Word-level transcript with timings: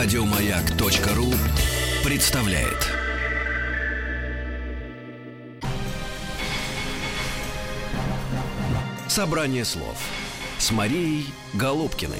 Радиомаяк.ру 0.00 1.26
представляет. 2.08 2.86
Собрание 9.08 9.64
слов 9.64 10.00
с 10.58 10.70
Марией 10.70 11.26
Голубкиной. 11.54 12.14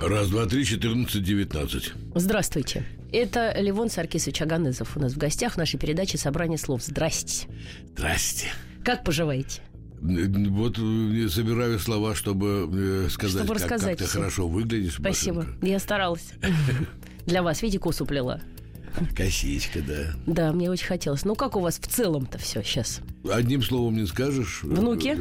Раз, 0.00 0.30
два, 0.30 0.46
три, 0.46 0.64
четырнадцать, 0.64 1.22
девятнадцать. 1.22 1.92
Здравствуйте. 2.14 2.86
Это 3.12 3.54
Левон 3.60 3.90
Саркисович 3.90 4.40
Аганезов 4.40 4.96
у 4.96 5.00
нас 5.00 5.12
в 5.12 5.18
гостях 5.18 5.52
в 5.52 5.56
нашей 5.58 5.78
передаче 5.78 6.16
«Собрание 6.16 6.56
слов». 6.56 6.82
Здрасте. 6.82 7.46
Здрасте. 7.94 8.46
Как 8.82 9.04
поживаете? 9.04 9.60
Вот 10.04 10.78
э, 10.78 11.28
собираю 11.30 11.78
слова, 11.78 12.14
чтобы 12.14 12.68
э, 12.70 13.08
сказать, 13.08 13.44
Чтобы 13.44 13.58
как, 13.58 13.80
как 13.80 13.96
ты 13.96 14.04
хорошо 14.04 14.46
выглядишь. 14.46 14.96
Спасибо. 14.96 15.44
Машенька. 15.44 15.66
Я 15.66 15.78
старалась. 15.78 16.32
Для 17.26 17.42
вас, 17.42 17.62
видите, 17.62 17.78
косу 17.78 18.04
плела. 18.04 18.42
Косичка, 19.16 19.80
да. 19.80 20.14
Да, 20.26 20.52
мне 20.52 20.70
очень 20.70 20.86
хотелось. 20.86 21.24
Ну, 21.24 21.34
как 21.34 21.56
у 21.56 21.60
вас 21.60 21.78
в 21.78 21.86
целом-то 21.86 22.36
все 22.36 22.62
сейчас? 22.62 23.00
Одним 23.28 23.62
словом 23.62 23.96
не 23.96 24.06
скажешь. 24.06 24.60
Внуки? 24.62 25.16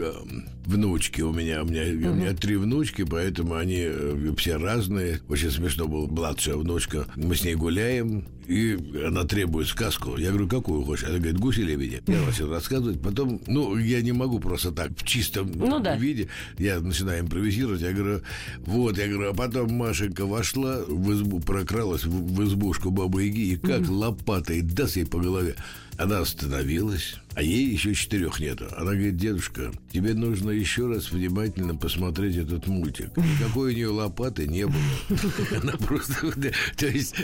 Внучки 0.65 1.21
у 1.21 1.33
меня. 1.33 1.63
У 1.63 1.65
меня, 1.65 1.83
у 2.09 2.13
меня 2.13 2.33
три 2.33 2.55
внучки, 2.55 3.03
поэтому 3.03 3.55
они 3.55 3.81
э, 3.85 4.33
все 4.37 4.55
разные. 4.57 5.19
Очень 5.27 5.51
смешно 5.51 5.87
была 5.87 6.07
младшая 6.07 6.55
внучка. 6.55 7.05
Мы 7.15 7.35
с 7.35 7.43
ней 7.43 7.55
гуляем, 7.55 8.25
и 8.47 8.77
она 9.05 9.23
требует 9.23 9.67
сказку. 9.67 10.17
Я 10.17 10.29
говорю, 10.29 10.47
какую 10.47 10.83
хочешь? 10.83 11.05
Она 11.05 11.17
говорит, 11.17 11.37
гуси-лебеди. 11.37 12.01
Я 12.07 12.21
начал 12.25 12.49
рассказывать. 12.49 13.01
Потом, 13.01 13.41
ну, 13.45 13.77
я 13.77 14.01
не 14.01 14.13
могу 14.13 14.39
просто 14.39 14.71
так 14.71 14.91
в 14.97 15.03
чистом 15.05 15.51
Ну 15.53 15.79
да. 15.79 15.97
виде. 15.97 16.29
Я 16.57 16.79
начинаю 16.79 17.21
импровизировать. 17.23 17.81
Я 17.81 17.91
говорю, 17.91 18.21
вот, 18.65 18.97
я 18.97 19.07
говорю, 19.07 19.31
а 19.31 19.33
потом 19.33 19.73
Машенька 19.73 20.25
вошла 20.25 20.79
в 20.87 21.13
избу, 21.13 21.39
прокралась 21.41 22.05
в, 22.05 22.09
в 22.35 22.43
избушку 22.45 22.89
Бабы 22.89 23.23
Яги 23.23 23.53
и 23.53 23.57
как 23.57 23.89
лопатой 23.89 24.61
даст 24.61 24.95
ей 24.95 25.05
по 25.05 25.19
голове. 25.19 25.55
Она 25.97 26.19
остановилась, 26.19 27.15
а 27.35 27.41
ей 27.43 27.67
еще 27.71 27.93
четырех 27.93 28.39
нету. 28.39 28.65
Она 28.77 28.91
говорит, 28.93 29.15
дедушка, 29.17 29.71
тебе 29.91 30.13
нужно 30.13 30.49
еще 30.49 30.87
раз 30.87 31.11
внимательно 31.11 31.75
посмотреть 31.75 32.35
этот 32.35 32.67
мультик. 32.67 33.15
Никакой 33.15 33.73
у 33.73 33.75
нее 33.75 33.87
лопаты 33.89 34.47
не 34.47 34.65
было. 34.65 34.75
Она 35.61 35.73
просто, 35.73 36.31
то 36.77 36.87
есть, 36.87 37.15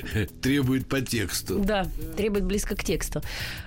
требует 0.42 0.88
по 0.88 1.02
тексту. 1.02 1.60
Да, 1.60 1.88
требует 2.16 2.46
близко 2.46 2.76
к 2.76 2.84
тексту. 2.84 3.22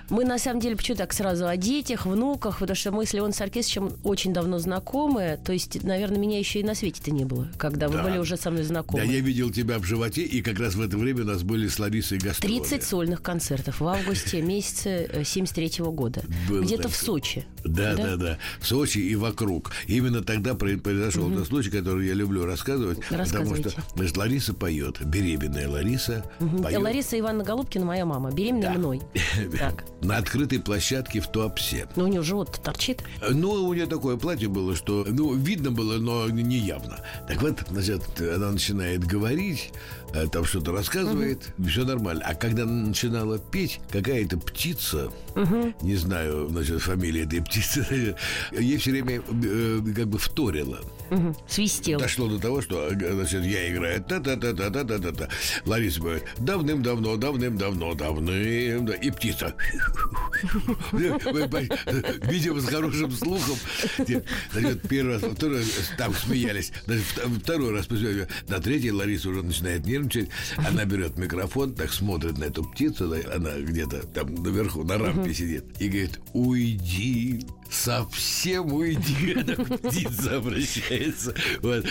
Мы, 0.09 0.23
на 0.25 0.37
самом 0.39 0.61
деле, 0.61 0.75
почему 0.77 0.97
так 0.97 1.11
сразу 1.13 1.47
о 1.47 1.57
детях, 1.57 2.05
внуках, 2.05 2.59
потому 2.59 2.75
что 2.75 2.91
мы 2.91 3.05
с 3.05 3.13
Леоном 3.13 3.33
Саркисовичем 3.33 3.91
очень 4.03 4.33
давно 4.33 4.57
знакомы. 4.59 5.37
То 5.43 5.51
есть, 5.53 5.83
наверное, 5.83 6.17
меня 6.17 6.39
еще 6.39 6.61
и 6.61 6.63
на 6.63 6.75
свете-то 6.75 7.11
не 7.11 7.25
было, 7.25 7.49
когда 7.57 7.87
вы 7.89 7.95
Да. 7.95 8.03
были 8.03 8.17
уже 8.19 8.37
со 8.37 8.51
мной 8.51 8.63
Да, 8.63 8.69
знакомы. 8.69 9.05
я 9.05 9.19
видел 9.19 9.49
тебя 9.51 9.79
в 9.79 9.83
животе, 9.85 10.21
и 10.23 10.41
как 10.41 10.59
раз 10.59 10.75
в 10.75 10.81
это 10.81 10.97
время 10.97 11.23
у 11.23 11.25
нас 11.25 11.43
были 11.43 11.67
с 11.67 11.77
Ларисой 11.79 12.19
гастроли. 12.19 12.59
30 12.59 12.83
сольных 12.83 13.21
концертов 13.21 13.79
в 13.81 13.87
августе 13.87 14.41
месяце 14.41 14.92
73 15.23 15.83
года. 15.85 16.23
Где-то 16.49 16.89
в. 16.89 16.95
Сочи. 16.95 17.45
Да, 17.63 17.95
да, 17.95 18.15
да, 18.17 18.37
В 18.59 18.67
Сочи 18.67 18.97
и 18.99 19.15
вокруг. 19.15 19.71
Именно 19.87 20.21
тогда 20.23 20.53
про- 20.53 20.77
произошел 20.77 21.29
тот 21.31 21.47
случай, 21.47 21.69
который 21.69 22.07
я 22.07 22.13
люблю 22.13 22.45
рассказывать. 22.45 22.99
Потому 23.09 23.55
что 23.55 23.71
значит, 23.95 24.17
Лариса 24.17 24.53
поет. 24.53 25.03
Беременная 25.05 25.69
Лариса 25.69 26.23
поет 26.39 26.81
Лариса 26.81 27.19
Ивановна 27.19 27.43
Голубкина, 27.43 27.85
моя 27.85 28.05
мама, 28.05 28.31
беременная 28.31 28.73
мной. 28.77 29.01
Так. 29.59 29.85
на 30.01 30.17
открытой 30.17 30.59
площадке 30.59 31.19
в 31.19 31.27
Туапсе. 31.27 31.87
Ну, 31.95 32.05
у 32.05 32.07
нее 32.07 32.21
живот 32.21 32.59
торчит. 32.63 33.03
Ну, 33.29 33.51
у 33.51 33.73
нее 33.73 33.85
такое 33.85 34.17
платье 34.17 34.47
было, 34.47 34.75
что, 34.75 35.05
ну, 35.07 35.33
видно 35.33 35.71
было, 35.71 35.97
но 35.97 36.29
не 36.29 36.57
явно. 36.57 36.99
Так 37.27 37.41
вот, 37.41 37.59
значит, 37.69 38.01
она 38.19 38.51
начинает 38.51 39.05
говорить, 39.05 39.71
э, 39.73 40.02
там 40.31 40.45
что-то 40.45 40.71
рассказывает, 40.71 41.53
все 41.67 41.83
нормально. 41.85 42.23
А 42.25 42.35
когда 42.35 42.63
она 42.63 42.87
начинала 42.87 43.39
петь, 43.39 43.79
какая-то 43.91 44.37
птица, 44.37 45.11
не 45.81 45.95
знаю, 45.95 46.47
значит, 46.49 46.81
фамилия 46.81 47.23
этой 47.23 47.41
птицы, 47.41 48.15
ей 48.51 48.77
все 48.77 48.91
время 48.91 49.21
э, 49.43 49.81
как 49.95 50.07
бы 50.07 50.17
вторила. 50.19 50.79
Мгм. 51.09 51.35
Свистел. 51.47 51.99
Дошло 51.99 52.27
до 52.27 52.39
того, 52.39 52.61
что 52.61 52.87
э, 52.89 53.13
значит, 53.13 53.43
я 53.43 53.71
играю 53.71 54.03
та-та-та-та-та-та-та. 54.03 55.29
Лариса 55.65 55.99
говорит, 55.99 56.23
давным-давно, 56.37 57.17
давным-давно, 57.17 57.93
давным, 57.93 58.87
и 58.87 59.11
птица. 59.11 59.53
Видимо, 60.91 62.61
с 62.61 62.65
хорошим 62.65 63.11
слухом. 63.11 63.55
Значит, 64.51 64.81
первый 64.87 65.15
раз, 65.15 65.23
второй 65.35 65.59
раз 65.59 65.67
там 65.97 66.13
смеялись. 66.13 66.71
Значит, 66.85 67.05
вт- 67.15 67.39
второй 67.41 67.73
раз. 67.73 67.87
На 68.47 68.59
третий 68.59 68.91
Лариса 68.91 69.29
уже 69.29 69.43
начинает 69.43 69.85
нервничать. 69.85 70.02
Она 70.57 70.85
берет 70.85 71.17
микрофон, 71.17 71.73
так 71.73 71.91
смотрит 71.91 72.37
на 72.37 72.45
эту 72.45 72.63
птицу. 72.63 73.13
Она 73.33 73.57
где-то 73.59 74.05
там 74.07 74.33
наверху, 74.35 74.83
на 74.83 74.97
рампе 74.97 75.33
сидит. 75.33 75.65
И 75.79 75.87
говорит, 75.87 76.19
уйди, 76.33 77.45
совсем 77.69 78.73
уйди. 78.73 79.33
Она 79.35 79.55
к 79.55 79.79
птице 79.79 80.27
обращается. 80.27 81.35
Вот. 81.61 81.85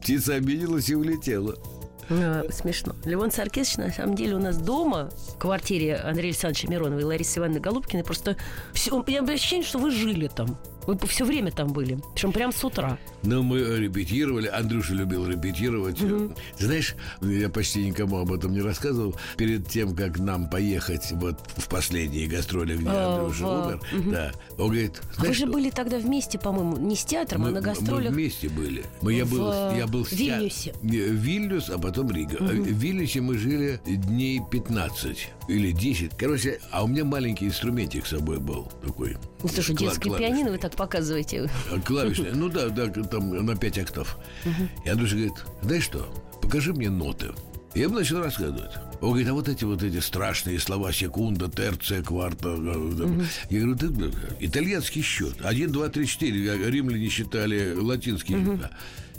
Птица 0.00 0.34
обиделась 0.34 0.88
и 0.88 0.94
улетела. 0.94 1.56
А, 2.10 2.44
Смешно. 2.50 2.94
Левон 3.04 3.30
Саркисович, 3.30 3.78
на 3.78 3.90
самом 3.90 4.14
деле, 4.14 4.36
у 4.36 4.38
нас 4.38 4.58
дома, 4.58 5.10
в 5.28 5.38
квартире 5.38 5.96
Андрея 5.96 6.32
Александровича 6.32 6.68
Миронова 6.68 7.00
и 7.00 7.04
Ларисы 7.04 7.38
Ивановны 7.38 7.60
Голубкиной, 7.60 8.04
просто 8.04 8.36
все, 8.72 8.92
у 8.94 9.02
меня 9.02 9.22
ощущение, 9.22 9.64
что 9.64 9.78
вы 9.78 9.90
жили 9.90 10.28
там. 10.28 10.58
Вы 10.86 10.98
все 11.06 11.24
время 11.24 11.50
там 11.50 11.72
были. 11.72 11.98
Причем 12.14 12.32
прям 12.32 12.52
с 12.52 12.62
утра. 12.64 12.98
Но 13.22 13.42
мы 13.42 13.58
репетировали, 13.78 14.46
Андрюша 14.48 14.94
любил 14.94 15.26
репетировать. 15.26 15.96
Ты 15.98 16.64
Знаешь, 16.64 16.94
я 17.22 17.48
почти 17.48 17.86
никому 17.86 18.18
об 18.18 18.32
этом 18.32 18.52
не 18.52 18.60
рассказывал. 18.60 19.14
Перед 19.36 19.68
тем, 19.68 19.94
как 19.96 20.18
нам 20.18 20.48
поехать 20.50 21.10
вот 21.12 21.38
в 21.56 21.68
последние 21.68 22.26
гастроли, 22.28 22.76
где 22.76 22.88
А, 22.88 23.18
Андрюша 23.20 23.44
в- 23.46 23.66
умер, 23.66 23.80
да, 24.12 24.32
он 24.58 24.66
говорит, 24.70 25.00
А 25.16 25.22
вы 25.22 25.32
же 25.34 25.46
были 25.46 25.70
тогда 25.70 25.98
вместе, 25.98 26.38
по-моему, 26.38 26.76
не 26.76 26.96
с 26.96 27.04
театром, 27.04 27.42
мы, 27.42 27.48
а 27.48 27.52
на 27.52 27.60
мы 27.60 27.64
гастролях. 27.66 28.12
вместе 28.12 28.48
были. 28.48 28.84
Мы, 29.00 29.14
я, 29.14 29.24
в, 29.24 29.30
был, 29.30 29.50
я 29.76 29.86
был 29.86 30.02
теа- 30.04 30.16
Вильнюсе. 30.38 30.74
Вильнюс, 30.82 31.70
а 31.70 31.78
потом 31.78 32.10
Рига. 32.10 32.36
А 32.40 32.44
В 32.44 32.52
Вильнюсе 32.54 33.20
мы 33.20 33.38
жили 33.38 33.80
дней 33.86 34.40
15 34.50 35.30
или 35.48 35.72
10. 35.72 36.12
Короче, 36.18 36.60
а 36.70 36.84
у 36.84 36.88
меня 36.88 37.04
маленький 37.04 37.46
инструментик 37.46 38.06
с 38.06 38.10
собой 38.10 38.38
был 38.38 38.70
такой. 38.84 39.16
Ну, 39.44 39.48
слушай, 39.48 39.74
Кла- 39.76 39.78
детское 39.88 40.08
клавишный. 40.10 40.28
пианино 40.28 40.50
вы 40.50 40.58
так 40.58 40.74
показываете. 40.74 41.50
А, 41.70 41.80
Клавишная. 41.80 42.32
Ну 42.34 42.48
да, 42.48 42.68
да, 42.70 42.86
там 42.88 43.44
на 43.46 43.54
5 43.56 43.78
октав. 43.78 44.18
И 44.84 44.88
Андрюша 44.88 45.14
говорит, 45.16 45.34
знаешь 45.62 45.84
что, 45.84 46.08
покажи 46.42 46.72
мне 46.72 46.90
ноты. 46.90 47.32
Я 47.74 47.84
ему 47.84 47.96
начал 47.96 48.20
рассказывать. 48.22 48.70
Он 49.00 49.08
говорит, 49.10 49.28
а 49.28 49.34
вот 49.34 49.48
эти 49.48 49.64
вот 49.64 49.82
эти 49.82 49.98
страшные 50.00 50.58
слова 50.60 50.92
секунда, 50.92 51.50
терция, 51.50 52.02
кварта. 52.02 52.50
э, 52.56 52.92
э, 53.00 53.24
Я 53.50 53.60
говорю, 53.60 53.76
ты 53.76 54.12
итальянский 54.40 55.02
счет. 55.02 55.34
Один, 55.42 55.72
два, 55.72 55.88
три, 55.88 56.06
четыре. 56.06 56.52
А 56.52 56.56
Римляне 56.56 57.08
считали 57.08 57.74
латинские 57.74 58.38
счета. 58.44 58.70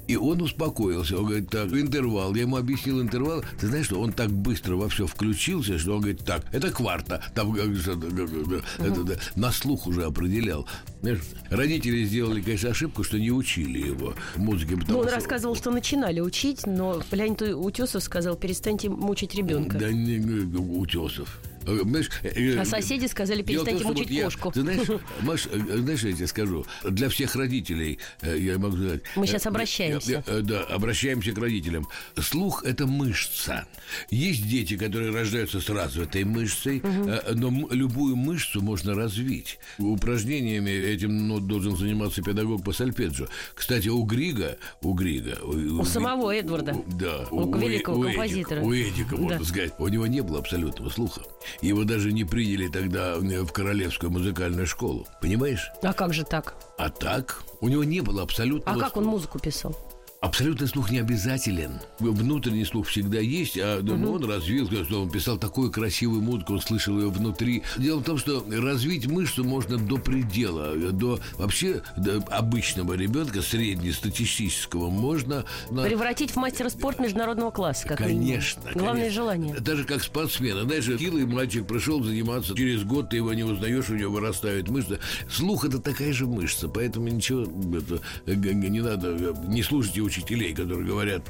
И 0.08 0.16
он 0.16 0.42
успокоился. 0.42 1.18
Он 1.18 1.26
говорит, 1.26 1.50
так, 1.50 1.72
интервал. 1.74 2.36
Я 2.36 2.42
ему 2.42 2.58
объяснил 2.58 3.02
интервал. 3.02 3.44
Ты 3.60 3.68
знаешь, 3.68 3.88
что 3.88 4.00
он 4.00 4.14
так 4.14 4.32
быстро 4.32 4.76
во 4.76 4.90
все 4.90 5.08
включился, 5.08 5.80
что 5.80 5.94
он 5.94 6.02
говорит, 6.02 6.24
так, 6.26 6.44
это 6.52 6.72
кварта. 6.72 7.24
Там 7.34 7.56
э, 7.56 7.60
э, 7.60 7.66
э, 7.66 8.62
э, 8.80 8.86
это, 8.86 9.04
да, 9.04 9.16
на 9.36 9.52
слух 9.52 9.88
уже 9.88 10.04
определял. 10.04 10.68
Знаешь, 11.06 11.20
родители 11.52 12.04
сделали, 12.04 12.42
конечно, 12.42 12.70
ошибку, 12.72 13.04
что 13.04 13.20
не 13.20 13.30
учили 13.32 13.88
его 13.88 14.16
музыке. 14.38 14.76
Ну, 14.88 14.98
он 15.00 15.06
что- 15.06 15.16
рассказывал, 15.16 15.56
что 15.56 15.70
начинали 15.72 16.20
учить, 16.20 16.66
но 16.66 17.04
Леонид 17.12 17.42
Утесов 17.44 18.02
сказал, 18.04 18.36
перестаньте 18.36 18.90
мучить 18.90 19.36
ребенка. 19.36 19.78
Да 19.78 19.92
не, 19.92 20.18
утесов. 20.18 21.40
Э, 21.68 21.80
знаешь, 21.84 22.10
э, 22.22 22.60
А 22.60 22.66
соседи 22.66 23.08
сказали, 23.08 23.42
в 23.42 23.46
том, 23.46 23.56
перестаньте 23.56 23.80
что 23.80 23.88
вот 23.88 23.98
мучить 23.98 24.12
я- 24.12 24.24
кошку. 24.26 24.52
Ты 24.52 24.62
знаешь, 24.62 24.88
Маш, 25.22 25.48
э, 25.52 25.78
знаешь, 25.80 26.04
я 26.04 26.14
тебе 26.14 26.28
скажу, 26.28 26.66
для 26.88 27.10
всех 27.10 27.36
родителей, 27.36 27.98
я 28.22 28.60
могу 28.60 28.78
сказать... 28.78 29.02
Мы 29.16 29.26
э, 29.26 29.38
обращаемся. 29.46 30.24
я- 30.28 30.36
я- 30.36 30.42
Да, 30.42 30.62
обращаемся 30.66 31.32
к 31.32 31.38
родителям. 31.40 31.88
Слух– 32.22 32.64
это 32.66 32.86
мышца. 32.86 33.66
Есть 34.12 34.48
дети, 34.48 34.78
которые 34.78 35.12
рождаются 35.12 35.60
с 35.60 35.68
развитой 35.70 36.24
мышцей, 36.24 36.82
э, 36.84 37.34
но 37.34 37.50
любую 37.72 38.16
мышцу 38.16 38.62
можно 38.62 38.94
развить. 38.94 39.58
Упражнениями 39.80 40.95
этим 40.96 41.28
ну, 41.28 41.40
должен 41.40 41.76
заниматься 41.78 42.22
педагог 42.22 42.64
по 42.64 42.72
сольфеджио. 42.74 43.28
Кстати, 43.54 43.88
у 43.90 44.04
Грига, 44.04 44.58
у 44.82 44.94
Грига... 44.94 45.38
У, 45.44 45.82
У 45.82 45.86
самого 45.86 46.34
Эдварда. 46.36 46.74
у- 46.74 46.86
Да. 46.98 47.28
У 47.32 47.56
великого 47.58 48.06
Эдика- 48.06 48.14
композитора. 48.14 48.62
у 48.62 48.74
Эдика, 48.74 49.16
можно 49.18 49.40
Да. 49.40 49.46
сказать. 49.46 49.74
У 49.80 49.88
него 49.88 50.08
не 50.08 50.22
было 50.22 50.40
абсолютного 50.40 50.90
слуха. 50.90 51.22
Его 51.62 51.84
даже 51.84 52.12
не 52.12 52.24
приняли 52.26 52.68
тогда 52.68 53.16
э, 53.16 53.42
в 53.44 53.52
Королевскую 53.52 54.12
музыкальную 54.12 54.66
школу. 54.68 55.08
Понимаешь? 55.22 55.70
А 55.84 55.94
как 55.94 56.14
же 56.14 56.24
так? 56.24 56.56
А 56.78 56.90
так, 56.90 57.44
у 57.62 57.68
него 57.70 57.84
не 57.84 58.02
было 58.02 58.22
А 58.22 58.24
абсолютного 58.24 58.80
как 58.80 58.98
он 58.98 59.04
слуха. 59.04 59.16
музыку 59.18 59.40
писал? 59.40 59.76
Абсолютный 60.22 60.68
слух 60.68 60.90
не 60.90 61.00
обязателен. 61.00 61.74
Внутренний 62.00 62.66
слух 62.66 62.88
всегда 62.88 63.20
есть, 63.20 63.58
а 63.58 63.80
угу. 63.80 64.14
он 64.14 64.26
развил, 64.26 64.68
что 64.86 65.04
он 65.04 65.10
писал 65.10 65.38
такую 65.38 65.72
красивую 65.72 66.22
музыку, 66.22 66.54
он 66.54 66.62
слышал 66.62 66.98
ее 67.00 67.10
внутри. 67.10 67.64
Дело 67.78 68.00
в 68.00 68.04
том, 68.04 68.18
что 68.18 68.44
развить 68.50 69.08
мышцу 69.08 69.44
можно 69.44 69.78
до 69.78 69.98
предела, 69.98 70.76
до 70.92 71.20
вообще 71.38 71.84
до 71.98 72.24
обычного 72.30 72.94
ребенка, 72.94 73.42
среднестатистического, 73.42 74.90
можно... 74.90 75.46
На... 75.70 75.84
Превратить 75.84 76.32
в 76.32 76.38
мастера 76.38 76.70
спорта 76.70 77.04
международного 77.04 77.52
класса, 77.52 77.88
как 77.88 77.98
Конечно. 77.98 78.62
Минимум. 78.62 78.80
Главное 78.80 79.02
конечно. 79.04 79.22
желание. 79.22 79.56
Даже 79.60 79.84
как 79.84 80.02
спортсмена. 80.02 80.64
Знаешь, 80.64 80.86
хилый 80.86 81.26
мальчик 81.26 81.68
пришел 81.68 82.02
заниматься, 82.04 82.56
через 82.56 82.84
год 82.84 83.10
ты 83.10 83.18
его 83.18 83.34
не 83.34 83.44
узнаешь, 83.44 83.90
у 83.90 83.96
него 83.96 84.14
вырастают 84.14 84.70
мышцы. 84.70 85.00
Слух 85.30 85.66
это 85.66 85.80
такая 85.80 86.14
же 86.14 86.26
мышца, 86.26 86.68
поэтому 86.68 87.10
ничего 87.10 87.42
это, 87.78 88.02
не 88.26 88.82
надо, 88.82 89.36
не 89.48 89.62
слушайте 89.62 90.02
учителей, 90.06 90.54
которые 90.54 90.86
говорят... 90.86 91.24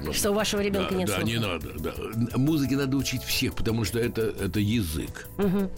Ну, 0.00 0.12
что 0.12 0.30
у 0.30 0.34
вашего 0.34 0.60
ребенка 0.60 0.90
да, 0.92 0.96
нет 0.96 1.08
Да, 1.08 1.16
слуха. 1.16 1.28
не 1.28 1.38
надо. 1.38 1.68
Да. 1.78 1.92
Музыке 2.36 2.76
надо 2.76 2.96
учить 2.96 3.22
всех, 3.22 3.54
потому 3.54 3.84
что 3.84 3.98
это, 3.98 4.22
это 4.22 4.60
язык. 4.60 5.28
Угу. 5.38 5.70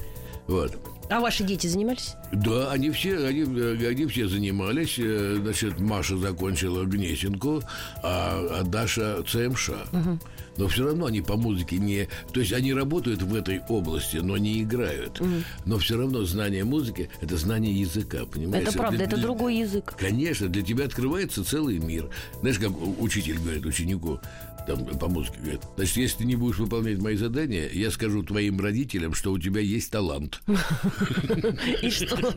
Вот. 0.46 0.78
А 1.10 1.20
ваши 1.20 1.44
дети 1.44 1.66
занимались? 1.66 2.14
Да, 2.32 2.70
они 2.72 2.90
все, 2.90 3.26
они, 3.26 3.42
они 3.42 4.06
все 4.06 4.26
занимались. 4.26 4.98
Э, 4.98 5.36
значит, 5.40 5.78
Маша 5.78 6.16
закончила 6.16 6.84
Гнесинку, 6.84 7.62
а, 8.02 8.60
а 8.60 8.62
Даша 8.64 9.22
ЦМШ. 9.26 9.70
Угу. 9.92 10.18
Но 10.56 10.68
все 10.68 10.84
равно 10.84 11.06
они 11.06 11.20
по 11.20 11.36
музыке 11.36 11.78
не... 11.78 12.08
То 12.32 12.40
есть 12.40 12.52
они 12.52 12.72
работают 12.72 13.22
в 13.22 13.34
этой 13.34 13.60
области, 13.68 14.18
но 14.18 14.36
не 14.36 14.62
играют. 14.62 15.20
Угу. 15.20 15.30
Но 15.66 15.78
все 15.78 15.96
равно 15.98 16.24
знание 16.24 16.64
музыки– 16.64 17.10
это 17.20 17.36
знание 17.36 17.72
языка, 17.74 18.24
понимаешь? 18.26 18.68
Это 18.68 18.76
правда, 18.76 18.96
для, 18.98 19.06
это 19.06 19.16
для, 19.16 19.24
другой 19.24 19.56
язык. 19.56 19.94
Конечно, 19.96 20.48
для 20.48 20.62
тебя 20.62 20.84
открывается 20.84 21.44
целый 21.44 21.78
мир. 21.78 22.08
Знаешь, 22.40 22.58
как 22.58 22.72
учитель 23.00 23.38
говорит 23.38 23.64
ученику, 23.66 24.20
там, 24.66 24.84
по 24.86 25.08
музыке 25.08 25.38
говорит, 25.40 25.60
значит, 25.76 25.96
если 25.96 26.18
ты 26.18 26.24
не 26.24 26.36
будешь 26.36 26.58
выполнять 26.58 26.98
мои 26.98 27.16
задания, 27.16 27.68
я 27.72 27.90
скажу 27.90 28.22
твоим 28.22 28.60
родителям, 28.60 29.14
что 29.14 29.32
у 29.32 29.38
тебя 29.38 29.60
есть 29.60 29.90
талант. 29.90 30.40
И 31.82 31.90
что? 31.90 32.34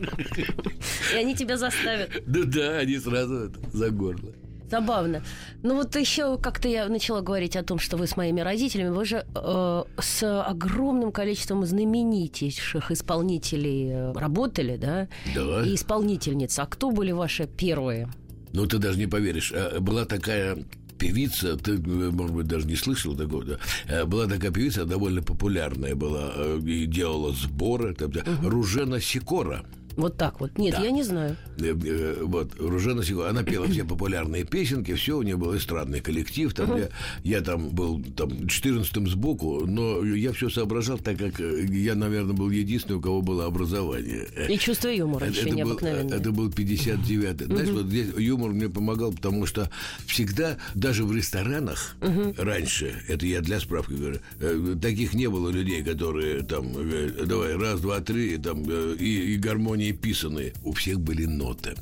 И 1.12 1.16
они 1.16 1.34
тебя 1.34 1.56
заставят. 1.56 2.10
Да, 2.26 2.42
да, 2.44 2.78
они 2.78 2.98
сразу 2.98 3.52
за 3.72 3.90
горло. 3.90 4.34
Забавно. 4.70 5.22
Ну 5.62 5.76
вот 5.76 5.96
еще 5.96 6.38
как-то 6.38 6.68
я 6.68 6.88
начала 6.88 7.20
говорить 7.20 7.56
о 7.56 7.62
том, 7.62 7.78
что 7.78 7.96
вы 7.96 8.06
с 8.06 8.16
моими 8.16 8.40
родителями, 8.40 8.90
вы 8.90 9.04
же 9.04 9.26
э, 9.34 9.84
с 9.98 10.42
огромным 10.42 11.12
количеством 11.12 11.64
знаменитейших 11.64 12.90
исполнителей 12.90 13.90
э, 13.90 14.12
работали, 14.12 14.76
да? 14.76 15.08
Да. 15.34 15.62
И 15.64 15.74
исполнительниц. 15.74 16.58
А 16.58 16.66
кто 16.66 16.90
были 16.90 17.12
ваши 17.12 17.46
первые? 17.46 18.08
Ну, 18.52 18.66
ты 18.66 18.78
даже 18.78 18.98
не 18.98 19.06
поверишь. 19.06 19.52
Была 19.80 20.04
такая 20.04 20.58
певица, 20.98 21.56
ты, 21.56 21.78
может 21.78 22.34
быть, 22.34 22.46
даже 22.46 22.66
не 22.66 22.76
слышал 22.76 23.14
такого, 23.14 23.44
да? 23.44 24.04
Была 24.06 24.26
такая 24.26 24.50
певица, 24.50 24.84
довольно 24.84 25.22
популярная 25.22 25.94
была, 25.94 26.32
и 26.64 26.86
делала 26.86 27.32
сборы, 27.32 27.94
угу. 28.00 28.48
Ружена 28.48 29.00
Сикора. 29.00 29.64
Вот 29.98 30.16
так 30.16 30.40
вот. 30.40 30.56
Нет, 30.58 30.76
Да. 30.76 30.84
я 30.84 30.92
не 30.92 31.02
знаю. 31.02 31.36
Э, 31.58 31.74
э, 31.84 32.22
Вот, 32.22 32.52
Ружена 32.60 33.02
Сикора, 33.02 33.30
она 33.30 33.42
пела 33.42 33.66
все 33.66 33.84
популярные 33.84 34.44
песенки, 34.44 34.94
все, 34.94 35.18
у 35.18 35.22
нее 35.22 35.36
был 35.36 35.56
эстрадный 35.56 36.00
коллектив, 36.00 36.54
там 36.54 36.76
я, 36.76 36.88
я 37.24 37.40
там 37.40 37.70
был 37.70 38.00
там 38.16 38.28
14-м 38.28 39.08
сбоку, 39.08 39.66
но 39.66 40.04
я 40.04 40.32
все 40.32 40.50
соображал, 40.50 40.98
так 40.98 41.18
как 41.18 41.40
э, 41.40 41.66
я, 41.68 41.96
наверное, 41.96 42.32
был 42.32 42.48
единственный, 42.48 42.98
у 42.98 43.00
кого 43.00 43.22
было 43.22 43.46
образование. 43.46 44.28
И 44.48 44.56
чувство 44.56 44.88
юмора 44.88 45.24
Это, 45.24 45.32
еще 45.40 45.48
это 45.48 45.64
был, 45.64 45.78
это 45.78 46.30
был 46.32 46.48
59-й. 46.48 47.46
Знаешь, 47.46 47.70
вот 47.70 47.86
здесь 47.86 48.06
юмор 48.16 48.50
мне 48.52 48.68
помогал, 48.68 49.12
потому 49.12 49.46
что 49.46 49.68
всегда, 50.06 50.58
даже 50.76 51.04
в 51.04 51.12
ресторанах 51.12 51.96
раньше, 52.36 53.02
это 53.08 53.26
я 53.26 53.40
для 53.40 53.58
справки 53.58 53.94
говорю, 53.94 54.20
таких 54.80 55.12
не 55.14 55.28
было 55.28 55.50
людей, 55.50 55.82
которые 55.82 56.44
там, 56.44 56.72
давай, 57.26 57.56
раз, 57.56 57.80
два, 57.80 57.98
три, 57.98 58.36
там, 58.38 58.62
и, 58.94 59.34
и 59.34 59.36
гармонии 59.88 59.92
писанные. 59.92 60.52
У 60.64 60.72
всех 60.72 61.00
были 61.00 61.24
ноты. 61.24 61.74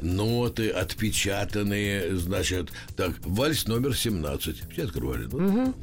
Ноты 0.00 0.70
отпечатанные, 0.70 2.16
значит, 2.16 2.70
так, 2.96 3.12
вальс 3.24 3.66
номер 3.66 3.96
17. 3.96 4.72
Все 4.72 4.84
открывали. 4.84 5.28
Ну, 5.30 5.74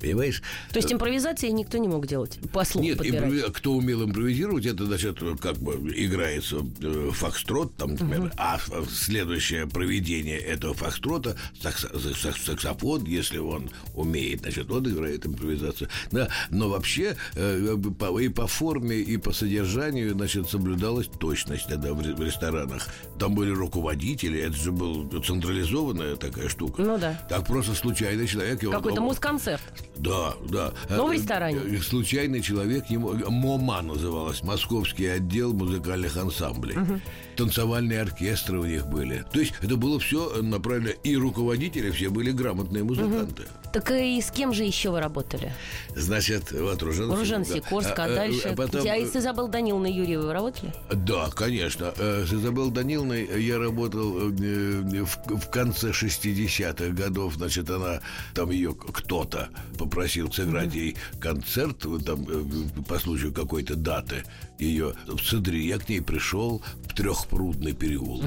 Понимаешь? 0.00 0.42
То 0.72 0.78
есть 0.78 0.92
импровизации 0.92 1.48
никто 1.50 1.78
не 1.78 1.88
мог 1.88 2.06
делать? 2.06 2.38
По 2.52 2.64
слуху 2.64 2.86
Нет, 2.86 2.98
подбирать? 2.98 3.30
импрови- 3.30 3.52
кто 3.52 3.72
умел 3.74 4.04
импровизировать, 4.04 4.64
это, 4.66 4.86
значит, 4.86 5.18
как 5.40 5.56
бы 5.58 5.74
играется 5.94 6.64
э, 6.82 7.10
фокстрот, 7.12 7.76
там, 7.76 7.90
например, 7.92 8.32
а 8.36 8.58
в- 8.58 8.88
следующее 8.90 9.66
проведение 9.66 10.38
этого 10.38 10.74
фокстрота 10.74 11.36
сакс- 11.62 11.86
сакс- 12.16 12.44
саксофон, 12.44 13.04
если 13.04 13.38
он 13.38 13.70
умеет, 13.94 14.40
значит, 14.40 14.70
он 14.70 14.88
играет 14.88 15.26
импровизацию. 15.26 15.88
Да, 16.10 16.28
но 16.50 16.68
вообще 16.70 17.16
э, 17.34 17.76
по- 17.98 18.18
и 18.18 18.28
по 18.28 18.46
форме, 18.46 18.96
и 18.96 19.16
по 19.18 19.32
содержанию, 19.32 20.12
значит, 20.14 20.48
соблюдалась 20.48 21.08
точность 21.18 21.68
тогда 21.68 21.92
в 21.92 22.00
ре- 22.00 22.14
в 22.14 22.22
ресторанах. 22.22 22.88
Там 23.18 23.34
были 23.34 23.50
руководители, 23.50 24.40
это 24.40 24.56
же 24.56 24.72
была 24.72 25.04
централизованная 25.20 26.16
такая 26.16 26.48
штука. 26.48 26.82
Ну 26.82 26.98
да. 26.98 27.20
Так 27.28 27.46
просто 27.46 27.74
случайный 27.74 28.26
человек... 28.26 28.60
Какой-то 28.60 29.00
он- 29.00 29.06
мусконцерт. 29.08 29.62
Да, 30.02 30.34
да. 30.48 30.72
Но 30.88 31.06
в 31.06 31.10
Э, 31.10 31.14
ресторане. 31.14 31.58
э, 31.58 31.78
Случайный 31.78 32.40
человек, 32.42 32.86
ему 32.90 33.12
МОМА 33.14 33.82
называлось, 33.82 34.42
Московский 34.42 35.06
отдел 35.06 35.52
музыкальных 35.52 36.16
ансамблей. 36.16 36.76
Танцевальные 37.40 38.02
оркестры 38.02 38.58
у 38.58 38.66
них 38.66 38.86
были. 38.86 39.24
То 39.32 39.40
есть 39.40 39.54
это 39.62 39.76
было 39.76 39.98
все 39.98 40.42
направлено, 40.42 40.90
и 41.02 41.16
руководители 41.16 41.90
все 41.90 42.10
были 42.10 42.32
грамотные 42.32 42.84
музыканты. 42.84 43.44
Так 43.72 43.90
и 43.92 44.20
с 44.20 44.30
кем 44.30 44.52
же 44.52 44.64
еще 44.64 44.90
вы 44.90 45.00
работали? 45.00 45.54
Значит, 45.96 46.52
вот 46.52 46.82
Ружена 46.82 47.14
Сикорска. 47.44 47.54
Сикорска, 47.54 48.02
а 48.02 48.06
А, 48.06 48.08
э, 48.10 48.14
дальше? 48.14 48.48
а 48.48 48.56
потом- 48.56 48.82
А 48.86 48.94
с 49.06 49.16
Изабеллой 49.16 49.50
Даниловной 49.50 49.92
Юрьевой 49.92 50.26
вы 50.26 50.32
работали? 50.34 50.74
Да, 50.92 51.30
конечно. 51.30 51.94
Э, 51.96 52.26
С 52.26 52.32
Изабеллой 52.34 52.72
Даниловной 52.72 53.42
я 53.42 53.58
работал 53.58 54.30
э, 54.32 55.02
в, 55.04 55.16
в 55.36 55.50
конце 55.50 55.92
60-х 55.92 56.88
годов. 56.90 57.34
Значит, 57.36 57.70
она, 57.70 58.00
там 58.34 58.50
ее 58.50 58.74
кто-то 58.74 59.48
попросил 59.78 60.30
сыграть 60.30 60.74
ей 60.74 60.96
концерт 61.20 61.78
там, 62.04 62.26
э, 62.28 62.82
по 62.86 62.98
случаю 62.98 63.32
какой-то 63.32 63.76
даты 63.76 64.24
ее 64.60 64.94
в 65.06 65.18
Цедре. 65.20 65.66
Я 65.66 65.78
к 65.78 65.88
ней 65.88 66.00
пришел 66.00 66.62
в 66.84 66.94
Трехпрудный 66.94 67.72
переулок. 67.72 68.24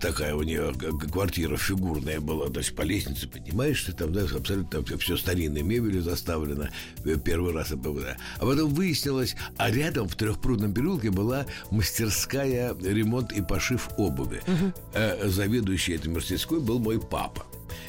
Такая 0.00 0.34
у 0.34 0.42
нее 0.42 0.74
квартира 1.10 1.56
фигурная 1.56 2.20
была, 2.20 2.48
значит, 2.48 2.76
по 2.76 2.82
лестнице 2.82 3.26
поднимаешься, 3.26 3.94
там, 3.94 4.12
да, 4.12 4.22
абсолютно 4.24 4.82
там 4.84 4.98
все 4.98 5.16
старинной 5.16 5.62
мебелью 5.62 6.02
заставлено. 6.02 6.68
Э, 7.06 7.16
Первый 7.16 7.54
раз 7.54 7.68
это 7.68 7.78
было. 7.78 8.16
А 8.36 8.44
потом 8.44 8.74
выяснилось, 8.74 9.34
а 9.56 9.70
рядом 9.70 10.06
в 10.06 10.14
Трехпрудном 10.14 10.74
переулке 10.74 11.10
была 11.10 11.46
мастерская 11.70 12.74
ремонт 12.82 13.32
и 13.32 13.40
пошив 13.40 13.88
обуви. 13.96 14.42
Э, 14.92 15.26
Заведующий 15.26 15.94
этой 15.94 16.08
мастерской 16.08 16.60
был 16.60 16.78
мой 16.80 17.00
папа. 17.00 17.46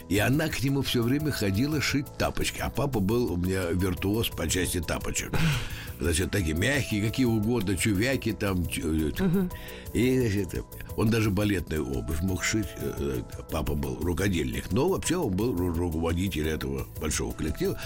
И 0.08 0.18
она 0.18 0.48
к 0.48 0.64
нему 0.64 0.82
все 0.82 1.04
время 1.04 1.32
ходила 1.32 1.82
шить 1.82 2.08
тапочки. 2.18 2.62
А 2.62 2.70
папа 2.70 3.00
был 3.02 3.34
у 3.34 3.36
меня 3.36 3.66
виртуоз 3.72 4.30
по 4.30 4.48
части 4.48 4.80
тапочек. 4.80 5.32
Значит, 6.00 6.32
такие 6.32 6.56
мягкие, 6.56 7.06
какие 7.06 7.26
угодно, 7.26 7.76
чувяки 7.76 8.32
там. 8.32 8.66
чу- 8.68 9.12
И, 9.94 10.20
значит, 10.20 10.64
он 10.96 11.10
даже 11.10 11.30
балетную 11.30 11.86
обувь 11.86 12.22
мог 12.22 12.44
шить. 12.44 12.68
Э, 12.78 12.94
э, 12.98 13.22
Папа 13.52 13.74
был 13.76 13.98
рукодельник. 14.02 14.72
Но 14.72 14.88
вообще 14.90 15.18
он 15.18 15.34
был 15.36 15.54
ру- 15.54 15.74
руководитель 15.78 16.48
этого 16.48 16.88
большого 17.02 17.34
коллектива. 17.34 17.78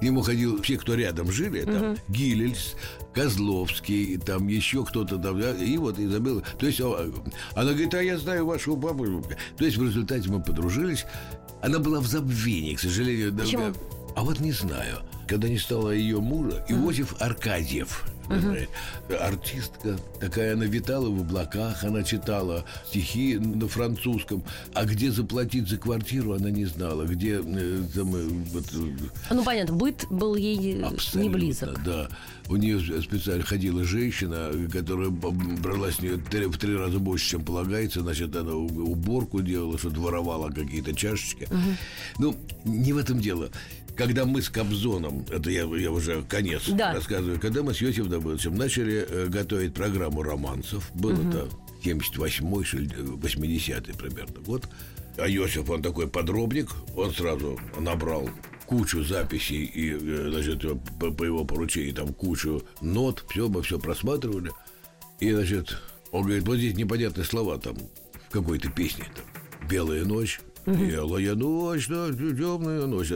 К 0.00 0.02
нему 0.02 0.22
ходил 0.22 0.60
все, 0.62 0.78
кто 0.78 0.94
рядом 0.94 1.30
жили. 1.30 1.62
Там 1.62 1.96
Гилельс, 2.08 2.74
Козловский, 3.14 4.16
там 4.18 4.48
еще 4.48 4.84
кто-то 4.84 5.18
там. 5.18 5.40
да, 5.40 5.52
И 5.54 5.76
вот 5.76 5.98
Изабелла. 5.98 6.42
То 6.58 6.66
есть 6.66 6.80
а, 6.80 7.12
она 7.54 7.70
говорит, 7.72 7.94
а 7.94 8.02
я 8.02 8.18
знаю 8.18 8.46
вашего 8.46 8.76
папу. 8.76 9.22
То 9.56 9.64
есть 9.64 9.76
в 9.76 9.84
результате 9.84 10.28
мы 10.28 10.42
подружились. 10.42 11.04
Она 11.62 11.78
была 11.78 12.00
в 12.00 12.06
забвении, 12.06 12.74
к 12.74 12.80
сожалению. 12.80 13.32
Почему? 13.44 13.62
А 14.16 14.22
вот 14.22 14.40
не 14.40 14.52
знаю. 14.52 14.98
Когда 15.30 15.48
не 15.48 15.58
стало 15.58 15.92
ее 15.92 16.20
мужа, 16.20 16.64
Иосиф 16.68 17.14
Аркадьев, 17.22 18.04
знаете, 18.38 18.68
артистка, 19.20 19.96
такая 20.20 20.54
она 20.54 20.64
витала 20.64 21.08
в 21.08 21.20
облаках, 21.20 21.82
она 21.82 22.02
читала 22.02 22.64
стихи 22.86 23.38
на 23.38 23.66
французском, 23.66 24.44
а 24.72 24.84
где 24.84 25.10
заплатить 25.10 25.68
за 25.68 25.78
квартиру, 25.78 26.34
она 26.34 26.50
не 26.50 26.64
знала, 26.64 27.04
где 27.04 27.40
э, 27.44 27.82
там, 27.94 28.14
э, 28.14 28.28
вот, 28.52 28.64
э, 28.72 29.34
Ну, 29.34 29.44
понятно, 29.44 29.74
быт 29.74 30.06
был 30.10 30.36
ей 30.36 30.56
не 30.56 31.28
близок. 31.28 31.82
Да. 31.84 32.08
У 32.48 32.56
нее 32.56 32.80
специально 33.02 33.44
ходила 33.44 33.84
женщина, 33.84 34.50
которая 34.72 35.10
брала 35.10 35.90
с 35.92 36.00
нее 36.00 36.16
в 36.16 36.58
три 36.58 36.76
раза 36.76 36.98
больше, 36.98 37.30
чем 37.30 37.44
полагается. 37.44 38.00
Значит, 38.00 38.34
она 38.34 38.54
уборку 38.54 39.40
делала, 39.40 39.78
что-то 39.78 40.00
воровала 40.00 40.50
какие-то 40.50 40.94
чашечки. 40.94 41.48
Ну, 42.18 42.36
не 42.64 42.92
в 42.92 42.98
этом 42.98 43.20
дело. 43.20 43.50
Когда 44.00 44.24
мы 44.24 44.40
с 44.40 44.48
Кобзоном, 44.48 45.26
это 45.30 45.50
я, 45.50 45.64
я 45.76 45.90
уже 45.90 46.22
конец 46.22 46.62
Да. 46.70 46.94
рассказываю, 46.94 47.38
когда 47.38 47.62
мы 47.62 47.74
с 47.74 47.82
Йосифом 47.82 48.08
Давыдовичем 48.08 48.54
начали 48.54 49.06
э, 49.06 49.26
готовить 49.26 49.74
программу 49.74 50.22
романсов, 50.22 50.90
было-то 50.94 51.50
78-й, 51.84 52.64
что 52.64 52.78
ли, 52.78 52.86
80-й 52.88 53.94
примерно 53.94 54.40
год. 54.40 54.66
А 55.18 55.28
Йосиф, 55.28 55.68
он 55.68 55.82
такой 55.82 56.08
подробник, 56.08 56.70
он 56.96 57.12
сразу 57.12 57.60
набрал 57.78 58.30
кучу 58.64 59.04
записей 59.04 59.64
и, 59.66 59.90
э, 59.92 60.30
значит, 60.32 60.62
по, 60.98 61.10
по 61.10 61.22
его 61.22 61.44
поручению 61.44 61.92
там 61.92 62.14
кучу 62.14 62.62
нот, 62.80 63.22
все, 63.28 63.50
мы 63.50 63.62
все 63.62 63.78
просматривали. 63.78 64.50
И, 65.18 65.30
значит, 65.30 65.76
он 66.10 66.22
говорит, 66.22 66.46
вот 66.46 66.56
здесь 66.56 66.74
непонятные 66.74 67.26
слова 67.26 67.58
там 67.58 67.76
в 68.28 68.32
какой-то 68.32 68.70
песне 68.70 69.04
там. 69.14 69.68
«Белая 69.68 70.06
ночь», 70.06 70.40
«Белая 70.64 71.34
ночь», 71.34 71.86
да, 71.86 72.08
«Темная 72.08 72.86
ночь». 72.86 73.12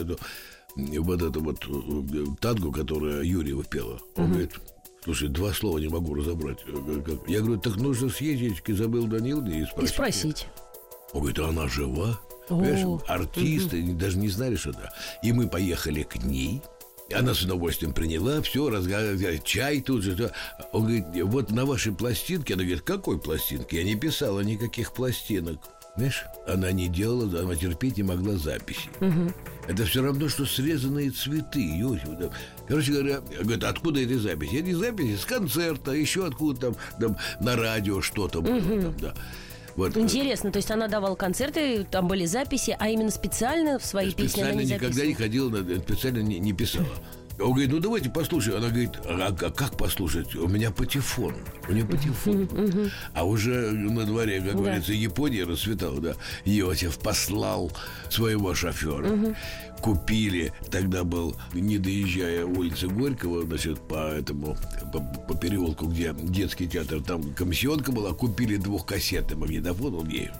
Вот 0.76 1.22
это 1.22 1.38
вот 1.40 1.64
э, 1.68 2.24
тангу, 2.40 2.72
которая 2.72 3.22
Юрьева 3.22 3.64
пела. 3.64 4.00
Он 4.16 4.30
говорит, 4.30 4.52
Слушай, 5.04 5.28
два 5.28 5.52
слова 5.52 5.78
не 5.78 5.88
могу 5.88 6.14
разобрать. 6.14 6.58
Я 7.28 7.40
говорю, 7.40 7.60
так 7.60 7.76
нужно 7.76 8.08
съездить 8.08 8.62
к 8.62 8.70
Изабелле 8.70 9.06
Даниловне 9.06 9.60
и 9.60 9.66
спросить. 9.66 9.90
И 9.90 9.92
спросить. 9.92 10.46
Он 11.12 11.20
говорит, 11.20 11.38
а 11.40 11.48
она 11.48 11.68
жива? 11.68 12.18
Понимаешь, 12.48 13.02
артисты 13.06 13.82
угу. 13.82 13.98
даже 13.98 14.18
не 14.18 14.28
знали, 14.28 14.56
что 14.56 14.70
это. 14.70 14.92
И 15.22 15.32
мы 15.32 15.48
поехали 15.48 16.02
к 16.02 16.16
ней. 16.24 16.62
Она 17.14 17.34
с 17.34 17.42
удовольствием 17.42 17.92
приняла, 17.92 18.40
все, 18.40 18.70
разговаривали, 18.70 19.40
чай 19.44 19.82
тут 19.82 20.02
же. 20.02 20.32
Он 20.72 20.84
говорит, 20.84 21.04
вот 21.24 21.50
на 21.50 21.66
вашей 21.66 21.92
пластинке, 21.92 22.54
она 22.54 22.62
говорит, 22.62 22.82
какой 22.82 23.20
пластинке? 23.20 23.76
Я 23.76 23.84
не 23.84 23.94
писала 23.94 24.40
никаких 24.40 24.94
пластинок. 24.94 25.60
Знаешь, 25.96 26.24
она 26.48 26.72
не 26.72 26.88
делала, 26.88 27.40
она 27.40 27.54
терпеть 27.54 27.96
не 27.96 28.02
могла 28.02 28.36
записи. 28.36 28.88
Угу. 29.00 29.32
Это 29.68 29.84
все 29.84 30.02
равно, 30.02 30.28
что 30.28 30.44
срезанные 30.44 31.10
цветы. 31.10 31.70
Там. 32.18 32.30
Короче 32.66 32.92
говоря, 32.92 33.20
говорит, 33.40 33.62
откуда 33.62 34.00
эти 34.00 34.14
записи? 34.14 34.56
Эти 34.56 34.72
записи 34.72 35.16
с 35.16 35.24
концерта, 35.24 35.92
еще 35.92 36.26
откуда 36.26 36.60
там, 36.60 36.76
там 36.98 37.16
на 37.40 37.54
радио 37.56 38.00
что-то 38.00 38.40
было. 38.40 38.56
Угу. 38.56 38.82
Там, 38.82 38.96
да. 38.98 39.14
Вот. 39.76 39.96
Интересно, 39.96 40.52
то 40.52 40.58
есть 40.58 40.70
она 40.70 40.88
давала 40.88 41.16
концерты, 41.16 41.84
там 41.84 42.06
были 42.06 42.26
записи, 42.26 42.76
а 42.78 42.88
именно 42.88 43.10
специально 43.10 43.78
в 43.78 43.84
свои 43.84 44.10
специально 44.10 44.28
песни 44.28 44.42
она 44.42 44.62
не 44.62 44.72
никогда 44.72 45.06
не 45.06 45.14
ходила, 45.14 45.78
специально 45.80 46.18
не, 46.20 46.38
не 46.38 46.52
писала. 46.52 46.86
Он 47.40 47.50
говорит, 47.50 47.70
ну 47.70 47.80
давайте 47.80 48.10
послушаем. 48.10 48.58
Она 48.58 48.68
говорит, 48.68 48.92
а, 49.06 49.28
а 49.28 49.50
как 49.50 49.76
послушать? 49.76 50.34
У 50.36 50.46
меня 50.46 50.70
патефон. 50.70 51.34
У 51.68 51.72
нее 51.72 51.84
патефон. 51.84 52.48
А 53.14 53.24
уже 53.24 53.70
на 53.70 54.04
дворе, 54.04 54.40
как 54.40 54.56
говорится, 54.56 54.92
Япония 54.92 55.44
расцветала, 55.44 56.00
да. 56.00 56.14
Иосиф 56.44 56.98
послал 56.98 57.72
своего 58.08 58.54
шофера. 58.54 59.34
Купили, 59.80 60.52
тогда 60.70 61.04
был, 61.04 61.36
не 61.52 61.76
доезжая 61.78 62.46
улицы 62.46 62.88
Горького, 62.88 63.42
значит, 63.42 63.80
по 63.86 64.12
этому, 64.12 64.56
по, 64.92 65.00
по 65.00 65.36
переулку, 65.36 65.86
где 65.86 66.14
детский 66.16 66.66
театр, 66.66 67.02
там 67.02 67.34
комиссионка 67.34 67.92
была, 67.92 68.14
купили 68.14 68.56
двухкассетный 68.56 69.36
магнитофон, 69.36 69.94
он 69.96 70.08
ей, 70.08 70.30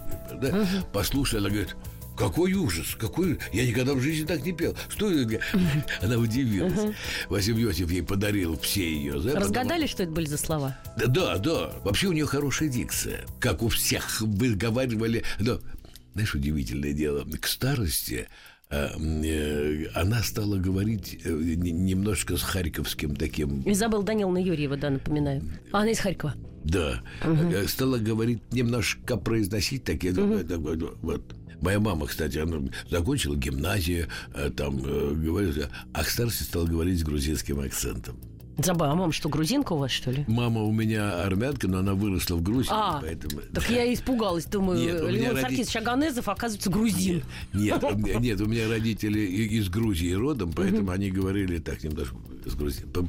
да, 0.41 0.67
послушали, 0.95 1.41
она 1.41 1.51
говорит, 1.51 1.77
какой 2.17 2.53
ужас, 2.53 2.95
какой... 2.99 3.39
Я 3.53 3.67
никогда 3.67 3.95
в 3.95 4.01
жизни 4.01 4.25
так 4.25 4.45
не 4.45 4.53
пел. 4.53 4.77
Что 4.89 5.11
это? 5.11 5.41
Она 6.01 6.17
удивилась. 6.17 6.73
Угу. 6.73 6.95
Василий 7.29 7.63
Йосиф 7.63 7.91
ей 7.91 8.03
подарил 8.03 8.59
все 8.59 8.89
ее. 8.89 9.21
Да, 9.21 9.41
Разгадали, 9.41 9.83
потом... 9.83 9.89
что 9.89 10.03
это 10.05 10.13
были 10.13 10.27
за 10.27 10.39
слова? 10.39 10.79
Да, 10.97 11.07
да, 11.07 11.39
да. 11.39 11.73
Вообще 11.83 12.09
у 12.09 12.13
нее 12.13 12.27
хорошая 12.27 12.69
дикция. 12.69 13.25
Как 13.41 13.63
у 13.63 13.69
всех 13.69 14.21
выговаривали. 14.21 15.25
Но, 15.41 15.61
знаешь, 16.15 16.35
удивительное 16.35 16.93
дело. 16.93 17.25
К 17.41 17.47
старости 17.49 18.29
э, 18.71 18.89
э, 18.97 19.87
она 19.95 20.23
стала 20.23 20.57
говорить 20.57 21.21
э, 21.25 21.29
немножко 21.31 22.37
с 22.37 22.43
харьковским 22.43 23.17
таким... 23.17 23.69
Изабелла 23.69 24.05
Даниловна 24.05 24.39
Юрьева, 24.39 24.77
да, 24.77 24.91
напоминаю. 24.91 25.43
А 25.73 25.81
она 25.81 25.91
из 25.91 25.99
Харькова. 25.99 26.35
Да. 26.65 27.03
Угу. 27.25 27.69
Стала 27.69 27.99
говорить, 27.99 28.41
немножко 28.53 29.17
произносить 29.17 29.85
такие... 29.85 30.13
Угу. 30.13 30.97
Вот. 31.03 31.23
Моя 31.65 31.81
мама, 31.81 32.07
кстати, 32.07 32.37
она 32.37 32.59
закончила 32.91 33.37
гимназию, 33.37 34.09
э, 34.35 34.51
там, 34.55 34.85
э, 34.85 35.15
говорит, 35.15 35.67
а 35.95 36.05
к 36.05 36.11
старости 36.11 36.43
стала 36.43 36.67
говорить 36.67 37.01
с 37.01 37.03
грузинским 37.03 37.59
акцентом. 37.59 38.19
Забава, 38.59 38.93
а 38.93 38.95
мама 38.95 39.13
что, 39.13 39.31
грузинка 39.31 39.73
у 39.73 39.79
вас, 39.79 39.91
что 39.91 40.11
ли? 40.11 40.27
Мама 40.29 40.63
у 40.63 40.71
меня 40.71 41.23
армянка, 41.25 41.67
но 41.67 41.79
она 41.79 41.95
выросла 41.95 42.37
в 42.37 42.43
Грузии, 42.43 42.71
а, 42.71 43.01
поэтому... 43.01 43.41
так 43.53 43.69
я 43.71 43.93
испугалась, 43.93 44.45
думаю, 44.45 44.79
нет, 44.79 45.11
Леон 45.11 45.37
роди... 45.37 45.41
Саркис 45.41 45.71
Шаганезов, 45.71 46.29
оказывается, 46.29 46.69
грузин. 46.71 47.23
Нет, 47.55 47.83
нет, 47.97 48.21
нет, 48.21 48.41
у 48.43 48.47
меня 48.47 48.69
родители 48.69 49.21
из 49.21 49.71
Грузии 49.71 50.13
родом, 50.13 50.53
поэтому 50.53 50.91
они 50.91 51.11
говорили 51.11 51.59
так 51.59 51.83
немножко 51.83 52.17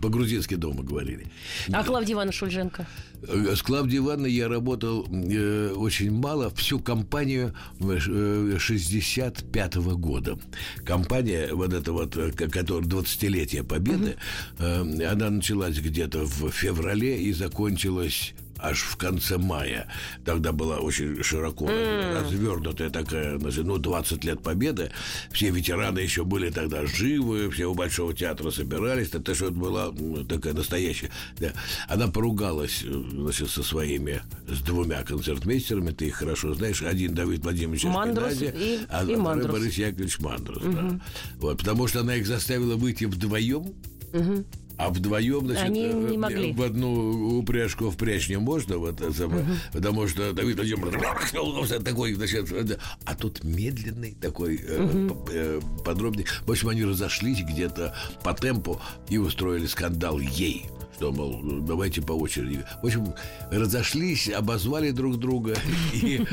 по-грузински 0.01 0.55
дома 0.55 0.83
говорили. 0.83 1.27
А 1.71 1.83
Клавдия 1.83 2.13
Ивановна 2.15 2.31
Шульженко? 2.31 2.87
С 3.27 3.61
Клавдией 3.61 3.99
Ивановной 3.99 4.31
я 4.31 4.47
работал 4.47 5.07
э, 5.11 5.73
очень 5.75 6.11
мало, 6.11 6.49
всю 6.51 6.79
компанию 6.79 7.53
э, 7.79 8.57
65 8.59 9.75
-го 9.75 9.95
года. 9.95 10.37
Компания, 10.85 11.49
вот 11.53 11.73
эта 11.73 11.91
вот, 11.91 12.15
э, 12.17 12.31
которая 12.31 12.87
20-летие 12.87 13.63
Победы, 13.63 14.15
э, 14.59 15.11
она 15.11 15.29
началась 15.29 15.79
где-то 15.79 16.25
в 16.25 16.51
феврале 16.51 17.17
и 17.21 17.33
закончилась 17.33 18.33
аж 18.69 18.81
в 18.81 18.97
конце 18.97 19.37
мая. 19.37 19.87
Тогда 20.23 20.51
была 20.51 20.77
очень 20.77 21.23
широко 21.23 21.65
mm. 21.65 22.21
развернутая 22.21 22.89
такая, 22.89 23.37
значит, 23.37 23.65
ну, 23.65 23.77
20 23.77 24.23
лет 24.23 24.41
победы. 24.41 24.91
Все 25.31 25.49
ветераны 25.49 25.99
еще 25.99 26.23
были 26.23 26.49
тогда 26.49 26.85
живы, 26.85 27.49
все 27.51 27.65
у 27.67 27.73
Большого 27.73 28.13
театра 28.13 28.51
собирались. 28.51 29.09
Это 29.09 29.35
что 29.35 29.45
это 29.45 29.55
была 29.55 29.93
такая 30.27 30.53
настоящая. 30.53 31.11
Да. 31.37 31.51
Она 31.87 32.07
поругалась, 32.07 32.81
значит, 32.81 33.49
со 33.49 33.63
своими, 33.63 34.21
с 34.47 34.61
двумя 34.61 35.03
концертмейстерами, 35.03 35.91
ты 35.91 36.07
их 36.07 36.15
хорошо 36.15 36.53
знаешь. 36.53 36.81
Один 36.81 37.13
Давид 37.13 37.43
Владимирович 37.43 37.83
Мандрус 37.83 38.41
и, 38.41 38.79
а 38.89 39.03
и 39.03 39.15
Мандрус. 39.15 39.51
Борис 39.51 39.77
Яковлевич 39.77 40.19
Мандрус. 40.19 40.63
Mm-hmm. 40.63 40.91
Да. 40.91 40.99
Вот, 41.37 41.57
потому 41.59 41.87
что 41.87 42.01
она 42.01 42.15
их 42.15 42.25
заставила 42.25 42.75
выйти 42.75 43.05
вдвоем. 43.05 43.73
Mm-hmm 44.11 44.45
а 44.77 44.89
вдвоем, 44.89 45.47
значит, 45.47 45.63
Они 45.63 45.87
не 45.87 46.17
могли. 46.17 46.53
в 46.53 46.61
одну 46.61 47.37
упряжку 47.39 47.89
впрячь 47.91 48.29
не 48.29 48.37
можно, 48.37 48.77
вот, 48.77 49.01
угу. 49.01 49.41
потому 49.73 50.07
что 50.07 50.33
Давид 50.33 50.57
Владимирович 50.57 51.83
такой, 51.83 52.13
значит, 52.13 52.79
а 53.05 53.15
тут 53.15 53.43
медленный 53.43 54.15
такой 54.19 54.57
угу. 54.57 55.61
подробный. 55.83 56.25
В 56.45 56.51
общем, 56.51 56.69
они 56.69 56.83
разошлись 56.83 57.41
где-то 57.41 57.95
по 58.23 58.33
темпу 58.33 58.79
и 59.09 59.17
устроили 59.17 59.65
скандал 59.65 60.19
ей 60.19 60.65
что, 60.95 61.11
мол, 61.11 61.41
давайте 61.61 62.01
по 62.01 62.13
очереди. 62.13 62.63
В 62.81 62.85
общем, 62.85 63.13
разошлись, 63.51 64.29
обозвали 64.29 64.91
друг 64.91 65.17
друга 65.17 65.57
и 65.93 66.25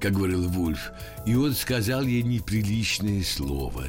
как 0.00 0.12
говорил 0.12 0.48
Вульф. 0.48 0.92
И 1.26 1.34
он 1.34 1.54
сказал 1.54 2.02
ей 2.02 2.22
неприличное 2.22 3.22
слово. 3.22 3.84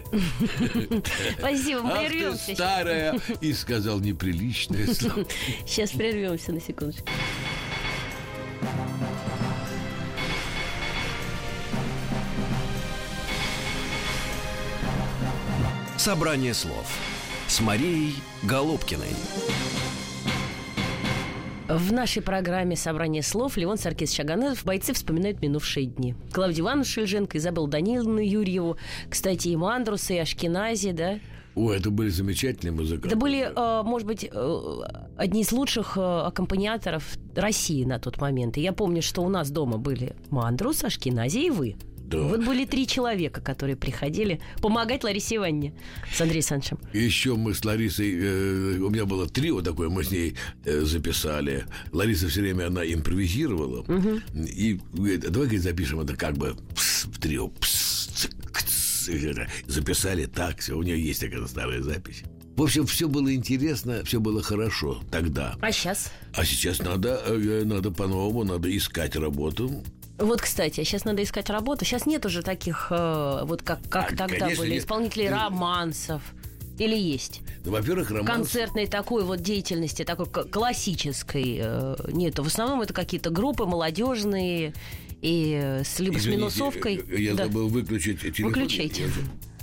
Спасибо, 1.37 1.89
прервемся. 1.89 2.53
старая 2.53 3.19
и 3.41 3.53
сказал 3.53 3.99
неприличное 3.99 4.87
слово. 4.93 5.25
Сейчас 5.65 5.91
прервемся 5.91 6.51
на 6.51 6.61
секундочку. 6.61 7.07
Собрание 15.97 16.53
слов 16.53 16.87
с 17.47 17.59
Марией 17.59 18.15
Голубкиной. 18.43 19.13
В 21.69 21.93
нашей 21.93 22.23
программе 22.23 22.75
«Собрание 22.75 23.21
слов» 23.21 23.55
Леон 23.55 23.77
Саркис 23.77 24.11
Шаганезов 24.11 24.65
бойцы 24.65 24.91
вспоминают 24.91 25.39
минувшие 25.43 25.85
дни. 25.85 26.15
Клавдию 26.31 26.63
Ивановну 26.63 26.83
Шельженко, 26.83 27.37
Изабеллу 27.37 27.67
Даниловну 27.67 28.17
Юрьеву, 28.17 28.77
кстати, 29.07 29.49
и 29.49 29.55
Мандруса, 29.55 30.15
и 30.15 30.17
Ашкенази, 30.17 30.93
да? 30.93 31.19
О, 31.53 31.71
это 31.71 31.91
были 31.91 32.09
замечательные 32.09 32.73
музыканты. 32.73 33.09
Это 33.09 33.15
были, 33.15 33.51
э, 33.55 33.83
может 33.83 34.07
быть, 34.07 34.27
э, 34.31 34.79
одни 35.15 35.41
из 35.41 35.51
лучших 35.51 35.95
э, 35.95 36.01
аккомпаниаторов 36.01 37.05
России 37.35 37.83
на 37.83 37.99
тот 37.99 38.19
момент. 38.19 38.57
И 38.57 38.61
я 38.61 38.73
помню, 38.73 39.03
что 39.03 39.21
у 39.21 39.29
нас 39.29 39.51
дома 39.51 39.77
были 39.77 40.15
Мандрус, 40.31 40.83
Ашкенази 40.83 41.37
и 41.37 41.49
вы. 41.51 41.75
Да. 42.09 42.17
Вот 42.17 42.43
были 42.43 42.65
три 42.65 42.87
человека, 42.87 43.39
которые 43.39 43.75
приходили 43.75 44.41
помогать 44.61 45.03
Ларисе 45.03 45.35
Ивановне 45.35 45.73
с 46.11 46.19
Андреем 46.19 46.43
Санчем. 46.43 46.79
Еще 46.91 47.35
мы 47.35 47.53
с 47.53 47.63
Ларисой, 47.63 48.11
э, 48.19 48.77
у 48.79 48.89
меня 48.89 49.05
было 49.05 49.27
трио 49.29 49.61
такое, 49.61 49.89
мы 49.89 50.03
с 50.03 50.11
ней 50.11 50.35
э, 50.65 50.81
записали. 50.81 51.65
Лариса 51.91 52.27
все 52.27 52.41
время, 52.41 52.67
она 52.67 52.83
импровизировала. 52.83 53.81
Угу. 53.81 54.21
И 54.35 54.79
говорит, 54.93 55.21
давай 55.21 55.47
говорит, 55.47 55.61
запишем 55.61 55.99
это 55.99 56.15
как 56.15 56.35
бы 56.35 56.55
пс, 56.75 57.05
в 57.05 57.19
трио. 57.19 57.49
Пс, 57.49 58.07
цик, 58.07 58.31
цик, 58.63 59.47
записали 59.67 60.25
так, 60.25 60.59
все, 60.59 60.75
у 60.75 60.81
нее 60.81 61.01
есть 61.01 61.21
такая 61.21 61.45
старая 61.45 61.81
запись. 61.81 62.23
В 62.55 62.63
общем, 62.63 62.85
все 62.87 63.07
было 63.07 63.33
интересно, 63.33 64.03
все 64.03 64.19
было 64.19 64.41
хорошо 64.41 65.01
тогда. 65.11 65.55
А 65.61 65.71
сейчас? 65.71 66.11
А 66.33 66.43
сейчас 66.43 66.79
надо, 66.79 67.21
э, 67.25 67.63
надо 67.65 67.91
по-новому, 67.91 68.43
надо 68.43 68.75
искать 68.75 69.15
работу. 69.15 69.83
Вот, 70.19 70.41
кстати, 70.41 70.83
сейчас 70.83 71.05
надо 71.05 71.23
искать 71.23 71.49
работу. 71.49 71.85
Сейчас 71.85 72.05
нет 72.05 72.25
уже 72.25 72.41
таких, 72.41 72.87
э, 72.91 73.41
вот 73.43 73.61
как, 73.63 73.79
как 73.89 74.13
а, 74.13 74.15
тогда 74.15 74.49
были, 74.49 74.77
исполнителей 74.77 75.29
романсов. 75.29 76.21
Или 76.77 76.95
есть? 76.97 77.41
Ну, 77.65 77.71
во-первых, 77.71 78.09
романс... 78.11 78.27
Концертной 78.27 78.87
такой 78.87 79.23
вот 79.23 79.41
деятельности, 79.41 80.03
такой 80.03 80.25
классической 80.27 81.57
э, 81.61 81.95
нету. 82.11 82.43
В 82.43 82.47
основном 82.47 82.81
это 82.81 82.93
какие-то 82.93 83.29
группы 83.29 83.65
молодежные 83.65 84.73
и 85.21 85.81
с, 85.83 85.99
либо 85.99 86.17
с 86.17 86.21
Извините, 86.21 86.37
минусовкой. 86.41 86.95
э, 87.09 87.19
Я 87.21 87.33
Да. 87.33 87.45
забыл 87.45 87.67
выключить 87.67 88.21
телефон. 88.21 88.45
Выключайте. 88.53 89.03
Я- 89.03 89.09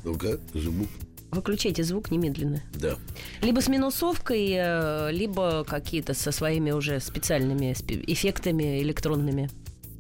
Ну-ка, 0.05 0.39
звук. 0.55 0.89
Выключайте 1.33 1.83
звук 1.85 2.11
немедленно. 2.11 2.63
Да. 2.75 2.97
Либо 3.43 3.61
с 3.61 3.69
минусовкой, 3.69 4.53
э, 4.55 5.11
либо 5.13 5.65
какие-то 5.65 6.15
со 6.15 6.33
своими 6.33 6.71
уже 6.71 7.01
специальными 7.01 7.73
спе- 7.73 8.03
эффектами 8.07 8.81
электронными. 8.83 9.51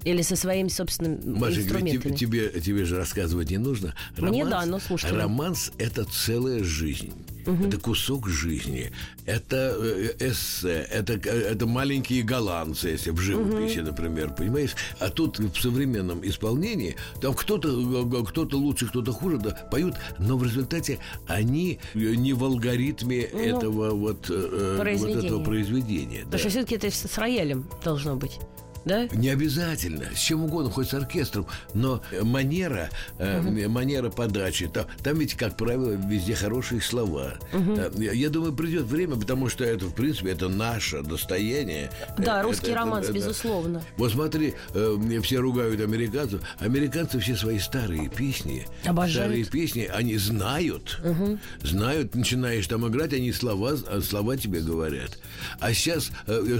Или 0.07 0.23
со 0.23 0.37
своими 0.37 0.69
собственными 0.69 1.37
Машенька, 1.37 1.63
инструментами. 1.63 2.15
тебе, 2.15 2.49
тебе, 2.49 2.61
тебе 2.61 2.85
же 2.85 2.97
рассказывать 2.97 3.51
не 3.51 3.59
нужно. 3.59 3.93
Мне 4.17 4.45
да, 4.45 4.65
но 4.65 4.79
слушателям. 4.79 5.23
Романс– 5.23 5.73
это 5.79 6.05
целая 6.05 6.63
жизнь. 6.63 7.13
Это 7.45 7.79
кусок 7.79 8.29
жизни. 8.29 8.93
Это 9.25 9.77
э, 9.79 10.15
эссе. 10.21 10.87
Это, 10.91 11.15
э, 11.15 11.53
это 11.53 11.67
маленькие 11.67 12.23
голландцы, 12.23 12.89
если 12.89 13.11
в 13.11 13.19
живописи, 13.19 13.81
например, 13.81 14.35
понимаешь? 14.35 14.75
А 15.01 15.11
тут 15.11 15.39
в 15.39 15.61
современном 15.61 16.25
исполнении 16.27 16.97
там 17.21 17.35
кто-то 17.35 17.69
э, 17.69 18.25
кто-то 18.29 18.59
лучше, 18.59 18.87
кто-то 18.87 19.13
хуже 19.13 19.39
да, 19.39 19.51
поют, 19.71 19.95
но 20.19 20.37
в 20.37 20.45
результате 20.45 20.99
они 21.27 21.79
не 21.95 22.33
в 22.33 22.45
алгоритме 22.45 23.23
этого 23.23 23.91
вот, 23.91 24.27
э, 24.29 24.77
вот 24.97 25.11
этого 25.11 25.39
Ну, 25.39 25.45
произведения. 25.45 25.45
произведения. 25.45 26.19
Потому 26.25 26.31
да. 26.33 26.39
что 26.39 26.49
все-таки 26.51 26.75
это 26.77 26.91
с 26.91 27.19
роялем 27.19 27.69
должно 27.85 28.17
быть. 28.17 28.39
Да? 28.87 29.07
Не 29.09 29.31
обязательно, 29.31 30.05
с 30.14 30.19
чем 30.19 30.45
угодно, 30.45 30.71
хоть 30.71 30.88
с 30.88 30.95
оркестром, 30.95 31.47
но 31.75 32.00
э, 32.12 32.23
манера, 32.23 32.88
э, 33.19 33.66
манера 33.69 34.11
подачи, 34.11 34.69
там, 34.69 34.87
там 35.02 35.19
ведь, 35.19 35.35
как 35.35 35.57
правило, 35.57 35.90
везде 35.90 36.37
хорошие 36.37 36.81
слова. 36.81 37.35
Э, 37.52 37.90
Я 38.14 38.31
думаю, 38.31 38.52
придет 38.52 38.85
время, 38.85 39.16
потому 39.16 39.49
что 39.49 39.64
это, 39.64 39.87
в 39.87 39.93
принципе, 39.95 40.31
это 40.31 40.49
наше 40.49 41.02
достояние. 41.02 41.90
Да, 42.16 42.40
Э, 42.40 42.45
русский 42.45 42.69
это- 42.69 42.76
романс, 42.76 43.07
это- 43.07 43.14
безусловно. 43.14 43.83
Вот 43.97 44.12
смотри, 44.12 44.55
э, 44.73 44.95
мне 44.97 45.21
все 45.21 45.38
ругают 45.40 45.81
американцев. 45.81 46.40
Американцы 46.61 47.19
все 47.19 47.35
свои 47.35 47.59
старые 47.59 48.09
песни, 48.09 48.66
Обожают. 48.85 49.14
старые 49.31 49.45
песни, 49.47 49.90
они 49.93 50.16
знают, 50.16 51.00
знают. 51.62 52.14
Начинаешь 52.14 52.66
там 52.69 52.87
играть, 52.87 53.12
они 53.12 53.33
слова, 53.33 53.76
слова 54.00 54.37
тебе 54.37 54.61
говорят. 54.61 55.19
А 55.59 55.75
сейчас, 55.75 56.11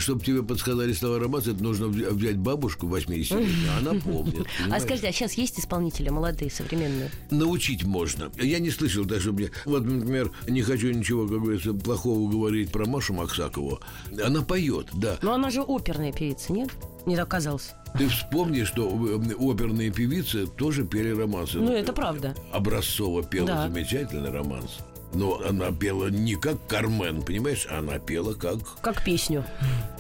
чтобы 0.01 0.25
тебе 0.25 0.43
подсказали 0.43 0.93
слова 0.93 1.21
романса, 1.21 1.53
это 1.53 1.63
нужно 1.63 1.87
взять 2.17 2.37
бабушку 2.37 2.87
80 2.87 3.37
она 3.81 4.01
помнит. 4.01 4.47
А 4.59 4.63
понимаешь? 4.63 4.83
скажите, 4.83 5.09
а 5.09 5.13
сейчас 5.13 5.35
есть 5.35 5.59
исполнители 5.61 6.09
молодые, 6.09 6.51
современные? 6.51 7.11
Научить 7.31 7.85
можно. 7.85 8.31
Я 8.41 8.59
не 8.59 8.71
слышал 8.71 9.05
даже 9.05 9.33
мне. 9.33 9.51
Вот, 9.65 9.85
например, 9.85 10.31
не 10.49 10.63
хочу 10.63 10.91
ничего, 10.91 11.27
как 11.27 11.41
говорится, 11.41 11.73
плохого 11.75 12.31
говорить 12.31 12.73
про 12.73 12.87
Машу 12.87 13.15
Максакову. 13.15 13.81
Она 14.23 14.43
поет, 14.43 14.89
да. 14.93 15.19
Но 15.23 15.33
она 15.35 15.51
же 15.51 15.63
оперная 15.63 16.13
певица, 16.13 16.53
нет? 16.53 16.71
Не 17.07 17.17
так 17.17 17.29
казалось. 17.29 17.73
Ты 17.97 18.09
вспомни, 18.09 18.65
что 18.65 18.89
э, 18.89 19.35
оперные 19.39 19.91
певицы 19.93 20.47
тоже 20.47 20.85
пели 20.85 21.11
романсы. 21.11 21.59
Ну, 21.59 21.73
это 21.73 21.93
правда. 21.93 22.35
Образцова 22.53 23.23
пела 23.23 23.47
Да. 23.47 23.69
замечательный 23.69 24.31
романс. 24.31 24.79
Но 25.15 25.41
она 25.49 25.71
пела 25.71 26.09
не 26.09 26.35
как 26.35 26.67
Кармен, 26.67 27.23
понимаешь? 27.23 27.67
Она 27.71 27.99
пела 28.01 28.35
как... 28.35 28.59
Как 28.83 29.05
песню. 29.05 29.45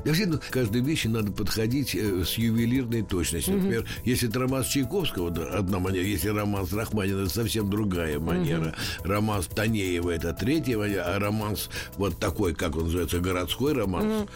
Ну, 0.07 0.39
к 0.39 0.51
каждой 0.51 0.83
вещи 0.83 1.09
надо 1.09 1.33
подходить 1.33 1.95
э, 1.95 2.25
с 2.25 2.39
ювелирной 2.39 3.03
точностью. 3.03 3.57
Например, 3.57 3.85
если 4.05 4.29
это 4.29 4.41
романс 4.41 4.69
Чайковского, 4.69 5.29
одна 5.57 5.79
манера. 5.79 6.05
Если 6.05 6.29
романс 6.29 6.73
Рахманина, 6.73 7.23
это 7.23 7.31
совсем 7.31 7.69
другая 7.69 8.21
манера. 8.21 8.75
Романс 9.03 9.47
Танеева, 9.47 10.11
это 10.11 10.33
третья 10.33 10.79
манера. 10.79 11.05
А 11.07 11.19
романс 11.19 11.71
вот 11.97 12.19
такой, 12.19 12.55
как 12.55 12.77
он 12.77 12.85
называется, 12.85 13.19
городской 13.19 13.73
романс, 13.73 14.29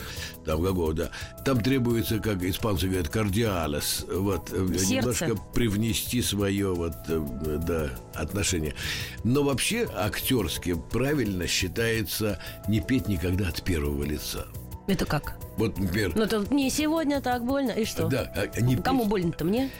там 0.44 0.62
какого, 0.62 0.92
да, 0.92 1.10
там 1.44 1.60
требуется, 1.60 2.18
как 2.18 2.42
испанцы 2.42 2.86
говорят, 2.86 3.08
кардиалес. 3.08 4.06
Вот, 4.12 4.50
э, 4.52 4.66
Сердце. 4.78 4.92
немножко 4.94 5.36
привнести 5.54 6.22
свое 6.22 6.74
вот, 6.74 6.94
э, 7.08 7.58
да, 7.66 7.90
отношение. 8.14 8.74
Но 9.22 9.44
вообще 9.44 9.88
актерски 9.94 10.74
правильно 10.90 11.46
считается 11.46 12.38
не 12.68 12.80
петь 12.80 13.08
никогда 13.08 13.48
от 13.48 13.62
первого 13.62 14.02
лица. 14.04 14.46
Это 14.86 15.04
как? 15.04 15.36
Вот, 15.60 15.78
например, 15.78 16.12
Ну, 16.16 16.22
это 16.22 16.44
не 16.50 16.70
сегодня 16.70 17.20
так 17.20 17.44
больно. 17.44 17.70
И 17.70 17.84
что? 17.84 18.08
да, 18.08 18.32
а 18.34 18.60
не 18.60 18.76
Кому 18.76 19.04
больно-то? 19.04 19.44
Мне? 19.44 19.70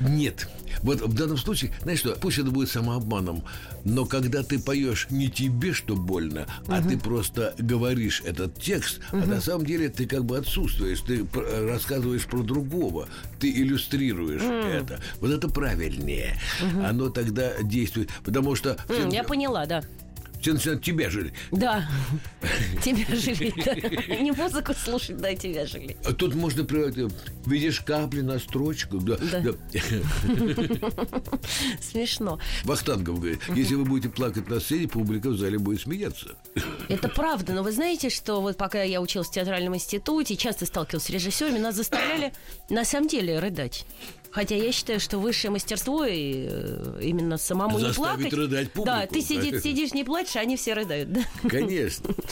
Нет. 0.00 0.48
Вот 0.82 1.00
в 1.00 1.14
данном 1.14 1.36
случае, 1.38 1.72
знаешь 1.82 2.00
что, 2.00 2.10
пусть 2.16 2.38
это 2.38 2.50
будет 2.50 2.68
самообманом, 2.68 3.44
но 3.84 4.04
когда 4.04 4.42
ты 4.42 4.58
поешь 4.58 5.06
не 5.10 5.28
тебе, 5.28 5.72
что 5.72 5.94
больно, 5.96 6.46
а 6.68 6.82
ты 6.82 6.98
просто 6.98 7.54
говоришь 7.58 8.20
этот 8.26 8.60
текст, 8.60 9.00
а 9.12 9.16
на 9.24 9.40
самом 9.40 9.64
деле 9.64 9.88
ты 9.88 10.06
как 10.06 10.24
бы 10.24 10.36
отсутствуешь, 10.36 11.00
ты 11.00 11.24
рассказываешь 11.66 12.26
про 12.26 12.42
другого, 12.42 13.08
ты 13.40 13.50
иллюстрируешь 13.50 14.42
это. 14.42 15.00
Вот 15.20 15.30
это 15.30 15.48
правильнее. 15.48 16.36
Оно 16.84 17.08
тогда 17.10 17.52
действует, 17.62 18.10
потому 18.24 18.54
что 18.56 18.76
М, 18.88 19.08
Я 19.10 19.22
поняла, 19.24 19.64
да. 19.66 19.82
Все 20.40 20.52
начинают 20.52 20.82
тебя 20.82 21.10
жалеть. 21.10 21.34
Да. 21.50 21.88
Тебя 22.82 23.04
жалеть. 23.16 24.20
Не 24.20 24.32
музыку 24.32 24.74
слушать, 24.74 25.16
да, 25.16 25.34
тебя 25.34 25.66
жалеть. 25.66 25.96
А 26.04 26.12
тут 26.12 26.34
можно 26.34 26.64
превратить, 26.64 27.12
видишь 27.46 27.80
капли 27.80 28.20
на 28.20 28.38
строчку. 28.38 28.98
Да. 28.98 29.16
Смешно. 31.80 32.38
Вахтангов 32.64 33.18
говорит, 33.18 33.40
если 33.54 33.74
вы 33.74 33.84
будете 33.84 34.08
плакать 34.08 34.48
на 34.48 34.60
сцене, 34.60 34.86
публика 34.88 35.30
в 35.30 35.38
зале 35.38 35.58
будет 35.58 35.80
смеяться. 35.80 36.36
Это 36.88 37.08
правда, 37.08 37.52
но 37.52 37.62
вы 37.62 37.72
знаете, 37.72 38.10
что 38.10 38.40
вот 38.40 38.56
пока 38.56 38.82
я 38.82 39.00
училась 39.00 39.28
в 39.28 39.32
театральном 39.32 39.74
институте, 39.74 40.36
часто 40.36 40.66
сталкивалась 40.66 41.06
с 41.06 41.10
режиссерами, 41.10 41.58
нас 41.58 41.74
заставляли 41.74 42.32
на 42.70 42.84
самом 42.84 43.08
деле 43.08 43.38
рыдать. 43.38 43.86
Хотя 44.30 44.56
я 44.56 44.72
считаю, 44.72 45.00
что 45.00 45.18
высшее 45.18 45.50
мастерство 45.50 46.04
и 46.04 46.46
э, 46.48 46.98
именно 47.02 47.38
самому 47.38 47.78
не 47.78 47.84
Заставить 47.86 48.16
плакать. 48.16 48.32
рыдать 48.32 48.72
публику. 48.72 48.98
Да, 48.98 49.06
ты 49.06 49.20
сидишь, 49.20 49.62
сидишь, 49.62 49.94
не 49.94 50.04
плачешь, 50.04 50.36
а 50.36 50.40
они 50.40 50.56
все 50.56 50.74
рыдают. 50.74 51.12
Да? 51.12 51.20
Конечно. 51.48 52.14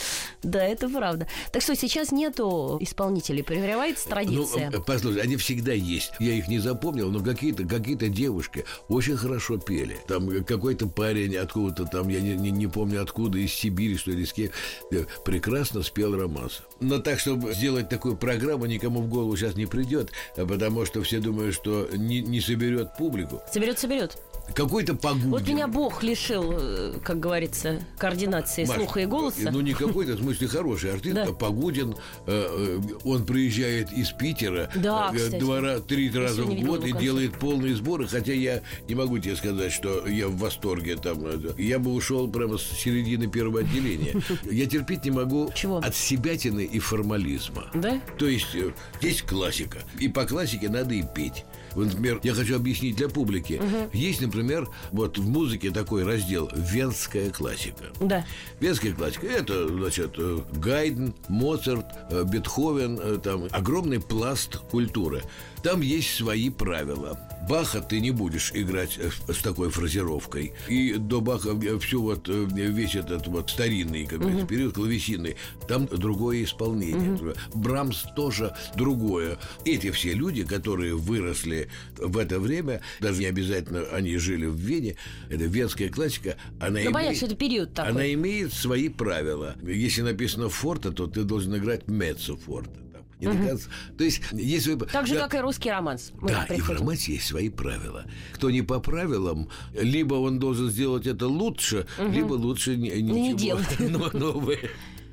Да, 0.43 0.63
это 0.63 0.87
правда. 0.89 1.27
Так 1.51 1.63
что 1.63 1.75
сейчас 1.75 2.11
нету 2.11 2.77
исполнителей, 2.79 3.43
прерывается 3.43 4.07
традиция. 4.07 4.69
Ну, 4.69 4.83
послушай, 4.83 5.21
они 5.23 5.37
всегда 5.37 5.73
есть. 5.73 6.11
Я 6.19 6.33
их 6.33 6.47
не 6.47 6.59
запомнил, 6.59 7.09
но 7.09 7.23
какие-то 7.23 7.67
какие 7.67 7.95
девушки 7.95 8.63
очень 8.87 9.17
хорошо 9.17 9.57
пели. 9.57 9.97
Там 10.07 10.43
какой-то 10.43 10.87
парень 10.87 11.35
откуда-то 11.35 11.85
там, 11.85 12.09
я 12.09 12.21
не, 12.21 12.35
не, 12.35 12.51
не 12.51 12.67
помню 12.67 13.01
откуда, 13.01 13.39
из 13.39 13.53
Сибири, 13.53 13.97
что 13.97 14.11
ли, 14.11 14.25
с 14.25 14.33
кем, 14.33 14.49
э, 14.91 15.05
прекрасно 15.23 15.81
спел 15.81 16.15
романс. 16.15 16.61
Но 16.79 16.99
так, 16.99 17.19
чтобы 17.19 17.53
сделать 17.53 17.89
такую 17.89 18.15
программу, 18.15 18.65
никому 18.65 19.01
в 19.01 19.09
голову 19.09 19.35
сейчас 19.35 19.55
не 19.55 19.65
придет, 19.65 20.11
а 20.37 20.45
потому 20.45 20.85
что 20.85 21.01
все 21.01 21.19
думают, 21.19 21.55
что 21.55 21.84
не, 21.93 22.21
не 22.21 22.41
соберет 22.41 22.95
публику. 22.97 23.41
Соберет, 23.51 23.79
соберет. 23.79 24.17
Какой-то 24.53 24.93
Погудин. 24.95 25.31
Вот 25.31 25.47
меня 25.47 25.67
Бог 25.67 26.03
лишил, 26.03 26.53
э, 26.55 26.99
как 27.03 27.19
говорится, 27.19 27.79
координации 27.97 28.65
Маш, 28.65 28.77
слуха 28.77 28.99
и 28.99 29.05
голоса. 29.05 29.49
Ну, 29.51 29.61
не 29.61 29.73
какой-то, 29.73 30.13
в 30.13 30.19
смысле, 30.19 30.47
хороший 30.47 30.93
артист. 30.93 31.15
Да. 31.15 31.23
а 31.23 31.33
Погудин, 31.33 31.95
э, 32.27 32.77
э, 32.77 32.79
он 33.03 33.25
приезжает 33.25 33.91
из 33.91 34.11
Питера 34.11 34.69
Да, 34.75 35.09
э, 35.11 35.17
кстати. 35.17 35.39
два, 35.39 35.59
ра- 35.59 35.81
три 35.81 36.11
раза 36.11 36.43
в 36.43 36.53
год 36.63 36.85
и 36.85 36.91
делает 36.91 37.39
полные 37.39 37.75
сборы, 37.75 38.07
хотя 38.07 38.33
я 38.33 38.61
не 38.87 38.93
могу 38.93 39.17
тебе 39.17 39.35
сказать, 39.35 39.71
что 39.71 40.07
я 40.07 40.27
в 40.27 40.37
восторге 40.37 40.95
там. 40.97 41.25
Я 41.57 41.79
бы 41.79 41.91
ушел 41.93 42.27
прямо 42.29 42.57
с 42.59 42.63
середины 42.63 43.27
первого 43.27 43.61
отделения. 43.61 44.15
Я 44.51 44.67
терпеть 44.67 45.05
не 45.05 45.11
могу 45.11 45.51
Чего? 45.55 45.77
от 45.77 45.95
себятины 45.95 46.63
и 46.65 46.79
формализма. 46.79 47.65
Да? 47.73 47.99
То 48.17 48.27
есть 48.27 48.55
здесь 49.01 49.21
классика. 49.23 49.79
И 49.99 50.07
по 50.07 50.25
классике 50.25 50.69
надо 50.69 50.93
и 50.93 51.03
петь. 51.15 51.45
Вот, 51.75 51.87
например, 51.87 52.19
я 52.23 52.33
хочу 52.33 52.55
объяснить 52.55 52.95
для 52.95 53.09
публики. 53.09 53.61
Есть, 53.93 54.21
например, 54.21 54.67
вот 54.91 55.17
в 55.17 55.29
музыке 55.29 55.71
такой 55.71 56.03
раздел 56.03 56.49
«Венская 56.55 57.29
классика». 57.29 57.85
Да. 57.99 58.25
Венская 58.59 58.93
классика– 58.93 59.27
это, 59.27 59.67
значит, 59.67 60.15
э, 60.17 60.39
Гайден, 60.53 61.13
Моцарт, 61.27 61.85
э, 62.09 62.23
Бетховен, 62.23 62.99
э, 62.99 63.19
там 63.21 63.47
огромный 63.51 63.99
пласт 63.99 64.57
культуры. 64.57 65.23
Там 65.65 65.81
есть 65.81 66.13
свои 66.13 66.51
правила. 66.51 67.17
Баха 67.49 67.81
ты 67.81 67.99
не 67.99 68.11
будешь 68.11 68.51
играть 68.53 68.99
э, 68.99 69.09
с 69.33 69.37
такой 69.41 69.71
фразировкой. 69.71 70.53
И 70.69 70.93
до 70.93 71.21
Баха 71.21 71.59
э, 71.59 71.79
всю 71.79 72.03
вот 72.03 72.29
э, 72.29 72.45
весь 72.51 72.93
этот 72.93 73.25
вот 73.25 73.49
старинный, 73.49 74.05
как 74.05 74.19
говорится, 74.19 74.45
период 74.45 74.75
клавесинный, 74.75 75.37
там 75.67 75.87
другое 75.87 76.43
исполнение. 76.43 77.17
Брамс 77.55 78.03
тоже 78.15 78.55
другое. 78.75 79.39
Эти 79.65 79.89
все 79.89 80.13
люди, 80.13 80.43
которые 80.43 80.93
выросли 80.93 81.67
в 81.97 82.15
это 82.19 82.39
время, 82.39 82.81
даже 82.99 83.21
не 83.21 83.25
обязательно 83.25 83.85
они 83.91 84.17
жили 84.17 84.45
в 84.45 84.57
Вене, 84.57 84.97
это 85.31 85.45
венская 85.45 85.89
классика, 85.89 86.37
она 86.59 86.73
Ну, 86.73 86.77
имеет... 86.77 86.93
понятно, 86.93 87.17
что 87.17 87.25
это 87.25 87.35
период 87.35 87.73
такой. 87.73 87.89
Она 87.91 88.13
имеет 88.13 88.53
свои 88.53 88.87
правила. 88.87 89.55
Если 89.63 90.03
написано 90.03 90.47
форте, 90.49 90.91
то 90.91 91.07
ты 91.07 91.23
должен 91.23 91.57
играть 91.57 91.87
меццо 91.87 92.37
форте. 92.37 92.84
Там. 93.19 93.33
Не 93.33 93.41
до 93.41 93.47
конца. 93.49 93.69
То 93.97 94.03
есть, 94.03 94.21
если 94.33 94.73
вы... 94.73 94.85
Так 94.85 95.07
же, 95.07 95.15
да, 95.15 95.21
как 95.21 95.35
и 95.35 95.39
русский 95.39 95.71
романс. 95.71 96.11
Мы 96.19 96.29
да, 96.29 96.45
и 96.45 96.59
в 96.59 96.69
романсе 96.69 97.13
есть 97.13 97.27
свои 97.27 97.49
правила. 97.49 98.05
Кто 98.33 98.49
не 98.51 98.61
по 98.61 98.79
правилам, 98.79 99.49
либо 99.73 100.15
он 100.15 100.39
должен 100.39 100.69
сделать 100.69 101.07
это 101.07 101.27
лучше, 101.27 101.87
либо 101.97 102.33
лучше 102.33 102.75
не, 102.75 102.89
ничего 103.01 103.37
делать. 103.37 103.67
но- 103.79 104.09
новое. 104.13 104.59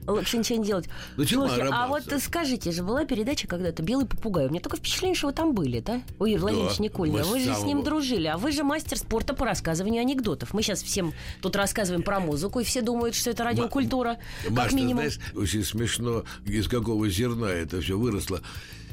Лучше 0.07 0.38
ничего 0.38 0.59
не 0.59 0.67
делать. 0.67 0.88
Чего 1.27 1.47
Слушайте, 1.47 1.69
а 1.73 1.87
вот 1.87 2.03
скажите 2.21 2.73
же, 2.73 2.83
была 2.83 3.05
передача 3.05 3.47
когда-то 3.47 3.83
«Белый 3.83 4.07
попугай». 4.07 4.47
У 4.47 4.51
меня 4.51 4.61
такое 4.61 4.79
впечатление, 4.79 5.15
что 5.15 5.29
вы 5.29 5.33
там 5.33 5.55
были, 5.55 5.81
да? 5.81 6.03
У 6.19 6.25
Юрия 6.25 6.41
Владимировича 6.41 6.83
Никулина. 6.83 7.19
мы 7.19 7.25
Вы 7.25 7.41
же 7.41 7.55
с 7.55 7.62
ним 7.62 7.83
дружили, 7.83 8.27
а 8.27 8.37
вы 8.37 8.53
же 8.53 8.65
мастер 8.65 8.99
спорта 8.99 9.35
по 9.35 9.45
рассказыванию 9.45 10.01
анекдотов. 10.01 10.55
Мы 10.55 10.62
сейчас 10.62 10.83
всем 10.83 11.12
тут 11.41 11.57
рассказываем 11.57 12.03
про 12.03 12.21
музыку, 12.21 12.61
и 12.61 12.65
все 12.65 12.83
думают, 12.83 13.15
что 13.15 13.31
это 13.31 13.45
радиокультура. 13.45 14.19
Как 14.43 14.51
Маш, 14.51 14.73
минимум. 14.73 14.97
знаешь, 14.97 15.19
очень 15.35 15.65
смешно, 15.65 16.25
из 16.45 16.69
какого 16.69 17.09
зерна 17.09 17.51
это 17.51 17.81
все 17.81 17.97
выросло. 17.97 18.41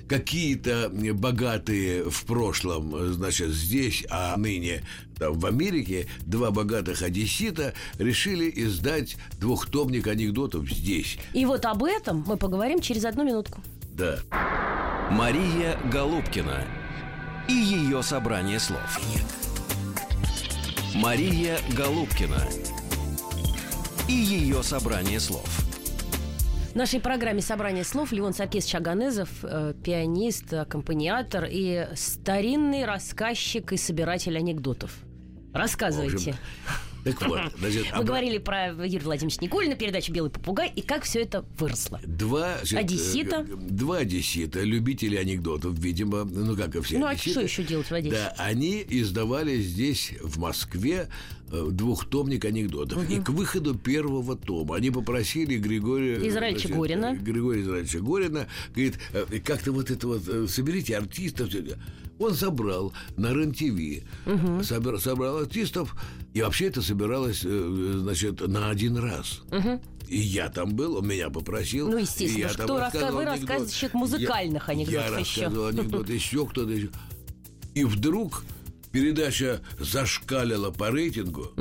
Какие-то 0.08 0.92
богатые 1.14 2.10
в 2.10 2.26
прошлом, 2.26 3.14
значит, 3.14 3.50
здесь, 3.50 4.04
а 4.10 4.36
ныне 4.38 4.84
в 5.20 5.46
Америке, 5.46 6.08
два 6.22 6.52
богатых 6.52 7.02
одессита 7.02 7.74
решили 7.98 8.52
издать 8.56 9.18
двухтомник 9.40 10.08
анекдотов 10.08 10.70
здесь. 10.70 11.18
И 11.34 11.46
вот 11.46 11.66
об 11.66 11.84
этом 11.84 12.24
мы 12.26 12.38
поговорим 12.38 12.80
через 12.82 13.06
одну 13.06 13.24
минутку. 13.24 13.62
Да. 13.94 14.20
Мария 15.12 15.78
Голубкина 15.92 16.66
и 17.48 17.54
ее 17.54 18.04
собрание 18.04 18.60
слов. 18.60 19.00
Мария 20.96 21.58
Голубкина 21.76 22.42
и 24.08 24.14
ее 24.14 24.64
собрание 24.64 25.20
слов. 25.20 25.48
В 26.72 26.76
нашей 26.76 27.00
программе 27.00 27.42
«Собрание 27.42 27.84
слов» 27.84 28.12
Леон 28.12 28.34
Саркисович 28.34 28.76
Аганезов, 28.76 29.30
э, 29.42 29.74
пианист, 29.84 30.54
аккомпаниатор 30.54 31.48
и 31.50 31.88
старинный 31.96 32.86
рассказчик 32.86 33.74
и 33.74 33.78
собиратель 33.78 34.38
анекдотов. 34.38 34.92
Рассказывайте. 35.54 36.36
Так 37.06 37.26
вот, 37.30 37.40
значит, 37.58 37.86
Мы 37.94 38.02
обра- 38.02 38.04
говорили 38.06 38.38
про 38.40 38.68
Юрия 38.86 39.00
Владимировича 39.06 39.40
Никулина, 39.42 39.76
передачу 39.76 40.12
«Белый 40.12 40.30
попугай» 40.30 40.70
и 40.76 40.82
как 40.82 41.04
все 41.06 41.22
это 41.22 41.46
выросло. 41.58 42.00
Два 42.06 42.58
значит, 42.58 42.78
Одессита. 42.78 43.46
э, 43.50 43.56
Два 43.70 43.98
одессита, 44.00 44.60
любители 44.64 45.16
анекдотов, 45.16 45.80
видимо, 45.80 46.26
ну 46.26 46.58
как 46.58 46.76
и 46.76 46.82
все 46.82 47.00
Ну, 47.00 47.06
а 47.06 47.12
одесситы. 47.12 47.32
что 47.32 47.42
еще 47.42 47.64
делать 47.64 47.88
в 47.90 47.94
Одессе? 47.94 48.16
Да, 48.16 48.36
они 48.38 48.86
издавали 48.90 49.62
здесь, 49.62 50.12
в 50.22 50.40
Москве, 50.40 51.08
э, 51.54 51.68
двухтомник 51.72 52.44
анекдотов. 52.44 53.10
И 53.10 53.22
к 53.22 53.30
выходу 53.30 53.76
первого 53.76 54.36
тома 54.36 54.76
они 54.76 54.92
попросили 54.92 55.58
Григория... 55.58 56.16
Израильевича 56.28 56.68
значит, 56.68 56.82
Горина. 56.82 57.16
Григория 57.16 57.62
Израильевича 57.62 58.00
Горина, 58.02 58.48
говорит, 58.76 59.00
э, 59.14 59.40
как-то 59.40 59.72
вот 59.72 59.90
это 59.90 60.06
вот, 60.06 60.28
э, 60.28 60.48
соберите 60.50 60.98
артистов. 60.98 61.50
Всё 62.20 62.26
это». 62.26 62.26
Он 62.26 62.34
собрал 62.36 62.94
на 63.18 63.34
РЕН-ТВ, 63.34 64.04
собер- 64.64 65.00
собрал 65.00 65.38
артистов, 65.40 65.96
и 66.34 66.42
вообще 66.42 66.68
это 66.68 66.82
собиралось, 66.82 67.42
э, 67.44 67.94
значит, 68.02 68.42
на 68.48 68.70
один 68.70 68.98
раз. 68.98 69.42
И 70.08 70.18
я 70.18 70.50
там 70.50 70.76
был, 70.76 70.98
он 70.98 71.08
меня 71.08 71.30
попросил. 71.30 71.90
Ну, 71.90 71.98
и 71.98 72.02
естественно, 72.02 72.40
я 72.40 72.48
раска- 72.48 72.80
рассказывал 72.80 73.12
вы 73.18 73.24
анекдот. 73.26 73.50
рассказчик 73.50 73.94
музыкальных 73.94 74.68
Я- 74.68 74.74
анекдотов 74.74 75.12
Я 75.12 75.20
еще. 75.20 75.42
рассказывал 75.42 75.68
анекдот, 75.68 76.10
еще 76.10 76.46
кто-то 76.48 76.72
еще. 76.72 76.90
И 77.76 77.84
вдруг 77.84 78.44
передача 78.92 79.62
зашкалила 79.80 80.72
по 80.72 80.90
рейтингу, 80.90 81.52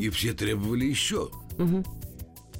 и 0.00 0.08
все 0.08 0.32
требовали 0.32 0.86
еще. 0.86 1.30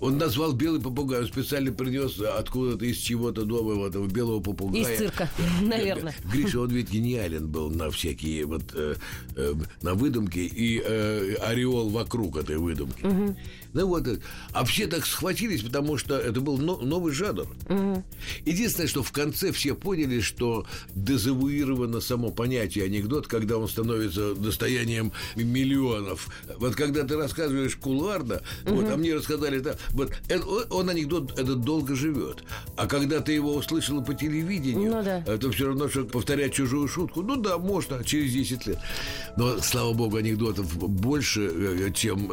Он 0.00 0.18
назвал 0.18 0.52
белый 0.52 0.80
попугай, 0.80 1.20
он 1.20 1.26
специально 1.26 1.72
принес 1.72 2.20
откуда-то 2.20 2.84
из 2.84 2.98
чего-то 2.98 3.44
дома 3.44 3.86
этого 3.86 4.06
белого 4.06 4.40
попугая. 4.40 4.82
Из 4.82 4.98
цирка, 4.98 5.30
наверное. 5.62 6.14
Гриша, 6.32 6.60
он 6.60 6.70
ведь 6.70 6.90
гениален 6.90 7.48
был 7.48 7.70
на 7.70 7.90
всякие 7.90 8.44
вот 8.46 8.62
э, 8.74 8.94
э, 9.36 9.54
на 9.82 9.94
выдумки 9.94 10.38
и 10.38 10.80
э, 10.84 11.34
ореол 11.40 11.88
вокруг 11.90 12.36
этой 12.36 12.58
выдумки. 12.58 13.04
Ну 13.74 13.86
вот, 13.86 14.06
э, 14.06 14.18
а 14.52 14.64
все 14.64 14.86
так 14.86 15.04
схватились, 15.04 15.62
потому 15.62 15.98
что 15.98 16.16
это 16.16 16.40
был 16.40 16.58
но- 16.58 16.78
новый 16.78 17.12
жанр. 17.12 17.46
Единственное, 18.44 18.88
что 18.88 19.02
в 19.02 19.12
конце 19.12 19.52
все 19.52 19.74
поняли, 19.74 20.20
что 20.20 20.66
дезавуировано 20.94 22.00
само 22.00 22.30
понятие 22.30 22.84
анекдот, 22.84 23.26
когда 23.26 23.58
он 23.58 23.68
становится 23.68 24.34
достоянием 24.34 25.12
миллионов. 25.36 26.28
Вот 26.58 26.74
когда 26.76 27.04
ты 27.04 27.16
рассказываешь 27.16 27.76
кулуарно, 27.76 28.40
вот, 28.64 28.88
а 28.88 28.96
мне 28.96 29.14
рассказали, 29.14 29.58
да, 29.58 29.76
вот 29.92 30.12
это- 30.28 30.44
он, 30.70 30.88
анекдот 30.90 31.38
этот 31.38 31.60
долго 31.62 31.94
живет. 31.94 32.42
А 32.76 32.86
когда 32.86 33.20
ты 33.20 33.32
его 33.32 33.54
услышала 33.54 34.00
по 34.02 34.14
телевидению, 34.14 34.92
Ну 34.96 35.02
да. 35.02 35.22
это 35.26 35.50
все 35.50 35.66
равно, 35.66 35.88
что 35.88 36.04
повторять 36.04 36.54
чужую 36.54 36.88
шутку. 36.88 37.22
Ну 37.22 37.36
да, 37.36 37.58
можно, 37.58 38.02
через 38.04 38.32
10 38.32 38.66
лет. 38.66 38.78
Но, 39.36 39.58
слава 39.60 39.92
богу, 39.92 40.16
анекдотов 40.16 40.74
больше, 40.76 41.50
э, 41.52 41.90
чем 41.92 42.28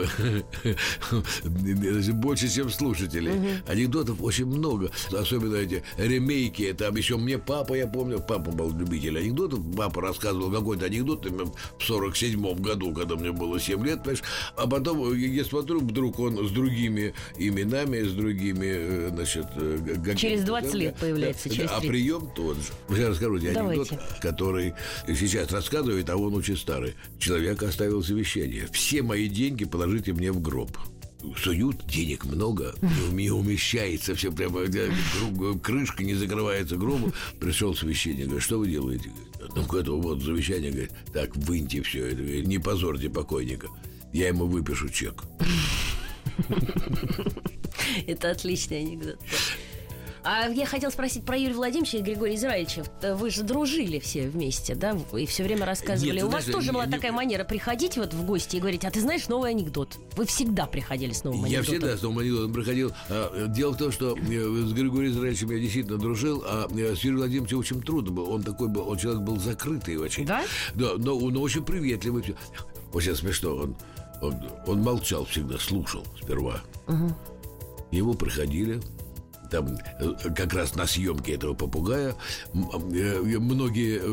больше, 2.14 2.50
чем 2.54 2.70
слушателей. 2.70 3.62
Анекдотов 3.68 4.22
очень 4.22 4.46
много. 4.46 4.92
Особенно 5.12 5.56
эти 5.56 5.84
ремейки. 5.98 6.74
Там 6.78 6.96
еще 6.96 7.18
мне 7.18 7.38
папа, 7.38 7.74
я 7.74 7.88
помню, 7.88 8.20
папа 8.20 8.52
был 8.52 8.72
любитель 8.72 9.18
анекдотов. 9.18 9.60
Папа 9.76 10.02
рассказывал 10.02 10.52
какой-то 10.52 10.86
анекдот 10.86 11.26
в 11.26 11.84
47 11.84 12.56
году, 12.62 12.94
когда 12.94 13.16
мне 13.16 13.32
было 13.32 13.60
7 13.60 13.84
лет, 13.86 14.00
понимаешь. 14.00 14.24
А 14.56 14.68
потом 14.68 15.14
я 15.14 15.36
я 15.36 15.44
смотрю, 15.44 15.80
вдруг 15.80 16.20
он 16.20 16.48
с 16.48 16.52
другими 16.52 17.14
именами, 17.48 18.02
с 18.04 18.12
другими, 18.14 18.66
э, 18.68 19.10
значит... 19.14 19.46
э, 19.56 20.16
Через 20.16 20.42
да, 20.42 20.48
20 20.48 20.72
да, 20.72 20.78
лет 20.78 20.96
появляется, 20.98 21.50
да, 21.50 21.56
через 21.56 21.72
А 21.72 21.80
30. 21.80 21.90
прием 21.90 22.30
тот 22.36 22.58
же. 22.58 23.00
Я 23.02 23.10
расскажу 23.10 23.40
тебе 23.40 23.50
анекдот, 23.52 23.90
Давайте. 23.90 24.00
который 24.22 24.74
сейчас 25.08 25.52
рассказывает, 25.52 26.10
а 26.10 26.18
он 26.18 26.36
очень 26.36 26.58
старый. 26.58 26.96
Человек 27.20 27.62
оставил 27.64 28.02
завещание. 28.02 28.68
Все 28.72 29.02
мои 29.02 29.28
деньги 29.28 29.66
положите 29.66 30.14
мне 30.14 30.32
в 30.32 30.42
гроб. 30.42 30.78
Суют, 31.42 31.88
денег 31.88 32.26
много, 32.26 32.76
не 33.12 33.32
умещается, 33.32 34.14
все 34.14 34.32
прямо, 34.32 34.62
крышка 35.62 36.04
не 36.04 36.14
закрывается 36.14 36.76
гробу. 36.76 37.12
Пришел 37.40 37.74
священник, 37.76 38.26
говорит, 38.26 38.44
что 38.44 38.60
вы 38.60 38.70
делаете? 38.70 39.10
Говорит, 39.40 39.56
ну, 39.72 39.78
это 39.80 39.92
вот 39.94 40.22
завещание, 40.22 40.72
говорит, 40.72 40.92
так, 41.14 41.36
выньте 41.36 41.82
все 41.82 42.06
это, 42.08 42.18
говорит, 42.18 42.46
не 42.48 42.60
позорьте 42.60 43.10
покойника. 43.10 43.70
Я 44.14 44.28
ему 44.28 44.46
выпишу 44.46 44.88
чек. 44.90 45.24
Это 48.08 48.32
отличный 48.32 48.80
анекдот. 48.82 49.18
А 50.28 50.48
я 50.50 50.66
хотела 50.66 50.90
спросить 50.90 51.24
про 51.24 51.38
Юрия 51.38 51.54
Владимировича 51.54 52.00
и 52.00 52.02
Григория 52.02 52.34
Израильевича. 52.34 52.84
Вы 53.14 53.30
же 53.30 53.44
дружили 53.44 54.00
все 54.00 54.28
вместе, 54.28 54.74
да? 54.74 54.98
И 55.16 55.28
все 55.28 55.44
время 55.44 55.68
рассказывали. 55.68 56.16
Нет, 56.16 56.24
У 56.24 56.30
вас 56.30 56.46
тоже 56.46 56.70
не- 56.70 56.74
была 56.74 56.88
не- 56.88 56.92
такая 56.92 57.12
манера 57.12 57.44
приходить 57.44 57.96
вот 57.98 58.12
в 58.16 58.26
гости 58.26 58.56
и 58.56 58.60
говорить, 58.60 58.84
а 58.86 58.90
ты 58.90 59.02
знаешь 59.02 59.28
новый 59.28 59.52
анекдот? 59.52 60.00
Вы 60.18 60.26
всегда 60.26 60.66
приходили 60.66 61.12
с 61.14 61.24
новым 61.24 61.46
Я 61.46 61.60
анекдотом. 61.60 61.80
всегда 61.80 61.98
с 61.98 62.02
новым 62.02 62.18
анекдотом 62.20 62.54
приходил. 62.54 62.92
А, 63.10 63.46
Дело 63.50 63.74
в 63.74 63.78
том, 63.78 63.92
что 63.92 64.18
э, 64.18 64.20
с 64.20 64.74
Григорием 64.74 65.12
Израильевичем 65.12 65.52
я 65.52 65.60
действительно 65.60 65.98
дружил, 66.00 66.42
а 66.44 66.68
э, 66.76 66.96
с 66.96 67.00
Юрием 67.02 67.18
Владимировичем 67.18 67.60
очень 67.60 67.82
трудно 67.84 68.10
было. 68.12 68.26
Он 68.32 68.42
такой 68.42 68.68
был, 68.68 68.90
он 68.90 68.98
человек 68.98 69.22
был 69.22 69.40
закрытый 69.40 69.98
очень. 69.98 70.26
Да? 70.26 70.44
Да, 70.74 70.94
но 70.98 71.16
он 71.16 71.38
очень 71.38 71.64
приветливый. 71.64 72.36
Очень 72.94 73.16
смешно. 73.16 73.56
Он, 73.56 73.76
он, 74.28 74.36
он 74.68 74.82
молчал 74.82 75.26
всегда, 75.26 75.58
слушал 75.58 76.06
сперва. 76.22 76.62
Его 77.92 78.14
приходили, 78.14 78.82
там 79.52 79.78
э, 80.00 80.14
как 80.36 80.54
раз 80.54 80.76
на 80.76 80.86
съемке 80.86 81.34
этого 81.34 81.54
попугая 81.54 82.16
м, 82.54 82.70
э, 82.94 83.20
многие 83.40 84.00
э, 84.02 84.08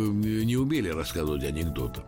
не 0.44 0.56
умели 0.56 0.88
рассказывать 0.88 1.42
анекдоты. 1.44 2.02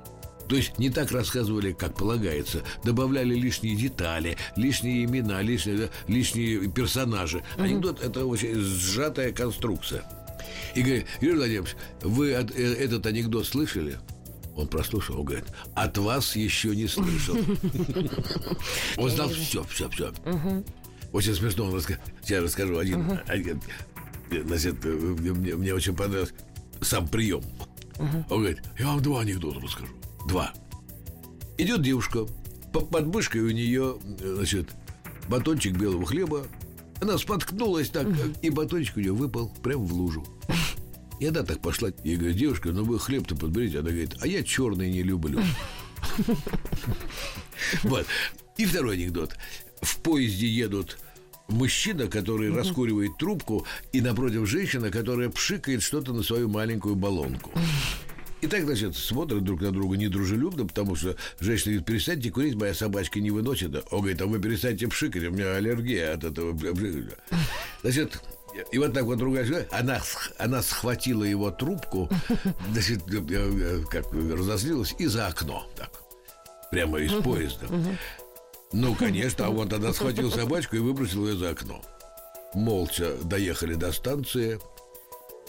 То 0.49 0.57
есть 0.57 0.79
не 0.79 0.91
так 0.91 1.11
рассказывали, 1.11 1.73
как 1.73 1.95
полагается. 1.97 2.63
Добавляли 2.85 3.35
лишние 3.35 3.77
детали, 3.77 4.37
лишние 4.57 5.05
имена, 5.07 5.41
лишние, 5.41 5.89
лишние 6.07 6.71
персонажи. 6.71 7.43
Анекдот– 7.57 8.01
это 8.05 8.27
очень 8.27 8.55
сжатая 8.55 9.33
конструкция. 9.33 10.05
И 10.75 10.83
говорит, 10.83 11.07
Юрий 11.23 11.37
Владимирович, 11.37 11.77
вы 12.03 12.35
от- 12.35 12.51
э, 12.55 12.75
этот 12.75 13.07
анекдот 13.07 13.47
слышали? 13.47 13.97
Он 14.57 14.69
прослушал, 14.69 15.19
он 15.21 15.25
говорит, 15.25 15.45
от 15.75 15.99
вас 15.99 16.37
еще 16.37 16.75
не 16.77 16.87
слышал. 16.87 17.37
Он 18.97 19.11
знал 19.11 19.29
все, 19.29 19.65
все, 19.65 19.89
все. 19.91 20.13
Очень 21.13 21.35
смешно, 21.35 21.65
он 21.67 21.75
раска- 21.75 21.99
сейчас 22.23 22.43
расскажу 22.45 22.77
один. 22.79 23.21
Значит, 24.31 24.85
мне, 24.85 25.75
очень 25.75 25.95
понравилось 25.95 26.33
сам 26.81 27.07
прием. 27.09 27.43
Он 27.99 28.39
говорит, 28.41 28.63
я 28.79 28.87
вам 28.87 29.01
два 29.03 29.21
анекдота 29.23 29.61
расскажу. 29.61 29.93
Два. 30.29 30.53
Идет 31.59 31.83
девушка, 31.83 32.27
по- 32.73 32.81
под 32.81 33.07
мышкой 33.07 33.43
у 33.43 33.51
нее, 33.51 33.97
значит, 34.21 34.71
батончик 35.29 35.77
белого 35.77 36.05
хлеба. 36.07 36.47
Она 37.01 37.19
споткнулась 37.19 37.91
так, 37.91 38.07
и 38.43 38.51
батончик 38.51 38.97
у 38.97 39.01
нее 39.01 39.13
выпал 39.13 39.49
прямо 39.63 39.85
в 39.85 39.93
лужу. 39.93 40.25
И 41.21 41.27
она 41.27 41.43
так 41.43 41.61
пошла. 41.61 41.91
Я 42.03 42.17
говорю, 42.17 42.35
девушка, 42.35 42.71
ну 42.71 42.85
вы 42.85 42.99
хлеб-то 42.99 43.37
подберите. 43.37 43.79
Она 43.81 43.91
говорит, 43.91 44.17
а 44.21 44.27
я 44.27 44.43
черный 44.43 44.91
не 44.91 45.03
люблю. 45.03 45.41
Вот. 47.83 48.07
И 48.57 48.67
второй 48.67 48.97
анекдот. 48.97 49.37
В 49.81 49.99
поезде 49.99 50.47
едут 50.47 50.99
мужчина, 51.49 52.07
который 52.07 52.53
раскуривает 52.53 53.19
трубку, 53.19 53.67
и 53.93 54.01
напротив 54.01 54.47
женщина, 54.47 54.91
которая 54.91 55.29
пшикает 55.29 55.83
что-то 55.83 56.13
на 56.13 56.23
свою 56.23 56.49
маленькую 56.49 56.95
баллонку. 56.95 57.51
И 58.41 58.47
так, 58.47 58.65
значит, 58.65 58.95
смотрят 58.95 59.43
друг 59.43 59.63
на 59.63 59.71
друга 59.73 59.97
недружелюбно, 59.97 60.67
потому 60.67 60.97
что 60.97 61.17
женщина 61.41 61.73
говорит, 61.73 61.87
перестаньте 61.87 62.31
курить, 62.31 62.55
моя 62.55 62.75
собачка 62.75 63.21
не 63.21 63.31
выносит. 63.31 63.75
Он 63.91 64.01
говорит, 64.01 64.21
а 64.21 64.27
вы 64.27 64.39
перестаньте 64.39 64.87
пшикать, 64.87 65.25
у 65.25 65.31
меня 65.31 65.55
аллергия 65.55 66.13
от 66.13 66.25
этого. 66.25 66.55
Значит, 67.83 68.23
и 68.71 68.79
вот 68.79 68.93
так 68.93 69.05
вот 69.05 69.19
другая 69.19 69.45
женщина, 69.45 69.69
она, 69.71 70.01
она 70.39 70.63
схватила 70.63 71.25
его 71.25 71.51
трубку, 71.51 72.09
значит, 72.73 73.03
как 73.91 74.13
разозлилась, 74.13 74.95
и 74.99 75.07
за 75.07 75.27
окно. 75.27 75.67
Так, 75.77 75.91
прямо 76.71 76.99
из 76.99 77.13
поезда. 77.23 77.67
Ну, 78.73 78.95
конечно, 78.95 79.47
а 79.47 79.51
он 79.51 79.69
тогда 79.69 79.93
схватил 79.93 80.33
собачку 80.33 80.77
и 80.77 80.81
выбросил 80.81 81.29
ее 81.29 81.37
за 81.37 81.51
окно. 81.51 81.81
Молча 82.55 83.17
доехали 83.23 83.75
до 83.75 83.93
станции. 83.93 84.59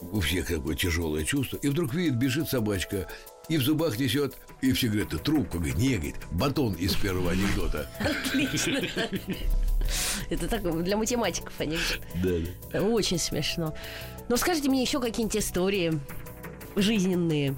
У 0.01 0.19
всех 0.19 0.47
такое 0.47 0.75
тяжелое 0.75 1.23
чувство. 1.23 1.57
И 1.57 1.69
вдруг 1.69 1.93
видит, 1.93 2.17
бежит 2.17 2.49
собачка. 2.49 3.07
И 3.47 3.57
в 3.57 3.61
зубах 3.61 3.97
несет. 3.99 4.35
И 4.61 4.71
все 4.73 4.87
говорят, 4.87 5.13
это 5.13 5.19
трубку. 5.19 5.57
Говорит, 5.57 5.77
не, 5.77 5.95
говорит, 5.95 6.15
батон 6.31 6.73
из 6.73 6.95
первого 6.95 7.31
анекдота. 7.31 7.89
Отлично. 7.99 8.81
Это 10.29 10.47
так 10.47 10.83
для 10.83 10.97
математиков 10.97 11.53
анекдот. 11.59 12.01
Да. 12.71 12.81
Очень 12.81 13.19
смешно. 13.19 13.75
Но 14.29 14.37
скажите 14.37 14.69
мне 14.69 14.81
еще 14.81 14.99
какие-нибудь 14.99 15.37
истории 15.37 15.99
жизненные 16.75 17.55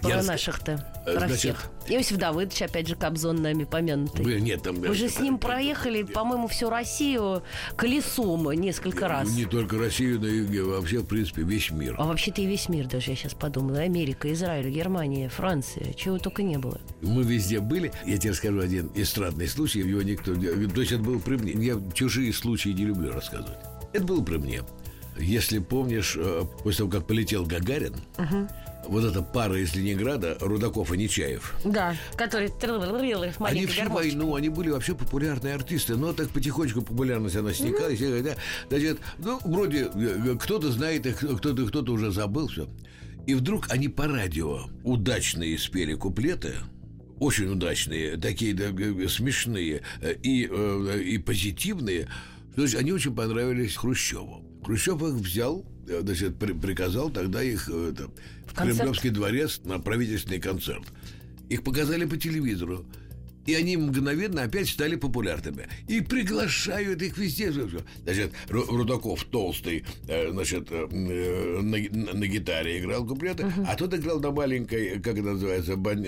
про 0.00 0.22
наших-то, 0.22 0.84
Э, 1.06 1.12
про 1.12 1.20
значит, 1.20 1.38
всех. 1.38 1.70
Иосиф 1.88 2.16
Давыдович, 2.16 2.62
опять 2.62 2.88
же, 2.88 2.96
Кобзон 2.96 3.40
нами 3.40 3.64
помянутый. 3.64 4.24
Блин, 4.24 4.42
нет, 4.44 4.62
там... 4.62 4.74
Вы 4.76 4.94
же 4.94 5.08
с 5.08 5.20
ним 5.20 5.36
это- 5.36 5.46
проехали, 5.46 6.02
по-моему, 6.02 6.48
всю 6.48 6.68
Россию 6.68 7.42
колесом 7.76 8.50
несколько 8.52 9.06
раз. 9.08 9.30
Не 9.36 9.44
только 9.44 9.78
Россию, 9.78 10.20
но 10.20 10.26
и 10.26 10.60
вообще, 10.60 10.98
в 10.98 11.06
принципе, 11.06 11.42
весь 11.42 11.70
мир. 11.70 11.94
А 11.98 12.04
вообще-то 12.04 12.40
и 12.42 12.46
весь 12.46 12.68
мир 12.68 12.86
даже, 12.88 13.10
я 13.12 13.16
сейчас 13.16 13.34
подумала. 13.34 13.78
Америка, 13.78 14.32
Израиль, 14.32 14.68
Германия, 14.68 15.28
Франция, 15.28 15.92
чего 15.92 16.18
только 16.18 16.42
не 16.42 16.58
было. 16.58 16.80
Мы 17.02 17.22
везде 17.22 17.60
были. 17.60 17.92
Я 18.04 18.18
тебе 18.18 18.30
расскажу 18.32 18.60
один 18.60 18.90
эстрадный 18.94 19.46
случай. 19.48 19.80
Его 19.80 20.02
никто... 20.02 20.34
То 20.34 20.80
есть 20.80 20.92
это 20.92 21.02
был 21.02 21.20
при 21.20 21.36
мне. 21.36 21.52
Я 21.64 21.80
чужие 21.94 22.32
случаи 22.32 22.70
не 22.70 22.84
люблю 22.84 23.12
рассказывать. 23.12 23.58
Это 23.92 24.04
было 24.04 24.22
при 24.22 24.38
мне. 24.38 24.62
Если 25.18 25.60
помнишь, 25.60 26.14
э, 26.18 26.42
после 26.62 26.78
того, 26.78 26.90
как 26.90 27.06
полетел 27.06 27.46
Гагарин, 27.46 27.94
вот 28.86 29.04
эта 29.04 29.22
пара 29.22 29.58
из 29.58 29.74
Ленинграда, 29.74 30.36
Рудаков 30.40 30.92
и 30.92 30.96
Нечаев, 30.96 31.54
Да, 31.64 31.96
который 32.16 32.50
они 33.40 33.66
всю 33.66 33.80
гармошечка. 33.80 33.90
войну, 33.90 34.34
они 34.34 34.48
были 34.48 34.70
вообще 34.70 34.94
популярные 34.94 35.54
артисты, 35.54 35.96
но 35.96 36.12
так 36.12 36.30
потихонечку 36.30 36.82
популярность 36.82 37.36
она 37.36 37.52
сникала. 37.52 37.88
и 37.90 37.96
все 37.96 38.22
да, 38.22 38.36
значит, 38.68 38.98
ну, 39.18 39.40
вроде 39.44 39.90
кто-то 40.40 40.70
знает 40.70 41.06
их, 41.06 41.18
кто-то 41.18 41.66
кто-то 41.66 41.92
уже 41.92 42.10
забыл 42.12 42.48
все. 42.48 42.68
И 43.26 43.34
вдруг 43.34 43.66
они 43.70 43.88
по 43.88 44.06
радио 44.06 44.66
удачные 44.84 45.58
спели 45.58 45.94
куплеты, 45.94 46.54
очень 47.18 47.46
удачные, 47.50 48.16
такие 48.16 48.54
да, 48.54 48.66
смешные 49.08 49.82
и, 50.22 50.42
и 50.42 51.18
позитивные. 51.18 52.08
То 52.54 52.62
есть 52.62 52.74
они 52.76 52.92
очень 52.92 53.14
понравились 53.14 53.74
Хрущеву. 53.74 54.44
Хрущев 54.64 55.02
их 55.02 55.14
взял, 55.14 55.64
значит, 55.86 56.36
при- 56.36 56.52
приказал 56.52 57.10
тогда 57.10 57.42
их 57.42 57.68
э, 57.68 57.90
это, 57.92 58.10
в 58.46 58.54
Концерт? 58.54 58.78
Кремлевский 58.78 59.10
дворец 59.10 59.60
на 59.64 59.78
правительственный 59.78 60.40
концерт. 60.40 60.84
Их 61.48 61.62
показали 61.62 62.04
по 62.04 62.16
телевизору. 62.16 62.84
И 63.46 63.54
они 63.54 63.76
мгновенно 63.76 64.42
опять 64.42 64.68
стали 64.68 64.96
популярными. 64.96 65.68
И 65.88 66.00
приглашают 66.00 67.00
их 67.02 67.16
везде. 67.18 67.52
Значит, 67.52 68.32
Ру- 68.48 68.66
Рудаков 68.66 69.24
толстый, 69.24 69.84
э, 70.08 70.30
значит, 70.30 70.68
э, 70.70 70.86
э, 70.90 71.60
на, 71.62 71.76
на- 71.78 72.12
на 72.14 72.26
гитаре 72.26 72.78
играл 72.80 73.06
куплеты, 73.06 73.46
а 73.66 73.74
тот 73.76 73.94
играл 73.94 74.20
на 74.20 74.30
маленькой, 74.32 74.98
как 75.00 75.14
это 75.14 75.22
называется, 75.32 75.76
бан, 75.76 76.04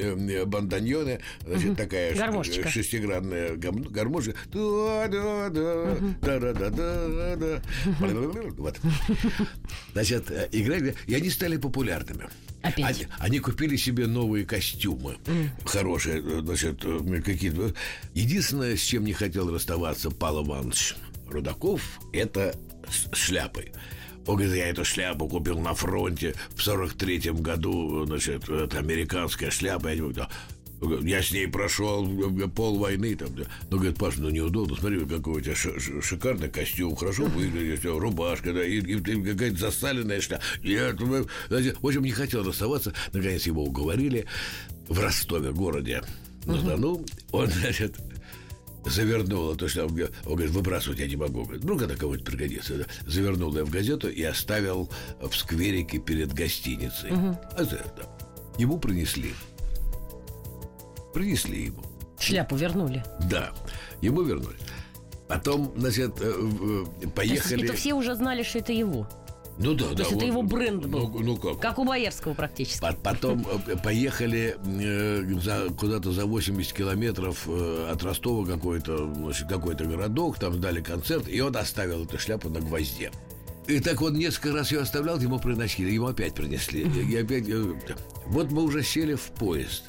бандоньоне, 0.47 1.21
значит, 1.47 1.77
такая 1.77 2.15
ш- 2.15 2.19
Гармошечка. 2.21 2.69
шестигранная 2.69 3.57
гармошка. 3.57 4.35
Да-да-да-да. 6.21 7.63
Вот. 8.59 8.79
Значит, 9.93 10.31
играли, 10.53 10.95
и 11.07 11.15
они 11.15 11.31
стали 11.31 11.57
популярными. 11.57 12.29
Опять. 12.63 12.97
Они, 13.03 13.07
они 13.19 13.39
купили 13.39 13.77
себе 13.77 14.07
новые 14.07 14.45
костюмы. 14.45 15.17
Хорошие, 15.65 16.21
э, 16.21 16.41
значит, 16.43 16.85
э, 16.85 17.23
какие-то. 17.25 17.75
Единственное, 18.15 18.77
с 18.77 18.81
чем 18.81 19.05
не 19.05 19.13
хотел 19.13 19.53
расставаться 19.53 20.11
Павел 20.11 20.45
Иванович 20.45 20.97
Рудаков, 21.29 22.01
это 22.13 22.55
с 22.89 23.17
шляпой. 23.17 23.73
Он 24.27 24.37
говорит, 24.37 24.57
я 24.57 24.69
эту 24.69 24.85
шляпу 24.85 25.27
купил 25.27 25.59
на 25.59 25.73
фронте 25.73 26.35
в 26.51 26.59
43-м 26.59 27.43
году, 27.43 28.05
значит, 28.05 28.47
это 28.49 28.79
американская 28.79 29.51
шляпа. 29.51 29.89
Я, 29.89 29.95
не 29.95 30.03
могу, 30.03 30.29
я 31.03 31.23
с 31.23 31.33
ней 31.33 31.49
прошел 31.49 32.07
пол 32.55 32.79
войны. 32.79 33.15
Там, 33.17 33.35
да. 33.35 33.45
Ну, 33.71 33.79
говорит, 33.79 33.99
Паша, 33.99 34.21
ну 34.21 34.31
неудобно. 34.31 34.77
Смотри, 34.77 35.05
какой 35.07 35.35
у 35.35 35.41
тебя 35.41 35.55
ши- 35.55 35.79
ши- 35.81 36.01
шикарный 36.03 36.49
костюм, 36.49 36.95
хорошо 36.97 37.25
выглядит, 37.25 37.85
рубашка, 37.85 38.53
да, 38.53 38.65
и, 38.65 38.79
и- 38.81 38.97
и 38.97 39.23
какая-то 39.33 39.57
засаленная 39.59 40.21
шляпа. 40.21 40.43
Нет, 40.63 41.01
мы- 41.01 41.27
значит, 41.49 41.79
в 41.81 41.87
общем, 41.87 42.03
не 42.05 42.13
хотел 42.13 42.45
расставаться. 42.45 42.93
Наконец 43.13 43.47
его 43.47 43.65
уговорили 43.65 44.27
в 44.89 44.99
Ростове, 45.01 45.53
городе 45.53 46.03
на 46.47 46.61
Дону. 46.63 47.05
Он, 47.33 47.49
значит, 47.49 47.97
завернул 48.87 49.53
эту 49.55 49.69
шляпу. 49.69 49.95
Он 50.27 50.33
говорит, 50.35 50.51
выбрасывать 50.51 50.99
я 51.01 51.07
не 51.07 51.17
могу. 51.17 51.43
Говорит, 51.45 51.65
ну, 51.65 51.77
когда 51.77 51.95
кого-нибудь 51.97 52.25
пригодится. 52.27 52.79
Да. 52.79 52.85
Завернул 53.07 53.55
ее 53.57 53.65
в 53.65 53.71
газету 53.71 54.09
и 54.09 54.23
оставил 54.23 54.91
в 55.21 55.35
скверике 55.35 55.99
перед 55.99 56.33
гостиницей. 56.33 57.11
А 57.57 57.65
за 57.65 57.77
это 57.77 58.09
ему 58.59 58.79
принесли. 58.79 59.35
Принесли 61.19 61.65
ему. 61.65 61.83
Шляпу 62.21 62.55
вернули. 62.55 63.03
Да, 63.29 63.51
ему 64.01 64.23
вернули. 64.23 64.55
Потом, 65.27 65.73
значит, 65.77 66.13
э, 66.21 66.31
э, 66.31 66.85
То 66.85 67.01
есть 67.03 67.15
поехали... 67.15 67.65
это 67.65 67.73
все 67.73 67.95
уже 67.95 68.15
знали, 68.15 68.45
что 68.45 68.61
это 68.61 68.73
его. 68.73 69.09
Ну 69.59 69.75
да, 69.75 69.87
да. 69.95 70.05
есть 70.05 70.13
это 70.13 70.25
его 70.25 70.43
бренд 70.43 70.87
был? 70.87 71.09
Ну, 71.09 71.19
ну 71.19 71.37
как? 71.37 71.59
Как 71.59 71.81
у 71.81 71.85
Боярского 71.85 72.35
практически. 72.35 72.81
По- 72.81 72.93
Потом 72.93 73.45
э, 73.67 73.77
поехали 73.83 74.57
э, 74.65 75.41
за- 75.41 75.71
куда-то 75.77 76.13
за 76.13 76.25
80 76.25 76.73
километров 76.73 77.49
э, 77.49 77.89
от 77.91 78.01
Ростова 78.05 78.47
какой-то, 78.47 79.13
значит, 79.13 79.49
какой-то 79.49 79.87
городок, 79.87 80.39
там 80.39 80.61
дали 80.61 80.81
концерт, 80.81 81.27
и 81.27 81.41
он 81.41 81.57
оставил 81.57 82.05
эту 82.05 82.17
шляпу 82.21 82.49
на 82.49 82.61
гвозде. 82.61 83.11
И 83.67 83.81
так 83.81 84.01
он 84.03 84.15
несколько 84.15 84.53
раз 84.53 84.71
ее 84.71 84.83
оставлял, 84.83 85.19
ему 85.19 85.41
приносили, 85.41 85.91
ему 85.91 86.07
опять 86.07 86.35
принесли. 86.35 86.83
И 86.83 87.17
опять... 87.17 87.47
Вот 88.27 88.53
мы 88.53 88.63
уже 88.63 88.85
сели 88.85 89.15
в 89.15 89.33
поезд 89.33 89.83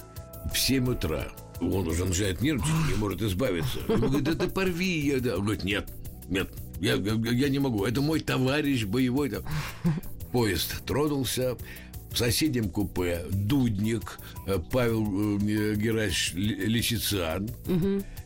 в 0.54 0.58
7 0.58 0.90
утра. 0.90 1.28
Он 1.62 1.88
уже 1.88 2.06
начинает 2.06 2.42
нервничать, 2.42 2.90
не 2.90 2.96
может 2.96 3.22
избавиться. 3.22 3.80
Он 3.90 4.00
говорит, 4.02 4.24
да 4.24 4.34
ты 4.36 4.48
порви 4.50 4.86
ее. 5.00 5.20
да». 5.20 5.36
Он 5.38 5.44
говорит, 5.44 5.64
нет, 5.64 5.90
нет, 6.30 6.50
я, 6.80 6.94
я- 6.96 7.32
я 7.32 7.50
не 7.50 7.60
могу. 7.60 7.86
Это 7.86 8.02
мой 8.02 8.20
товарищ 8.22 8.86
боевой. 8.86 9.30
там». 9.30 9.44
Поезд 10.32 10.84
тронулся. 10.86 11.58
В 12.12 12.18
соседнем 12.18 12.70
купе 12.70 13.24
Дудник, 13.30 14.20
э, 14.48 14.58
Павел 14.72 15.38
э, 15.38 15.76
Герач 15.76 16.32
Лисицан, 16.34 17.50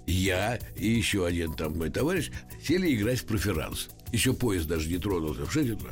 я 0.08 0.58
и 0.78 0.88
еще 0.89 1.26
один 1.26 1.54
там 1.54 1.78
мой 1.78 1.89
товарищ 1.89 2.30
сели 2.65 2.93
играть 2.95 3.19
в 3.19 3.26
проферанс. 3.26 3.89
Еще 4.13 4.32
поезд 4.34 4.67
даже 4.67 4.88
не 4.89 4.99
тронулся. 4.99 5.45
В 5.45 5.52
6 5.52 5.71
утра. 5.71 5.89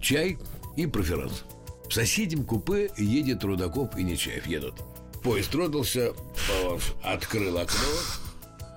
Чай 0.00 0.38
и 0.76 0.86
проферанс. 0.86 1.44
В 1.88 1.92
соседнем 1.92 2.44
купе 2.44 2.90
едет 2.96 3.44
Рудаков 3.44 3.94
и 3.98 4.02
Нечаев 4.04 4.46
едут. 4.46 4.76
Поезд 5.22 5.50
тронулся, 5.50 6.12
он 6.64 6.80
открыл 7.02 7.58
окно, 7.58 7.78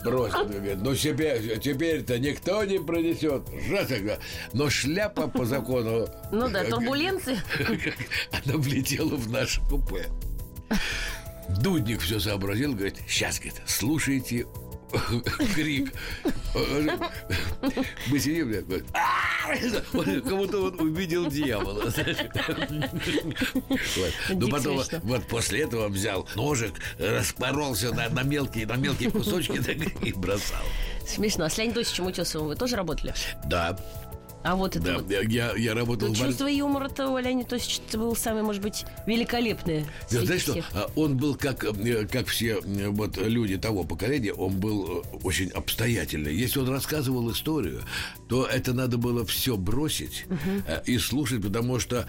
бросил, 0.04 0.46
говорит, 0.46 0.78
ну 0.82 0.96
теперь, 0.96 1.60
теперь-то 1.60 2.20
никто 2.20 2.64
не 2.64 2.80
пронесет. 2.80 3.44
Жестко. 3.68 4.20
Но 4.54 4.70
шляпа 4.70 5.28
по 5.28 5.46
закону... 5.46 6.08
Ну 6.32 6.50
да, 6.50 6.64
турбуленции. 6.64 7.40
Она 8.32 8.58
влетела 8.58 9.16
в 9.16 9.30
наше 9.30 9.62
купе. 9.70 10.08
Дудник 11.62 12.02
все 12.02 12.20
сообразил, 12.20 12.74
говорит, 12.74 12.98
сейчас, 13.08 13.38
говорит, 13.38 13.62
слушайте 13.66 14.46
крик. 15.54 15.94
Мы 18.08 18.20
сидим, 18.20 18.50
блядь! 18.50 18.66
Он 19.94 20.22
как 20.22 20.38
будто 20.38 20.60
он 20.60 20.80
увидел 20.80 21.28
дьявола. 21.28 21.92
Ну, 24.30 24.50
потом 24.50 24.82
вот 25.04 25.28
после 25.28 25.62
этого 25.62 25.90
взял 25.90 26.28
ножик, 26.36 26.74
распоролся 27.00 27.94
на, 27.94 28.10
на 28.10 28.24
мелкие, 28.24 28.66
на 28.66 28.76
мелкие 28.76 29.12
кусочки 29.12 29.62
и 30.06 30.14
бросал. 30.14 30.64
Смешно. 31.08 31.46
А 31.46 31.50
с 31.50 31.58
Леонидом 31.58 31.84
Тосичем 31.84 32.06
Утесовым 32.06 32.50
вы 32.50 32.56
тоже 32.56 32.76
работали? 32.76 33.14
Да. 33.46 33.78
А 34.44 34.56
вот 34.56 34.76
это 34.76 34.86
Да, 34.86 34.98
вот. 34.98 35.12
я- 35.12 35.54
я, 35.56 35.74
работал 35.76 36.08
Ну, 36.08 36.14
в 36.16 36.18
чувство 36.18 36.48
юмора-то 36.48 37.10
у 37.10 37.18
Леонида 37.20 37.50
Тосича 37.50 37.82
был 37.98 38.16
самый, 38.16 38.42
может 38.42 38.62
быть, 38.62 38.86
великолепный. 39.06 39.86
Ты 40.10 40.16
среди 40.16 40.26
знаешь 40.26 40.42
что? 40.42 40.52
всех. 40.54 40.66
а, 40.74 40.88
Он 40.96 41.16
был 41.18 41.36
как, 41.36 41.64
э, 41.64 42.08
как 42.12 42.28
все 42.28 42.60
э, 42.64 42.88
вот 42.90 43.18
люди 43.18 43.58
того 43.58 43.84
поколения, 43.84 44.34
он 44.34 44.60
был 44.60 45.04
э, 45.14 45.18
очень 45.24 45.50
обстоятельный. 45.50 46.36
Если 46.36 46.60
он 46.60 46.70
рассказывал 46.70 47.32
историю, 47.32 47.82
то 48.28 48.46
это 48.46 48.74
надо 48.74 48.98
было 48.98 49.26
все 49.26 49.58
бросить 49.58 50.26
э, 50.68 50.82
и 50.88 50.98
слушать, 50.98 51.42
потому 51.44 51.80
что 51.80 52.08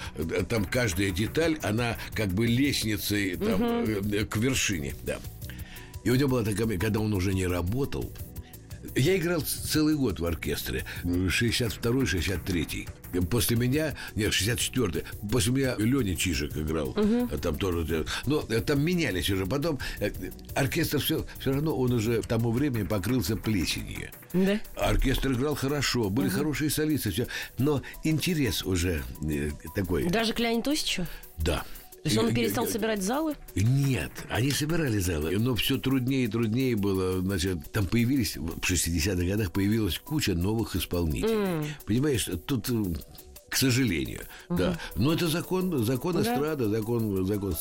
там 0.49 0.65
каждая 0.65 1.11
деталь, 1.11 1.59
она 1.63 1.97
как 2.15 2.29
бы 2.29 2.47
лестницей 2.47 3.37
там, 3.37 3.63
э, 3.63 4.25
к 4.25 4.37
вершине. 4.39 4.95
Да. 5.03 5.19
И 6.05 6.11
у 6.11 6.15
него 6.15 6.31
была 6.31 6.43
такая, 6.45 6.79
когда 6.79 6.99
он 7.01 7.13
уже 7.13 7.35
не 7.35 7.47
работал, 7.47 8.11
я 8.95 9.17
играл 9.17 9.41
целый 9.43 9.97
год 9.97 10.21
в 10.21 10.25
оркестре. 10.25 10.85
62-63. 11.05 12.89
После 13.27 13.57
меня... 13.57 13.95
Нет, 14.15 14.33
64-й. 14.33 15.05
После 15.29 15.53
меня 15.53 15.75
Леня 15.79 16.17
Чижик 16.17 16.57
играл. 16.57 16.95
А 16.97 17.39
Там 17.39 17.57
тоже... 17.59 18.07
Но 18.27 18.45
э, 18.49 18.61
там 18.61 18.83
менялись 18.83 19.31
уже. 19.31 19.47
Потом 19.47 19.79
э, 20.01 20.11
оркестр 20.55 20.99
все, 20.99 21.27
все 21.39 21.53
равно 21.53 21.77
он 21.77 21.93
уже 21.93 22.23
к 22.23 22.27
тому 22.27 22.51
времени 22.51 22.85
покрылся 22.85 23.37
плесенью. 23.37 24.11
Да? 24.33 24.61
Оркестр 24.77 25.33
играл 25.33 25.55
хорошо, 25.55 26.09
были 26.11 26.29
хорошие 26.29 26.71
солисты, 26.71 27.11
все. 27.11 27.27
Но 27.59 27.83
интерес 28.05 28.63
уже 28.63 29.03
э, 29.23 29.51
такой. 29.75 30.09
Даже 30.09 30.33
к 30.33 30.39
Леониду 30.39 30.71
Тосичу? 30.71 31.07
Да. 31.39 31.65
То 32.03 32.09
есть 32.09 32.19
он 32.19 32.31
И- 32.31 32.35
перестал 32.35 32.65
и- 32.67 32.69
собирать 32.69 33.01
залы? 33.03 33.37
нет, 33.55 34.11
они 34.29 34.51
собирали 34.51 34.99
залы, 34.99 35.39
но 35.39 35.55
все 35.55 35.79
труднее 35.79 36.25
и 36.25 36.29
труднее 36.29 36.75
было. 36.75 37.21
Значит, 37.21 37.71
там 37.71 37.87
появились, 37.87 38.37
в 38.37 38.59
60-х 38.61 39.25
годах 39.25 39.53
появилась 39.53 39.99
куча 39.99 40.35
новых 40.35 40.75
исполнителей. 40.75 41.69
Понимаешь, 41.87 42.29
тут, 42.47 42.69
э, 42.71 42.83
к 43.49 43.57
сожалению, 43.57 44.23
да. 44.49 44.79
Но 44.97 45.13
это 45.13 45.29
закон, 45.29 45.85
закон 45.85 46.15
Да. 46.15 46.23
эстрады, 46.23 46.69
закон, 46.69 47.25
закон... 47.25 47.55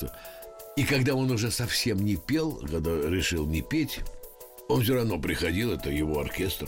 И 0.75 0.85
когда 0.85 1.13
он 1.15 1.29
уже 1.29 1.51
совсем 1.51 2.03
не 2.03 2.15
пел, 2.15 2.53
когда 2.69 2.91
решил 3.09 3.45
не 3.45 3.61
петь, 3.61 3.99
он 4.69 4.81
все 4.81 4.95
равно 4.95 5.19
приходил, 5.19 5.71
это 5.73 5.91
его 5.91 6.19
оркестр. 6.19 6.67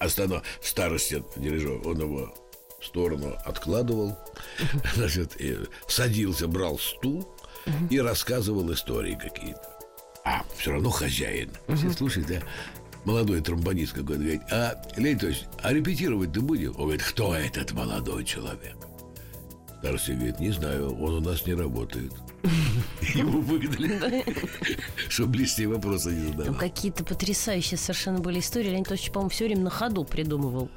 А 0.00 0.08
стану 0.08 0.42
в 0.62 0.66
старости 0.68 1.22
дирижер, 1.36 1.80
он 1.86 1.98
его 2.00 2.34
в 2.84 2.86
сторону 2.86 3.36
откладывал, 3.44 4.16
значит, 4.94 5.36
садился, 5.88 6.46
брал 6.46 6.78
стул 6.78 7.28
и 7.90 7.98
рассказывал 7.98 8.72
истории 8.72 9.18
какие-то. 9.20 9.62
А 10.24 10.44
все 10.56 10.72
равно 10.72 10.90
хозяин. 10.90 11.50
Все 11.74 11.90
слушают, 11.90 12.28
да? 12.28 12.40
Молодой 13.04 13.40
тромбонист 13.42 13.92
какой-то 13.92 14.22
говорит, 14.22 14.42
а, 14.50 14.82
Леонид 14.96 15.24
Ильич, 15.24 15.44
а 15.62 15.72
репетировать 15.72 16.32
ты 16.32 16.40
будешь? 16.40 16.70
Он 16.70 16.84
говорит, 16.84 17.02
кто 17.02 17.34
этот 17.34 17.72
молодой 17.72 18.24
человек? 18.24 18.76
Старший 19.80 20.14
говорит, 20.14 20.40
не 20.40 20.50
знаю, 20.50 20.98
он 20.98 21.14
у 21.16 21.20
нас 21.20 21.46
не 21.46 21.52
работает. 21.52 22.12
Его 23.14 23.40
выгнали, 23.40 24.24
чтобы 25.08 25.36
лишние 25.38 25.68
вопросы 25.68 26.10
не 26.10 26.28
задавал. 26.28 26.54
какие-то 26.54 27.04
потрясающие 27.04 27.76
совершенно 27.76 28.20
были 28.20 28.40
истории. 28.40 28.70
Леонид 28.70 28.88
Тосич, 28.88 29.10
по-моему, 29.10 29.28
все 29.30 29.44
время 29.44 29.62
на 29.62 29.70
ходу 29.70 30.04
придумывал. 30.04 30.70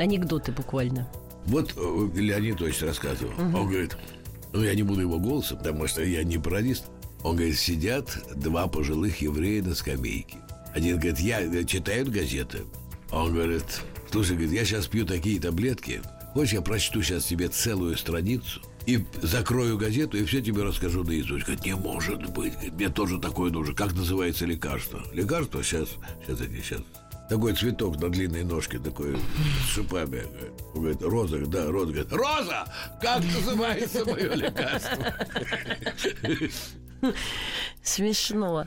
Анекдоты 0.00 0.50
буквально. 0.50 1.06
Вот 1.44 1.74
э, 1.76 2.08
Леонид 2.14 2.60
Ильич 2.62 2.80
рассказывал. 2.80 3.32
Он 3.38 3.68
говорит, 3.68 3.96
ну 4.52 4.62
я 4.62 4.74
не 4.74 4.82
буду 4.82 5.02
его 5.02 5.18
голосом, 5.18 5.58
потому 5.58 5.86
что 5.86 6.02
я 6.02 6.24
не 6.24 6.38
пародист. 6.38 6.86
Он 7.22 7.36
говорит, 7.36 7.58
сидят 7.58 8.18
два 8.34 8.66
пожилых 8.66 9.20
еврея 9.20 9.62
на 9.62 9.74
скамейке. 9.74 10.38
Один 10.74 10.96
говорит, 10.96 11.20
я 11.20 11.42
э, 11.42 11.64
читают 11.64 12.08
газеты. 12.08 12.60
Он 13.12 13.34
говорит, 13.34 13.82
слушай, 14.10 14.32
говорит, 14.32 14.52
я 14.52 14.64
сейчас 14.64 14.86
пью 14.86 15.04
такие 15.04 15.38
таблетки. 15.38 16.00
Хочешь, 16.32 16.54
я 16.54 16.62
прочту 16.62 17.02
сейчас 17.02 17.24
тебе 17.24 17.48
целую 17.48 17.98
страницу 17.98 18.62
и 18.86 19.04
закрою 19.20 19.76
газету, 19.76 20.16
и 20.16 20.24
все 20.24 20.40
тебе 20.40 20.62
расскажу 20.62 21.04
наизусть. 21.04 21.44
Говорит, 21.44 21.66
не 21.66 21.74
может 21.74 22.30
быть. 22.30 22.54
Говорит, 22.54 22.72
мне 22.72 22.88
тоже 22.88 23.20
такое 23.20 23.50
нужно. 23.50 23.74
Как 23.74 23.92
называется 23.92 24.46
лекарство? 24.46 25.02
Лекарство? 25.12 25.62
Сейчас, 25.62 25.90
сейчас, 26.24 26.40
эти, 26.40 26.62
сейчас. 26.62 26.80
Такой 27.30 27.54
цветок 27.54 27.96
на 28.00 28.08
длинной 28.08 28.42
ножке, 28.42 28.80
такой 28.80 29.16
с 29.16 29.68
шипами. 29.68 30.24
Он 30.74 30.80
говорит, 30.80 31.00
роза, 31.00 31.38
да, 31.46 31.66
роза. 31.66 31.92
Говорит, 31.92 32.12
роза! 32.12 32.64
Как 33.00 33.22
называется 33.22 34.04
мое 34.04 34.34
лекарство? 34.34 35.14
Смешно. 37.84 38.66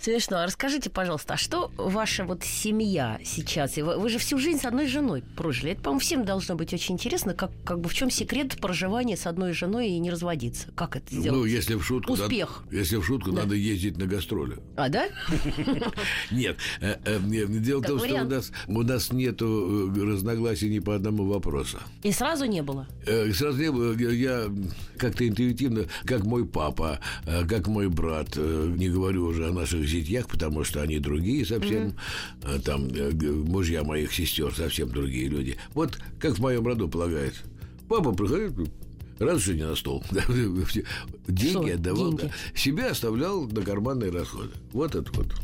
Смешно. 0.00 0.38
А 0.38 0.46
расскажите, 0.46 0.90
пожалуйста, 0.90 1.34
а 1.34 1.36
что 1.36 1.70
ваша 1.76 2.24
вот 2.24 2.44
семья 2.44 3.18
сейчас? 3.24 3.76
Вы, 3.76 3.98
вы 3.98 4.08
же 4.08 4.18
всю 4.18 4.38
жизнь 4.38 4.60
с 4.60 4.64
одной 4.64 4.86
женой 4.86 5.22
прожили. 5.36 5.72
Это, 5.72 5.82
по-моему, 5.82 6.00
всем 6.00 6.24
должно 6.24 6.54
быть 6.54 6.72
очень 6.72 6.94
интересно, 6.94 7.34
как, 7.34 7.50
как 7.64 7.80
бы 7.80 7.88
в 7.88 7.94
чем 7.94 8.08
секрет 8.10 8.56
проживания 8.60 9.16
с 9.16 9.26
одной 9.26 9.52
женой 9.52 9.88
и 9.88 9.98
не 9.98 10.10
разводиться. 10.10 10.68
Как 10.76 10.94
это 10.96 11.06
Ну, 11.10 11.20
сделать? 11.20 11.50
если 11.50 11.74
в 11.74 11.82
шутку... 11.84 12.12
надо- 12.12 12.24
Успех. 12.24 12.62
если 12.70 12.96
в 12.96 13.04
шутку, 13.04 13.32
надо 13.32 13.54
ездить 13.56 13.96
на 13.98 14.06
гастроли. 14.06 14.58
А, 14.76 14.88
да? 14.88 15.08
Нет, 16.30 16.56
э, 16.80 16.96
э, 17.04 17.18
нет, 17.24 17.62
дело 17.62 17.80
в 17.80 17.86
том, 17.86 17.98
что 17.98 18.14
у 18.68 18.82
нас, 18.82 19.12
нету 19.12 19.90
э, 19.96 20.00
разногласий 20.04 20.68
ни 20.70 20.78
по 20.78 20.94
одному 20.94 21.24
вопросу. 21.24 21.78
И 22.04 22.12
сразу 22.12 22.44
не 22.44 22.62
было? 22.62 22.86
Сразу 23.34 23.58
не 23.60 23.72
было, 23.72 23.92
я- 23.94 24.48
как-то 24.96 25.26
интуитивно, 25.26 25.86
как 26.04 26.24
мой 26.24 26.44
папа, 26.46 27.00
как 27.48 27.66
мой 27.66 27.88
брат, 27.88 28.36
не 28.36 28.88
говорю 28.88 29.26
уже 29.26 29.48
о 29.48 29.52
наших 29.52 29.87
зятьях, 29.88 30.28
потому 30.28 30.64
что 30.64 30.82
они 30.82 30.98
другие 30.98 31.44
совсем, 31.44 31.94
э, 32.42 32.58
там 32.64 32.88
э, 32.88 33.10
мужья 33.12 33.82
моих 33.84 34.12
сестер 34.12 34.54
совсем 34.54 34.88
другие 34.88 35.28
люди. 35.28 35.56
Вот 35.74 35.98
как 36.18 36.34
в 36.34 36.40
моем 36.40 36.66
роду 36.66 36.88
полагается. 36.88 37.42
Папа 37.88 38.12
приходит, 38.12 38.52
разрешение 39.18 39.66
на 39.66 39.76
стол. 39.76 40.04
Деньги 41.28 41.50
Что? 41.50 41.74
отдавал, 41.74 42.10
Деньги? 42.12 42.22
да. 42.22 42.58
Себе 42.58 42.86
оставлял 42.86 43.46
на 43.46 43.62
карманные 43.62 44.10
расходы. 44.10 44.50
Вот 44.72 44.94
это 44.94 45.10
вот. 45.12 45.34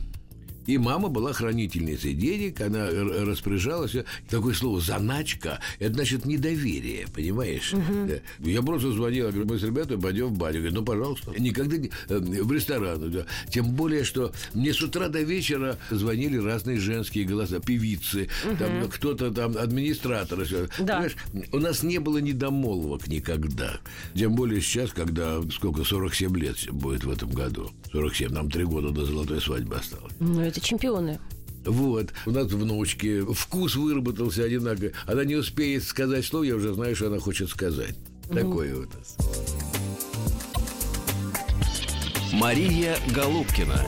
И 0.66 0.79
мама 0.79 1.09
была 1.09 1.33
хранительницей 1.33 2.14
денег, 2.14 2.61
она 2.61 2.88
распоряжалась. 2.90 3.94
Такое 4.29 4.55
слово 4.55 4.81
«заначка»— 4.81 5.61
это 5.79 5.94
значит 5.94 6.24
недоверие, 6.24 7.07
понимаешь? 7.14 7.72
Да. 7.72 8.14
Я 8.40 8.62
просто 8.62 8.92
звонил, 8.92 9.29
говорю, 9.31 9.46
мы 9.46 9.59
с 9.59 9.62
ребятами 9.62 10.00
пойдем 10.00 10.27
в 10.29 10.38
баню. 10.38 10.59
Говорю, 10.61 10.74
ну, 10.74 10.85
пожалуйста. 10.85 11.33
Никогда 11.38 11.77
не... 11.77 11.90
э, 12.09 12.18
В 12.18 12.53
ресторан. 12.53 13.11
да. 13.11 13.27
Тем 13.50 13.72
более, 13.72 14.05
что 14.05 14.33
мне 14.55 14.72
с 14.72 14.81
утра 14.83 15.09
до 15.09 15.20
вечера 15.22 15.79
звонили 15.90 16.38
разные 16.38 16.79
женские 16.79 17.24
голоса, 17.24 17.61
певицы, 17.61 18.29
там 18.59 18.88
кто-то 18.90 19.31
там, 19.31 19.57
администраторы. 19.57 20.44
всё. 20.44 20.66
Да. 20.79 20.94
Понимаешь, 21.05 21.16
у 21.53 21.59
нас 21.59 21.83
не 21.83 21.98
было 21.98 22.18
недомолвок 22.18 23.07
никогда. 23.09 23.79
Тем 24.14 24.35
более 24.35 24.61
сейчас, 24.61 24.92
когда 24.92 25.40
сколько, 25.50 25.85
47 25.85 26.37
лет 26.38 26.57
будет 26.72 27.05
в 27.05 27.11
этом 27.11 27.31
году. 27.31 27.70
47, 27.92 28.31
нам 28.33 28.50
три 28.50 28.64
года 28.64 28.90
до 28.90 29.05
золотой 29.05 29.40
свадьбы 29.40 29.77
осталось. 29.77 30.12
Ну, 30.20 30.40
это 30.55 30.64
чемпионы. 30.64 31.19
Вот. 31.64 32.11
У 32.27 32.31
нас 32.31 32.47
внучки. 32.47 33.23
Вкус 33.33 33.75
выработался 33.75 34.45
одинаковый. 34.45 34.93
Она 35.07 35.25
не 35.25 35.35
успеет 35.35 35.83
сказать 35.83 36.25
слово, 36.25 36.45
я 36.45 36.57
уже 36.57 36.73
знаю, 36.75 36.95
что 36.95 37.09
она 37.09 37.19
хочет 37.19 37.49
сказать. 37.49 37.97
Такое 38.31 38.75
вот. 38.75 38.88
Мария 42.33 42.97
Голубкина 43.14 43.87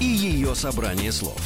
и 0.00 0.04
ее 0.04 0.54
собрание 0.54 1.12
слов. 1.12 1.40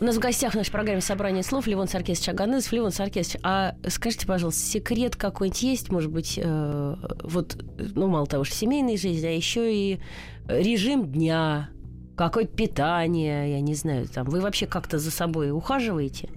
У 0.00 0.04
нас 0.04 0.16
в 0.16 0.18
гостях 0.18 0.52
в 0.52 0.56
нашей 0.56 0.70
программе 0.70 1.00
«Собрание 1.00 1.42
слов» 1.42 1.66
Левон 1.66 1.88
Саркисович 1.88 2.28
Аганезов. 2.28 2.72
Левон 2.72 2.90
Саркисович, 2.90 3.40
а 3.42 3.74
скажите, 3.88 4.26
пожалуйста, 4.26 4.60
секрет 4.60 5.16
какой-нибудь 5.16 5.62
есть, 5.62 5.90
может 5.90 6.10
быть, 6.10 6.38
э, 6.42 6.96
вот, 7.22 7.56
ну, 7.78 8.08
мало 8.08 8.26
того, 8.26 8.44
что 8.44 8.54
семейной 8.54 8.98
жизни, 8.98 9.26
а 9.26 9.30
еще 9.30 9.74
и 9.74 10.00
режим 10.46 11.10
дня, 11.10 11.70
какое-то 12.16 12.54
питание, 12.56 13.50
я 13.52 13.60
не 13.60 13.74
знаю, 13.74 14.06
там, 14.08 14.26
вы 14.28 14.40
вообще 14.40 14.66
как-то 14.66 14.98
за 14.98 15.10
собой 15.10 15.50
ухаживаете? 15.50 16.28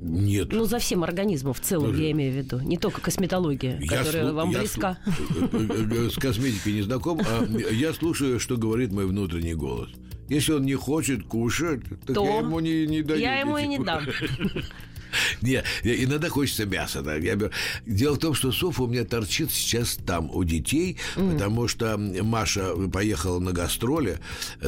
Нет. 0.00 0.48
Ну, 0.52 0.64
за 0.66 0.78
всем 0.78 1.02
организмом 1.02 1.54
в 1.54 1.60
целом, 1.60 1.86
Слушай, 1.86 2.04
я 2.06 2.10
имею 2.12 2.32
в 2.32 2.36
виду, 2.36 2.60
не 2.60 2.76
только 2.76 3.00
косметология, 3.00 3.78
Я 3.80 3.98
которая 3.98 4.24
слу- 4.24 4.32
вам 4.32 4.50
я 4.50 4.58
близка. 4.58 4.98
слу- 5.06 5.88
э, 6.02 6.06
э, 6.06 6.10
С 6.10 6.16
косметикой 6.16 6.72
не 6.74 6.82
знаком, 6.82 7.20
а 7.20 7.46
я 7.72 7.92
слушаю, 7.94 8.38
что 8.38 8.56
говорит 8.58 8.92
мой 8.92 9.06
внутренний 9.06 9.54
голос. 9.54 9.88
Если 10.28 10.52
он 10.52 10.64
не 10.64 10.74
хочет 10.74 11.24
кушать, 11.24 11.82
так 12.06 12.16
То 12.16 12.24
я 12.24 12.38
ему 12.38 12.60
не, 12.60 12.86
не 12.86 13.02
даю. 13.02 13.20
Я 13.20 13.40
ему 13.40 13.56
и 13.56 13.66
не 13.66 13.78
дам. 13.78 14.02
Нет, 15.42 15.64
иногда 15.82 16.28
хочется 16.28 16.66
мяса. 16.66 17.02
Да. 17.02 17.16
Я 17.16 17.36
беру- 17.36 17.50
Дело 17.86 18.14
в 18.14 18.18
том, 18.18 18.34
что 18.34 18.52
Софа 18.52 18.82
у 18.82 18.86
меня 18.86 19.04
торчит 19.04 19.50
сейчас 19.50 19.98
там, 20.06 20.30
у 20.34 20.44
детей, 20.44 20.96
потому 21.14 21.68
что 21.68 21.96
Маша 21.98 22.74
поехала 22.92 23.38
на 23.38 23.52
гастроли, 23.52 24.18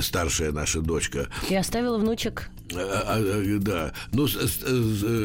старшая 0.01 0.53
наша 0.53 0.81
дочка. 0.81 1.29
И 1.49 1.55
оставила 1.55 1.99
внучек. 1.99 2.51
А, 2.75 2.79
а, 2.79 3.17
а, 3.19 3.59
да. 3.61 3.93
Ну, 4.13 4.27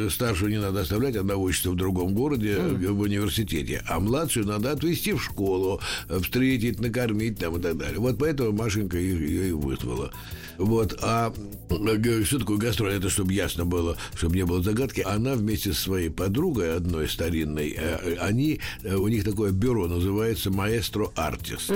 старшую 0.09 0.51
не 0.51 0.59
надо 0.59 0.81
оставлять, 0.81 1.15
она 1.15 1.35
учится 1.35 1.71
в 1.71 1.75
другом 1.75 2.13
городе, 2.13 2.55
э, 2.57 2.87
в 2.91 2.99
университете. 2.99 3.83
А 3.87 3.99
младшую 3.99 4.45
надо 4.45 4.71
отвезти 4.71 5.13
в 5.13 5.21
школу, 5.23 5.81
э, 6.09 6.19
встретить, 6.19 6.79
накормить 6.79 7.39
там 7.39 7.57
и 7.57 7.61
так 7.61 7.77
далее. 7.77 7.99
Вот 7.99 8.17
поэтому 8.19 8.51
Машенька 8.51 8.97
ее 8.97 9.49
и 9.49 9.51
вызвала. 9.51 10.11
Вот. 10.61 10.97
А 11.01 11.33
э, 11.69 12.23
что 12.23 12.39
такое 12.39 12.57
гастроль? 12.57 12.93
Это 12.93 13.09
чтобы 13.09 13.33
ясно 13.33 13.65
было, 13.65 13.97
чтобы 14.13 14.35
не 14.35 14.45
было 14.45 14.61
загадки. 14.61 15.01
она 15.01 15.33
вместе 15.33 15.73
со 15.73 15.81
своей 15.81 16.09
подругой, 16.09 16.75
одной 16.75 17.09
старинной, 17.09 17.75
э, 17.77 18.15
они, 18.19 18.59
э, 18.83 18.95
у 18.95 19.07
них 19.07 19.23
такое 19.23 19.51
бюро 19.51 19.87
называется 19.87 20.51
«Маэстро 20.51 21.11
Артист». 21.15 21.71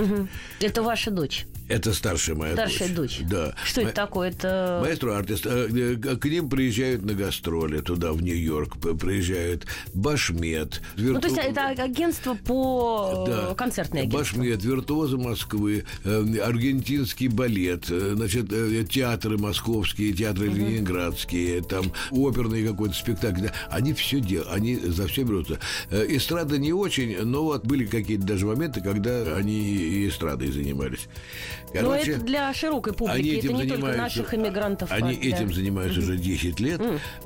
Это 0.60 0.82
ваша 0.82 1.10
дочь. 1.10 1.46
Это 1.68 1.92
старшая 1.92 2.36
моя 2.36 2.52
Старшая 2.52 2.88
дочь. 2.94 3.20
Да. 3.28 3.54
Что 3.64 3.80
это 3.82 3.92
такое? 3.92 4.30
Это... 4.30 4.80
Маэстро 4.84 5.16
артист. 5.16 5.46
Э, 5.46 5.68
э, 5.68 5.96
К 6.16 6.24
ним 6.26 6.48
приезжают 6.48 7.04
на 7.04 7.14
гастроли 7.14 7.80
туда, 7.80 8.12
в 8.12 8.22
Нью-Йорк. 8.22 8.78
Приезжают 8.98 9.66
Башмет. 9.92 10.80
Ну, 10.96 11.20
то 11.20 11.26
есть 11.26 11.36
вирту- 11.38 11.50
это 11.50 11.82
агентство 11.82 12.34
по 12.34 13.24
Да. 13.26 13.54
концертное 13.54 14.02
агентство. 14.02 14.18
Башмет, 14.18 14.62
виртуозы 14.64 15.16
Москвы, 15.16 15.84
э, 16.04 16.38
аргентинский 16.38 17.28
балет, 17.28 17.86
э, 17.90 18.12
значит, 18.14 18.52
э, 18.52 18.84
театры 18.88 19.36
московские, 19.36 20.12
театры 20.12 20.46
ленинградские, 20.48 21.62
там 21.62 21.92
оперный 22.10 22.64
какой-то 22.66 22.94
спектакль. 22.94 23.48
Они 23.70 23.92
все 23.92 24.20
делают, 24.20 24.52
они 24.52 24.76
за 24.76 25.06
все 25.08 25.24
берутся. 25.24 25.58
Э, 25.90 26.06
Эстрада 26.08 26.58
не 26.58 26.72
очень, 26.72 27.16
но 27.22 27.42
вот 27.44 27.64
были 27.66 27.86
какие-то 27.86 28.24
даже 28.24 28.46
моменты, 28.46 28.80
когда 28.80 29.34
они 29.36 29.60
и 29.60 30.08
эстрадой 30.08 30.52
занимались. 30.52 31.08
Но 31.74 31.80
Короче, 31.80 32.12
это 32.12 32.20
для 32.20 32.54
широкой 32.54 32.92
публики, 32.92 33.18
они 33.18 33.30
это 33.30 33.46
этим 33.46 33.56
не 33.56 33.66
только 33.66 33.96
наших 33.96 34.34
иммигрантов. 34.34 34.90
Они 34.90 35.14
да. 35.14 35.28
этим 35.28 35.52
занимаются 35.52 36.00
уже 36.00 36.16
10 36.16 36.60
лет 36.60 36.80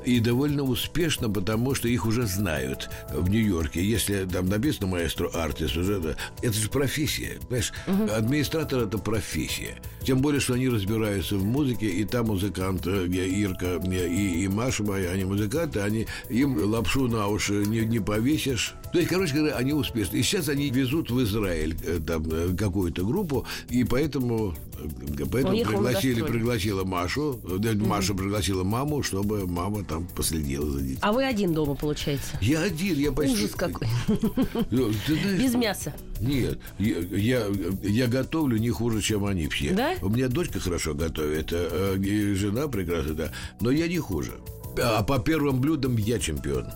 и 0.05 0.19
довольно 0.19 0.63
успешно, 0.63 1.29
потому 1.29 1.75
что 1.75 1.87
их 1.87 2.05
уже 2.05 2.25
знают 2.25 2.89
в 3.13 3.29
Нью-Йорке. 3.29 3.83
Если 3.83 4.25
там 4.25 4.47
написано 4.47 4.87
маэстро 4.87 5.29
артист, 5.29 5.77
уже 5.77 5.99
да, 5.99 6.15
это 6.41 6.53
же 6.53 6.69
профессия. 6.69 7.39
Понимаешь, 7.47 7.73
администратор 8.11 8.83
это 8.83 8.97
профессия. 8.97 9.75
Тем 10.03 10.19
более, 10.19 10.39
что 10.41 10.53
они 10.55 10.67
разбираются 10.67 11.35
в 11.35 11.43
музыке, 11.43 11.87
и 11.87 12.03
там 12.05 12.27
музыкант 12.27 12.87
э, 12.87 13.05
Ирка 13.05 13.75
и, 13.75 14.43
и 14.43 14.47
Маша 14.47 14.83
моя, 14.83 15.11
они 15.11 15.25
музыканты, 15.25 15.81
они 15.81 16.07
им 16.29 16.57
лапшу 16.57 17.07
на 17.07 17.27
уши 17.27 17.63
не, 17.67 17.81
не 17.81 17.99
повесишь. 17.99 18.73
То 18.91 18.97
есть, 18.97 19.09
короче 19.09 19.35
говоря, 19.35 19.55
они 19.55 19.73
успешны. 19.73 20.17
И 20.17 20.23
сейчас 20.23 20.49
они 20.49 20.69
везут 20.69 21.11
в 21.11 21.23
Израиль 21.23 21.75
э, 21.85 21.99
там 22.05 22.23
э, 22.31 22.55
какую-то 22.57 23.05
группу, 23.05 23.45
и 23.69 23.83
поэтому, 23.83 24.20
э, 24.29 25.25
поэтому 25.31 25.53
Уехал 25.53 25.71
пригласили, 25.73 26.21
пригласила 26.21 26.83
Машу, 26.83 27.39
э, 27.63 27.73
Маша 27.75 28.13
пригласила 28.13 28.63
маму, 28.63 29.03
чтобы 29.03 29.47
мама 29.47 29.83
там 29.83 30.07
последила 30.15 30.69
за 30.69 30.81
детьми. 30.81 30.97
А 31.01 31.11
вы 31.11 31.25
один 31.25 31.53
дома, 31.53 31.75
получается? 31.75 32.37
Я 32.41 32.61
один, 32.61 32.97
я 32.97 33.11
почти... 33.11 33.33
Ужас 33.33 33.51
какой. 33.51 33.87
Ну, 34.71 34.89
Без 35.09 35.53
мяса. 35.55 35.93
Нет, 36.19 36.59
я, 36.79 36.97
я, 37.11 37.45
я 37.83 38.07
готовлю 38.07 38.57
не 38.57 38.69
хуже, 38.69 39.01
чем 39.01 39.25
они 39.25 39.47
все. 39.47 39.73
Да? 39.73 39.93
У 40.01 40.09
меня 40.09 40.27
дочка 40.27 40.59
хорошо 40.59 40.93
готовит, 40.93 41.49
э, 41.51 41.97
и 41.97 42.33
жена 42.33 42.67
прекрасно, 42.67 43.13
да. 43.13 43.31
Но 43.59 43.71
я 43.71 43.87
не 43.87 43.97
хуже. 43.97 44.33
А 44.81 45.03
по 45.03 45.19
первым 45.19 45.59
блюдам 45.59 45.97
я 45.97 46.19
чемпион. 46.19 46.67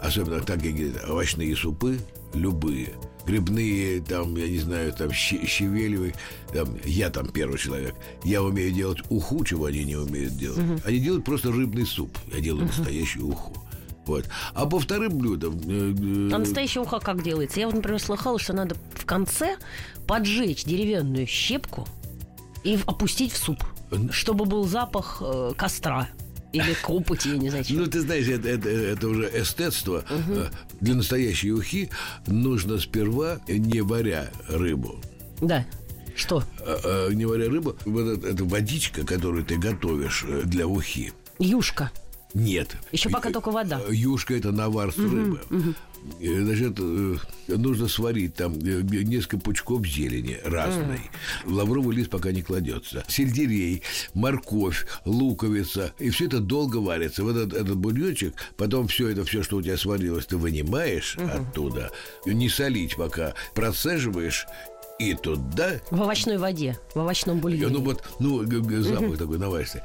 Особенно 0.00 0.40
так, 0.40 0.62
как 0.62 0.72
говорят, 0.72 1.08
овощные 1.08 1.54
супы, 1.54 1.98
любые. 2.34 2.94
Грибные, 3.26 4.00
там, 4.00 4.34
я 4.36 4.48
не 4.48 4.58
знаю, 4.58 4.92
там, 4.92 5.12
щавелевые, 5.12 6.14
там, 6.52 6.66
я 6.84 7.10
там 7.10 7.28
первый 7.28 7.58
человек. 7.58 7.94
Я 8.24 8.42
умею 8.42 8.72
делать 8.72 9.00
уху, 9.10 9.44
чего 9.44 9.66
они 9.66 9.84
не 9.84 9.96
умеют 9.96 10.36
делать. 10.36 10.82
Они 10.84 10.98
делают 10.98 11.24
просто 11.26 11.52
рыбный 11.52 11.84
суп. 11.84 12.16
Я 12.32 12.40
делаю 12.40 12.66
настоящую 12.66 13.28
уху. 13.28 13.52
Вот. 14.06 14.24
А 14.54 14.64
по 14.64 14.78
вторым 14.80 15.18
блюдам... 15.18 15.60
э, 15.66 15.94
э, 16.30 16.34
А 16.34 16.38
настоящая 16.38 16.80
уха 16.80 16.98
как 16.98 17.22
делается? 17.22 17.60
Я 17.60 17.66
вот, 17.66 17.74
например, 17.74 18.00
слыхала, 18.00 18.38
что 18.38 18.54
надо 18.54 18.74
в 18.94 19.04
конце 19.04 19.58
поджечь 20.06 20.64
деревянную 20.64 21.26
щепку 21.26 21.86
и 22.64 22.78
опустить 22.86 23.32
в 23.32 23.36
суп, 23.36 23.62
чтобы 24.10 24.46
был 24.46 24.64
запах 24.64 25.18
э, 25.20 25.52
костра 25.54 26.08
или 26.54 26.74
копоти, 26.82 27.28
я 27.28 27.36
не 27.36 27.50
знаю, 27.50 27.64
чего. 27.64 27.80
Ну, 27.80 27.86
ты 27.86 28.00
знаешь, 28.00 28.26
это, 28.26 28.48
это, 28.48 28.70
это 28.70 29.08
уже 29.08 29.30
эстетство. 29.42 30.02
Э, 30.08 30.48
Для 30.80 30.94
настоящей 30.94 31.52
ухи 31.52 31.90
нужно 32.26 32.78
сперва, 32.78 33.40
не 33.48 33.80
варя 33.80 34.30
рыбу, 34.48 35.00
Да. 35.40 35.66
Что? 36.16 36.42
а, 36.60 37.08
а, 37.08 37.12
не 37.12 37.24
варя 37.26 37.48
рыбу, 37.48 37.76
вот 37.84 38.18
эта, 38.18 38.28
эта 38.28 38.44
водичка, 38.44 39.04
которую 39.06 39.44
ты 39.44 39.56
готовишь 39.56 40.24
э, 40.26 40.42
для 40.44 40.66
ухи, 40.66 41.12
Юшка. 41.38 41.90
нет. 42.34 42.76
Еще 42.90 43.08
пока 43.08 43.30
только 43.30 43.50
вода. 43.52 43.80
Э, 43.88 43.94
Юшка– 43.94 44.34
это 44.36 44.50
навар 44.50 44.92
с 44.92 44.98
рыбы. 44.98 45.40
Э, 45.50 45.60
Значит, 46.20 46.78
э, 46.78 47.16
нужно 47.48 47.88
сварить 47.88 48.34
там 48.34 48.54
э, 48.54 48.82
несколько 48.82 49.38
пучков 49.38 49.86
зелени 49.86 50.38
разной. 50.44 51.00
Лавровый 51.44 51.96
лист 51.96 52.10
пока 52.10 52.32
не 52.32 52.42
кладется. 52.42 53.04
Сельдерей, 53.08 53.82
морковь, 54.14 54.86
луковица. 55.04 55.92
И 55.98 56.10
все 56.10 56.26
это 56.26 56.40
долго 56.40 56.78
варится. 56.78 57.22
Вот 57.22 57.36
этот, 57.36 57.54
этот 57.54 57.76
бульончик, 57.76 58.34
потом 58.56 58.88
все 58.88 59.08
это, 59.08 59.24
все, 59.24 59.42
что 59.42 59.58
у 59.58 59.62
тебя 59.62 59.76
сварилось, 59.76 60.26
ты 60.26 60.36
вынимаешь 60.36 61.16
оттуда. 61.16 61.90
Не 62.26 62.48
солить 62.48 62.96
пока. 62.96 63.34
Процеживаешь 63.54 64.46
и 64.98 65.14
туда 65.14 65.80
В 65.90 66.02
овощной 66.02 66.38
воде, 66.38 66.78
в 66.94 66.98
овощном 66.98 67.38
бульоне. 67.38 67.72
Ну 67.72 67.82
вот, 67.82 68.02
ну, 68.18 68.42
запах 68.82 69.16
такой 69.16 69.38
наваристый. 69.38 69.82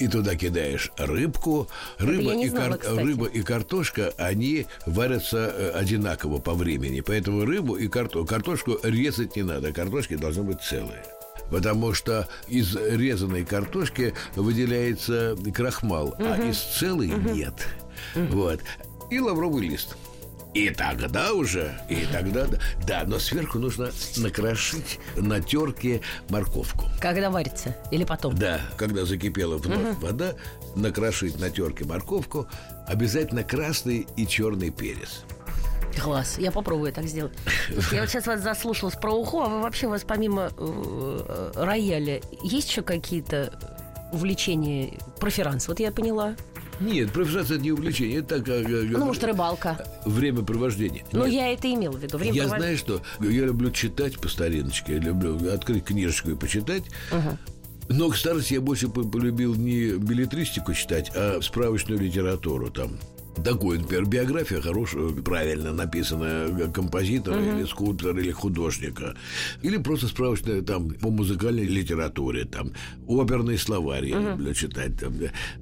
И 0.00 0.08
туда 0.08 0.34
кидаешь 0.36 0.90
рыбку. 0.96 1.68
Рыба, 1.98 2.32
и, 2.34 2.48
знала, 2.48 2.76
кстати. 2.78 2.98
рыба 2.98 3.26
и 3.26 3.42
картошка, 3.42 4.14
они 4.16 4.66
варятся 4.86 5.52
э, 5.54 5.70
одинаково 5.72 6.38
по 6.38 6.54
времени. 6.54 7.02
Поэтому 7.02 7.44
рыбу 7.44 7.76
и 7.76 7.86
карто- 7.86 8.24
картошку 8.24 8.78
резать 8.82 9.36
не 9.36 9.42
надо. 9.42 9.74
Картошки 9.74 10.16
должны 10.16 10.44
быть 10.44 10.62
целые. 10.62 11.04
Потому 11.50 11.92
что 11.92 12.26
из 12.48 12.74
резаной 12.74 13.44
картошки 13.44 14.14
выделяется 14.34 15.36
крахмал, 15.54 16.14
а 16.18 16.38
из 16.42 16.58
целой 16.58 17.08
нет. 17.08 17.54
Вот. 18.14 18.60
И 19.10 19.20
лавровый 19.20 19.68
лист. 19.68 19.96
И 20.56 20.70
тогда 20.70 21.34
уже, 21.34 21.78
и 21.90 22.06
тогда, 22.10 22.46
да, 22.46 22.58
да, 22.86 23.04
но 23.06 23.18
сверху 23.18 23.58
нужно 23.58 23.90
накрошить 24.16 24.98
на 25.14 25.38
терке 25.38 26.00
морковку. 26.30 26.86
Когда 26.98 27.28
варится? 27.28 27.76
Или 27.90 28.04
потом? 28.04 28.34
Да, 28.38 28.62
когда 28.78 29.04
закипела 29.04 29.58
вновь 29.58 29.98
вода, 29.98 30.32
накрошить 30.74 31.38
на 31.38 31.50
терке 31.50 31.84
морковку, 31.84 32.46
обязательно 32.86 33.42
красный 33.42 34.06
и 34.16 34.26
черный 34.26 34.70
перец. 34.70 35.24
Класс, 36.02 36.38
я 36.38 36.50
попробую 36.50 36.90
так 36.90 37.04
сделать. 37.04 37.34
Я 37.92 38.00
вот 38.00 38.08
сейчас 38.08 38.26
вас 38.26 38.40
заслушалась 38.40 38.94
про 38.94 39.12
уху, 39.12 39.42
а 39.42 39.50
вы 39.50 39.60
вообще 39.60 39.88
у 39.88 39.90
вас 39.90 40.04
помимо 40.08 40.50
э, 40.56 41.52
рояля 41.54 42.22
есть 42.42 42.70
еще 42.70 42.80
какие-то 42.80 43.52
увлечения 44.10 44.98
проферанс? 45.20 45.68
Вот 45.68 45.80
я 45.80 45.92
поняла. 45.92 46.34
Нет, 46.80 47.10
профессиональное 47.12 47.54
это 47.56 47.62
не 47.64 47.72
увлечение, 47.72 48.18
это 48.18 48.36
так, 48.38 48.48
э, 48.48 48.62
э, 48.62 48.82
Ну, 48.90 49.06
может, 49.06 49.24
рыбалка. 49.24 49.86
времяпровождение. 50.04 51.04
Ну, 51.12 51.24
Нет. 51.24 51.32
я 51.34 51.52
это 51.52 51.72
имела 51.72 51.92
в 51.96 52.02
виду. 52.02 52.18
Время 52.18 52.34
Я 52.34 52.44
провод- 52.44 52.58
знаю, 52.58 52.76
что 52.78 53.02
я 53.20 53.44
люблю 53.46 53.70
читать 53.70 54.18
по 54.18 54.28
стариночке, 54.28 54.94
я 54.94 54.98
люблю 54.98 55.52
открыть 55.52 55.84
книжечку 55.84 56.30
и 56.30 56.34
почитать. 56.36 56.84
Но 57.88 58.08
к 58.10 58.16
старости 58.16 58.54
я 58.54 58.60
больше 58.60 58.88
по- 58.88 59.04
полюбил 59.04 59.54
не 59.54 59.92
билетристику 59.96 60.74
читать, 60.74 61.10
а 61.14 61.38
справочную 61.40 62.00
литературу 62.00 62.68
там. 62.70 62.98
Такой, 63.44 63.78
например, 63.78 64.06
биография 64.06 64.60
хорошая, 64.60 65.10
правильно 65.10 65.72
написанная 65.72 66.68
композитора 66.68 67.38
или 67.40 67.64
скульптора 67.66 68.20
или 68.20 68.30
художника. 68.30 69.14
Или 69.62 69.76
просто 69.76 70.08
справочная 70.08 70.62
там 70.62 70.90
по 70.90 71.10
музыкальной 71.10 71.64
литературе, 71.66 72.44
там 72.44 72.72
оперный 73.06 73.58
словарь 73.58 74.06
я 74.06 74.18
люблю 74.18 74.54
читать. 74.54 74.98
Там, 74.98 75.14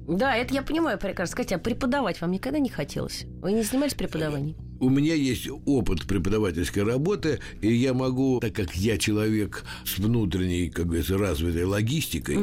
да. 0.07 0.35
Это 0.35 0.53
я 0.53 0.61
понимаю 0.61 0.97
прекрасно. 0.97 1.33
Скажите, 1.33 1.55
а 1.55 1.59
преподавать 1.59 2.21
вам 2.21 2.31
никогда 2.31 2.59
не 2.59 2.69
хотелось? 2.69 3.25
Вы 3.41 3.51
не 3.51 3.61
занимались 3.63 3.93
преподаванием? 3.93 4.55
У 4.79 4.89
меня 4.89 5.13
есть 5.13 5.47
опыт 5.65 6.05
преподавательской 6.05 6.83
работы, 6.83 7.39
и 7.61 7.73
я 7.73 7.93
могу, 7.93 8.39
так 8.41 8.53
как 8.53 8.75
я 8.75 8.97
человек 8.97 9.63
с 9.85 9.97
внутренней, 9.97 10.69
как 10.69 10.87
говорится, 10.87 11.17
развитой 11.17 11.63
логистикой, 11.63 12.37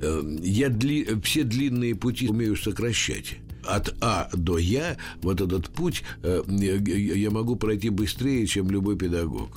э, 0.00 0.22
я 0.42 0.68
дли- 0.68 1.20
все 1.22 1.44
длинные 1.44 1.94
пути 1.94 2.28
умею 2.28 2.56
сокращать. 2.56 3.36
От 3.64 3.94
А 4.00 4.28
до 4.32 4.58
Я 4.58 4.96
вот 5.22 5.40
этот 5.40 5.68
путь 5.68 6.02
э, 6.22 6.42
я, 6.48 6.74
я 7.14 7.30
могу 7.30 7.56
пройти 7.56 7.90
быстрее, 7.90 8.46
чем 8.46 8.70
любой 8.70 8.96
педагог. 8.96 9.50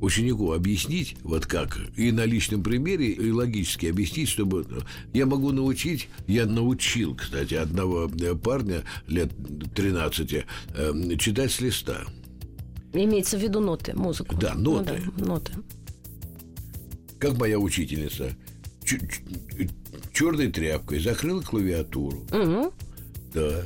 Ученику 0.00 0.52
объяснить, 0.52 1.16
вот 1.24 1.46
как, 1.46 1.76
и 1.96 2.12
на 2.12 2.24
личном 2.24 2.62
примере, 2.62 3.08
и 3.08 3.32
логически 3.32 3.86
объяснить, 3.86 4.28
чтобы... 4.28 4.64
Я 5.12 5.26
могу 5.26 5.50
научить, 5.50 6.08
я 6.28 6.46
научил, 6.46 7.16
кстати, 7.16 7.54
одного 7.54 8.08
э, 8.20 8.34
парня 8.36 8.84
лет 9.08 9.32
13 9.74 10.32
э, 10.34 11.16
читать 11.18 11.50
с 11.50 11.60
листа. 11.60 12.04
Имеется 12.92 13.38
в 13.38 13.42
виду 13.42 13.58
ноты, 13.58 13.92
музыку. 13.96 14.36
Да, 14.36 14.54
Ну 14.54 14.76
ноты. 14.76 15.02
да, 15.16 15.24
ноты. 15.24 15.52
Как 17.18 17.36
моя 17.36 17.58
учительница. 17.58 18.36
Черной 20.18 20.50
тряпкой 20.50 20.98
закрыла 20.98 21.40
клавиатуру. 21.42 22.26
Мгм. 22.32 22.72
Да. 23.32 23.62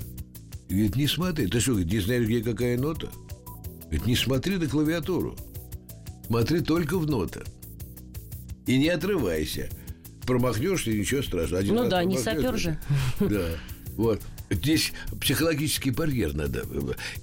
И 0.68 0.74
говорит, 0.74 0.96
не 0.96 1.07
смотри. 1.07 1.46
Ты 1.46 1.61
что, 1.61 1.70
говорит, 1.70 1.90
не 1.90 2.00
знаешь, 2.00 2.26
где 2.26 2.42
какая 2.42 2.76
нота? 2.76 3.11
Говорит, 3.84 4.05
не 4.05 4.16
смотри 4.16 4.59
на 4.59 4.66
клавиатуру. 4.66 5.34
Смотри 6.26 6.61
только 6.61 6.98
в 6.98 7.07
ноты. 7.07 7.40
И 8.66 8.76
не 8.76 8.90
отрывайся. 8.90 9.70
Промахнешься, 10.26 10.92
ничего 10.92 11.22
страшного. 11.22 11.61
Один 11.61 11.74
Ну 11.74 11.88
да, 11.88 12.05
не 12.05 12.18
сапер 12.18 12.59
же. 12.59 12.78
Да. 13.18 13.48
Вот. 13.96 14.20
Здесь 14.50 14.92
психологический 15.22 15.90
барьер 15.90 16.34
надо. 16.34 16.64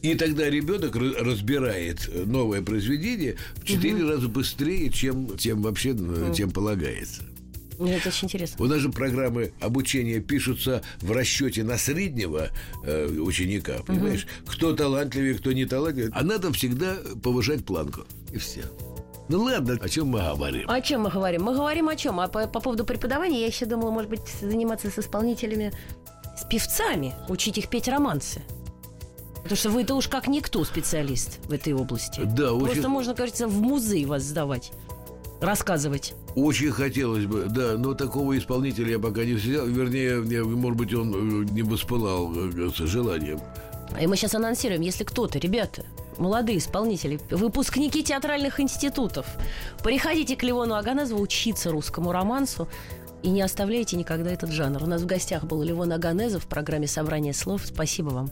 И 0.02 0.16
тогда 0.16 0.50
ребенок 0.50 0.96
разбирает 0.96 2.10
новое 2.26 2.64
произведение 2.64 3.36
в 3.58 3.64
четыре 3.64 4.06
угу. 4.06 4.12
раза 4.12 4.28
быстрее, 4.28 4.90
чем, 4.90 5.38
чем 5.38 5.62
вообще 5.62 5.92
угу. 5.92 6.34
чем 6.34 6.50
полагается. 6.50 7.22
Это 7.80 8.10
очень 8.10 8.26
интересно. 8.26 8.64
У 8.64 8.68
нас 8.68 8.80
же 8.80 8.90
программы 8.90 9.54
обучения 9.62 10.20
пишутся 10.20 10.82
в 11.00 11.12
расчете 11.12 11.64
на 11.64 11.78
среднего 11.78 12.50
э, 12.84 13.08
ученика, 13.08 13.78
понимаешь? 13.86 14.26
Угу. 14.44 14.52
Кто 14.52 14.74
талантливее, 14.74 15.36
кто 15.36 15.54
не 15.54 15.66
талантливее. 15.66 16.12
А 16.14 16.24
надо 16.24 16.52
всегда 16.52 16.98
повышать 17.24 17.66
планку. 17.66 18.02
И 18.34 18.38
все. 18.38 18.64
Ну 19.30 19.44
ладно, 19.44 19.78
о 19.82 19.88
чем 19.88 20.08
мы 20.08 20.20
говорим? 20.20 20.70
О 20.70 20.82
чем 20.82 21.02
мы 21.02 21.10
говорим? 21.10 21.44
Мы 21.44 21.54
говорим 21.54 21.88
о 21.88 21.96
чем? 21.96 22.20
А 22.20 22.28
по, 22.28 22.48
по 22.48 22.60
поводу 22.60 22.84
преподавания 22.84 23.42
я 23.42 23.48
еще 23.48 23.66
думала, 23.66 23.92
может 23.92 24.10
быть, 24.10 24.22
заниматься 24.42 24.90
с 24.90 24.98
исполнителями, 25.00 25.72
с 26.36 26.44
певцами, 26.46 27.14
учить 27.30 27.58
их 27.58 27.70
петь 27.70 27.88
романсы. 27.88 28.42
Потому 29.36 29.56
что 29.56 29.70
вы-то 29.70 29.96
уж 29.96 30.08
как 30.08 30.28
никто 30.28 30.66
специалист 30.66 31.40
в 31.46 31.54
этой 31.54 31.74
области. 31.74 32.22
Да, 32.26 32.50
Просто 32.56 32.80
очень... 32.80 32.88
можно, 32.88 33.16
кажется, 33.16 33.48
в 33.48 33.62
музей 33.62 34.06
вас 34.06 34.24
сдавать 34.24 34.72
рассказывать. 35.42 36.14
Очень 36.36 36.72
хотелось 36.72 37.26
бы, 37.26 37.46
да, 37.50 37.76
но 37.78 37.94
такого 37.94 38.38
исполнителя 38.38 38.92
я 38.92 39.00
пока 39.00 39.24
не 39.24 39.34
взял. 39.34 39.66
Вернее, 39.66 40.44
может 40.44 40.78
быть, 40.78 40.94
он 40.94 41.44
э, 41.44 41.46
не 41.52 41.64
воспылал 41.64 42.32
э, 42.36 42.70
с 42.70 42.78
желанием. 42.78 43.40
И 44.00 44.08
мы 44.08 44.16
сейчас 44.16 44.36
анонсируем, 44.36 44.82
если 44.82 45.04
кто-то, 45.04 45.40
ребята, 45.40 45.84
молодые 46.18 46.60
исполнители, 46.60 47.20
выпускники 47.32 48.04
театральных 48.04 48.60
институтов, 48.60 49.26
приходите 49.84 50.36
к 50.36 50.44
Леону 50.44 50.76
Аганезову 50.76 51.22
учиться 51.22 51.72
русскому 51.72 52.12
романсу 52.12 52.68
и 53.24 53.30
не 53.30 53.42
оставляйте 53.42 53.98
никогда 53.98 54.32
этот 54.32 54.52
жанр. 54.52 54.84
У 54.84 54.88
нас 54.88 55.02
в 55.02 55.06
гостях 55.06 55.44
был 55.44 55.64
Левон 55.64 55.92
Аганезов 55.92 56.44
в 56.44 56.48
программе 56.48 56.88
«Собрание 56.88 57.34
слов». 57.34 57.64
Спасибо 57.66 58.10
вам. 58.10 58.30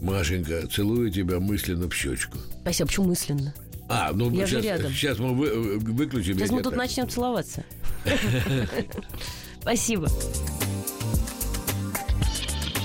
Машенька, 0.00 0.66
целую 0.68 1.10
тебя 1.10 1.38
мысленно 1.38 1.88
в 1.88 1.94
щечку. 1.94 2.38
Спасибо. 2.62 2.88
Почему 2.88 3.06
мысленно? 3.08 3.54
А, 3.94 4.10
ну 4.14 4.30
Я 4.30 4.46
сейчас, 4.46 4.62
же 4.62 4.68
рядом. 4.68 4.92
сейчас 4.92 5.18
мы 5.18 5.34
вы, 5.34 5.78
выключим. 5.78 6.38
Сейчас 6.38 6.50
мы 6.50 6.62
тут 6.62 6.72
так. 6.72 6.78
начнем 6.78 7.08
целоваться. 7.08 7.62
Спасибо. 9.60 10.08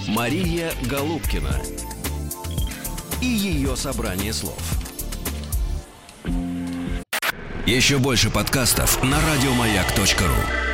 Мария 0.10 0.74
Голубкина 0.90 1.62
и 3.22 3.26
ее 3.26 3.78
собрание 3.78 4.34
слов. 4.34 4.62
Еще 7.66 8.00
больше 8.00 8.30
подкастов 8.30 9.02
на 9.02 9.18
радиомаяк.ру 9.22 10.67